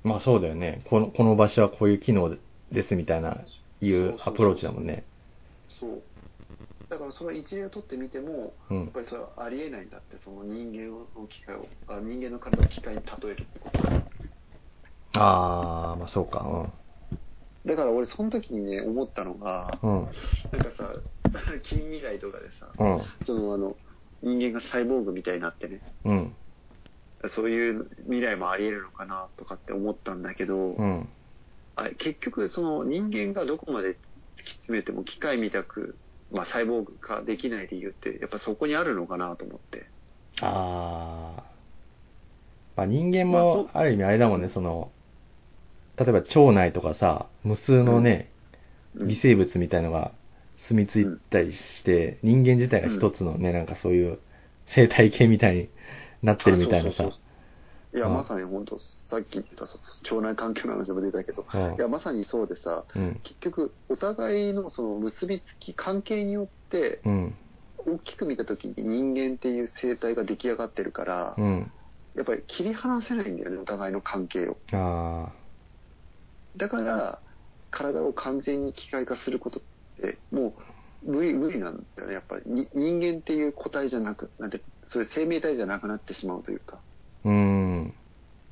[0.03, 0.81] まあそうだよね。
[0.89, 2.35] この、この場所はこういう機能
[2.71, 3.37] ですみたいな、
[3.81, 5.03] いうアプローチだもんね。
[5.67, 6.03] そう。
[6.91, 8.79] だからそれは一例を取ってみても、うん。
[8.81, 13.93] やっぱりそれはありえないんだって、その人間の機械を、あ人間の体を機械に例えるってことは。
[15.13, 16.69] ああ、まあそうか。
[17.65, 20.01] だから俺その時にね、思ったのが、うん。
[20.01, 20.09] うん。
[20.51, 20.93] なんかさ、
[21.63, 23.01] 近未来とかでさ、うん。
[23.23, 23.77] そのあの、
[24.21, 26.35] 人間がサイボーグみたいになってね、うん。
[27.27, 31.07] そういう未来もあり得るのかなとかって思ったんだけど、うん。
[31.75, 33.93] あ結局その人間がどこまで突
[34.43, 35.97] き詰めても機械みたく、
[36.31, 39.85] まあ、サイボーグ化できない理由ってやっぱそこにあるのかなと思って。
[40.41, 41.43] ああ。
[42.75, 44.91] まあ人間まあも、ある意味あれだもんね、その、
[45.97, 48.31] 例えば腸内とかさ、無数のね、うん
[49.07, 50.11] 微生物みたいのが
[50.67, 54.19] 住み着いたりして、人間自体が一つのね、なんかそういう
[54.65, 55.69] 生態系みたいに
[56.21, 57.11] なってるみたいなさあそうそう。
[57.11, 57.19] そう
[57.93, 59.75] いや、うんまさに本当さっき言ったさ
[60.09, 63.19] 腸内環境の話も出たけど、うんいや、まさにそうでさ、うん。
[63.23, 67.35] 結局、お互いのその結びつき、関係によって、うん。
[67.85, 71.71] 大きく見たときに人間っていう生態が出来上がってるから、うん。
[72.15, 74.57] やっぱり切り離せないんだよね、お互いの関係を。
[74.71, 75.31] あ
[76.55, 77.21] だから、
[77.69, 79.63] 体を完全に機械化することっ
[80.01, 80.55] て、も
[81.03, 82.43] う無理、無理なんだよね、やっぱり。
[82.45, 86.81] に人間っていう個体じゃなく、なんて、そういう生命体じゃなくなってしまうというか。
[87.23, 87.29] あ。
[87.29, 87.93] うん。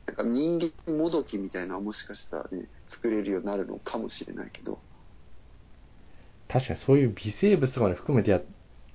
[0.08, 4.80] なんか人間もどきみたいなのはもしかしたらね、作れるようになるのかもしれないけど。
[6.48, 8.40] 確かにそういう微生物とかまで含めてや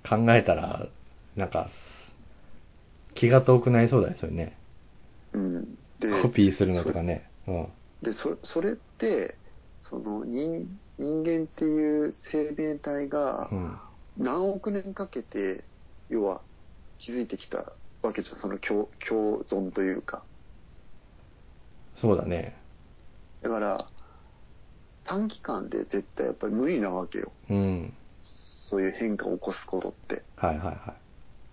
[0.09, 0.89] 考えたら、
[1.37, 1.71] なんか、
[3.15, 4.57] 気が遠くなりそうだね、それね。
[5.33, 5.65] うん。
[6.01, 7.31] で、コピーするのとかね。
[7.47, 7.69] うん。
[8.03, 9.39] で、そそれって、
[9.79, 10.69] その人
[10.99, 13.79] 人間っていう生命体がうん。
[14.17, 15.65] 何億年かけて、
[16.09, 16.45] 要は
[16.99, 17.73] 築いてきた
[18.07, 20.23] わけじゃん、その共共存というか。
[22.01, 22.57] そうだね。
[23.43, 23.87] だから、
[25.05, 27.33] 短期間で絶対やっぱり無理なわけよ。
[27.51, 27.95] うん。
[28.21, 30.77] そういう変化を起こすことって、はいはいはい。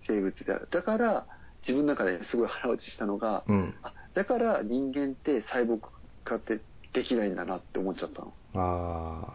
[0.00, 0.68] 生物である。
[0.70, 1.26] だから、
[1.66, 3.74] 自分の中ですごい腹落ちしたのが、うん。
[3.82, 5.78] あだから人間って細胞
[6.24, 6.60] 化って
[6.92, 8.34] できないんだなって思っちゃったの。
[8.54, 9.34] あ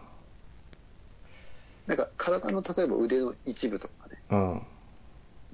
[1.86, 4.36] なんか体の例えば腕の一部とかね、あ。
[4.36, 4.62] うん。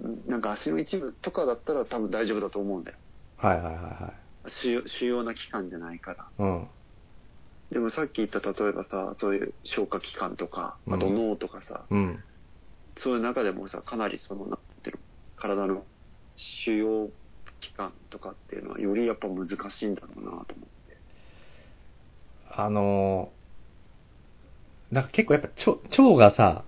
[0.01, 2.99] うんなんか足の一部とかだったら多分大丈夫だと思うんだよ。
[3.37, 4.13] はいはいはいは
[4.47, 4.51] い。
[4.51, 6.27] 主要主要な器官じゃないから。
[6.39, 6.69] うん。
[7.71, 12.23] でもさっき言った例えばさ、そういう消化器官とか、あとうん脳とかさ、うん。
[12.97, 15.03] そういう中でもさ、かなりその、なんていうの、
[15.37, 15.85] 体の
[16.37, 17.11] 主要
[17.61, 20.55] 器官とかっていうのはよりやっぱ難しいんだろうなと思って。
[22.51, 26.65] あのー、なんか結構やっぱ腸、腸がさ、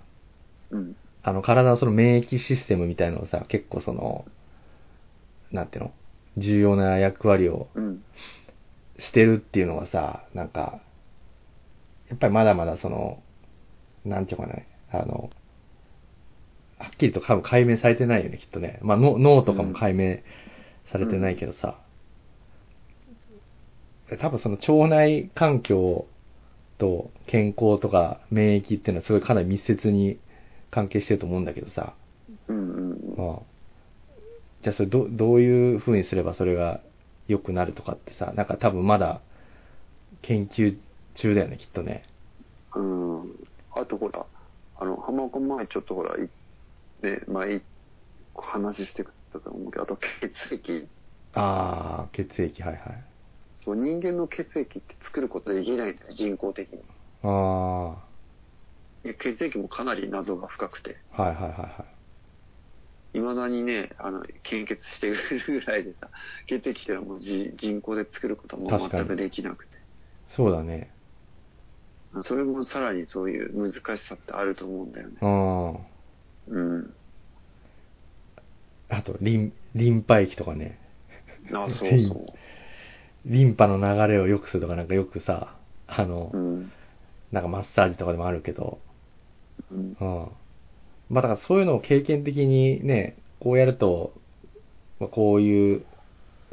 [0.71, 0.97] うん。
[1.29, 4.25] あの体のその免疫システムみたいのをさ、結構その、
[5.51, 5.93] なんていうの？
[6.39, 8.05] 重要な役割をうん。
[8.99, 10.81] してるっていうのはさ、なんか、
[12.09, 13.23] やっぱりまだまだその、
[14.05, 15.29] なんていうかね、あの、
[16.79, 18.79] はっきりと多分解明されてないよね、きっとね。
[18.83, 20.19] まあ脳脳とかも解明
[20.93, 21.79] されてないけどさ、
[24.21, 26.07] 多分その腸内環境
[26.79, 30.19] と健康とか免疫っていうのはすごいかなり密接に
[30.77, 31.95] 関係してると思うんだけどさ、
[32.49, 33.17] うんうんうん。
[33.17, 33.39] まあ、
[34.63, 36.83] じゃあそれどどういう風にすればそれが
[37.29, 39.23] 良くなるとかってさ、なんか多分まだ
[40.21, 40.77] 研究
[41.15, 42.05] 中だよね、きっとね。
[42.75, 43.23] うん。
[43.71, 44.27] あとほら、
[44.79, 46.29] あの、浜岡前ちょっとほら、い
[47.03, 47.63] ね、前、
[48.35, 50.89] 話してたと思うけど、あと血液。
[51.33, 53.05] ああ、血液、はいはい。
[53.55, 56.81] そう、人間の血液って作ることできないんだよ、人工的に。
[57.23, 57.33] あい
[57.93, 58.06] や
[59.15, 60.97] 血液もかなり謎が深くて。
[61.13, 61.97] あ、はいはいはいはい。
[63.19, 66.11] 未だにね、あの、献血してくれるぐらいでさ、
[66.47, 69.77] 血液っていうのはもうじ人工で作ることはも全くできなくて。
[70.29, 70.93] そうだね。
[72.23, 75.17] それもさらにそういう難しさってあると思うんだよね。
[75.21, 75.75] うん。
[76.47, 76.95] うん。
[78.89, 80.79] あと、リン、リンパ液とかね。
[81.53, 82.35] あ、 そうそ
[83.25, 85.57] リンパの流れを良くするとかなんかよくさ、
[85.87, 86.73] あのう。、うん。
[87.33, 88.81] なんかマッサージとかでもあるけど、
[89.71, 89.97] うん。
[90.01, 90.29] うん。
[91.09, 94.13] まあだからそういうのを経験的にね、こうやると、
[94.99, 95.85] まあ、こういう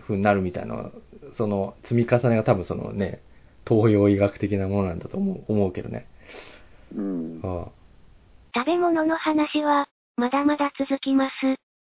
[0.02, 0.92] 風になるみたいな、
[1.38, 3.22] その積み重ねが多分そのね、
[3.68, 6.08] 東洋医学的なものなんだと思う思うけどね。
[6.96, 7.36] うん。
[7.36, 7.42] うん。
[8.56, 11.32] 食べ物の話は、まだまだ続きます。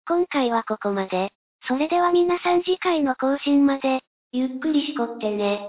[0.09, 1.30] 今回はここまで。
[1.68, 4.01] それでは皆さん次回の更新まで、
[4.32, 5.60] ゆっくりしこってね。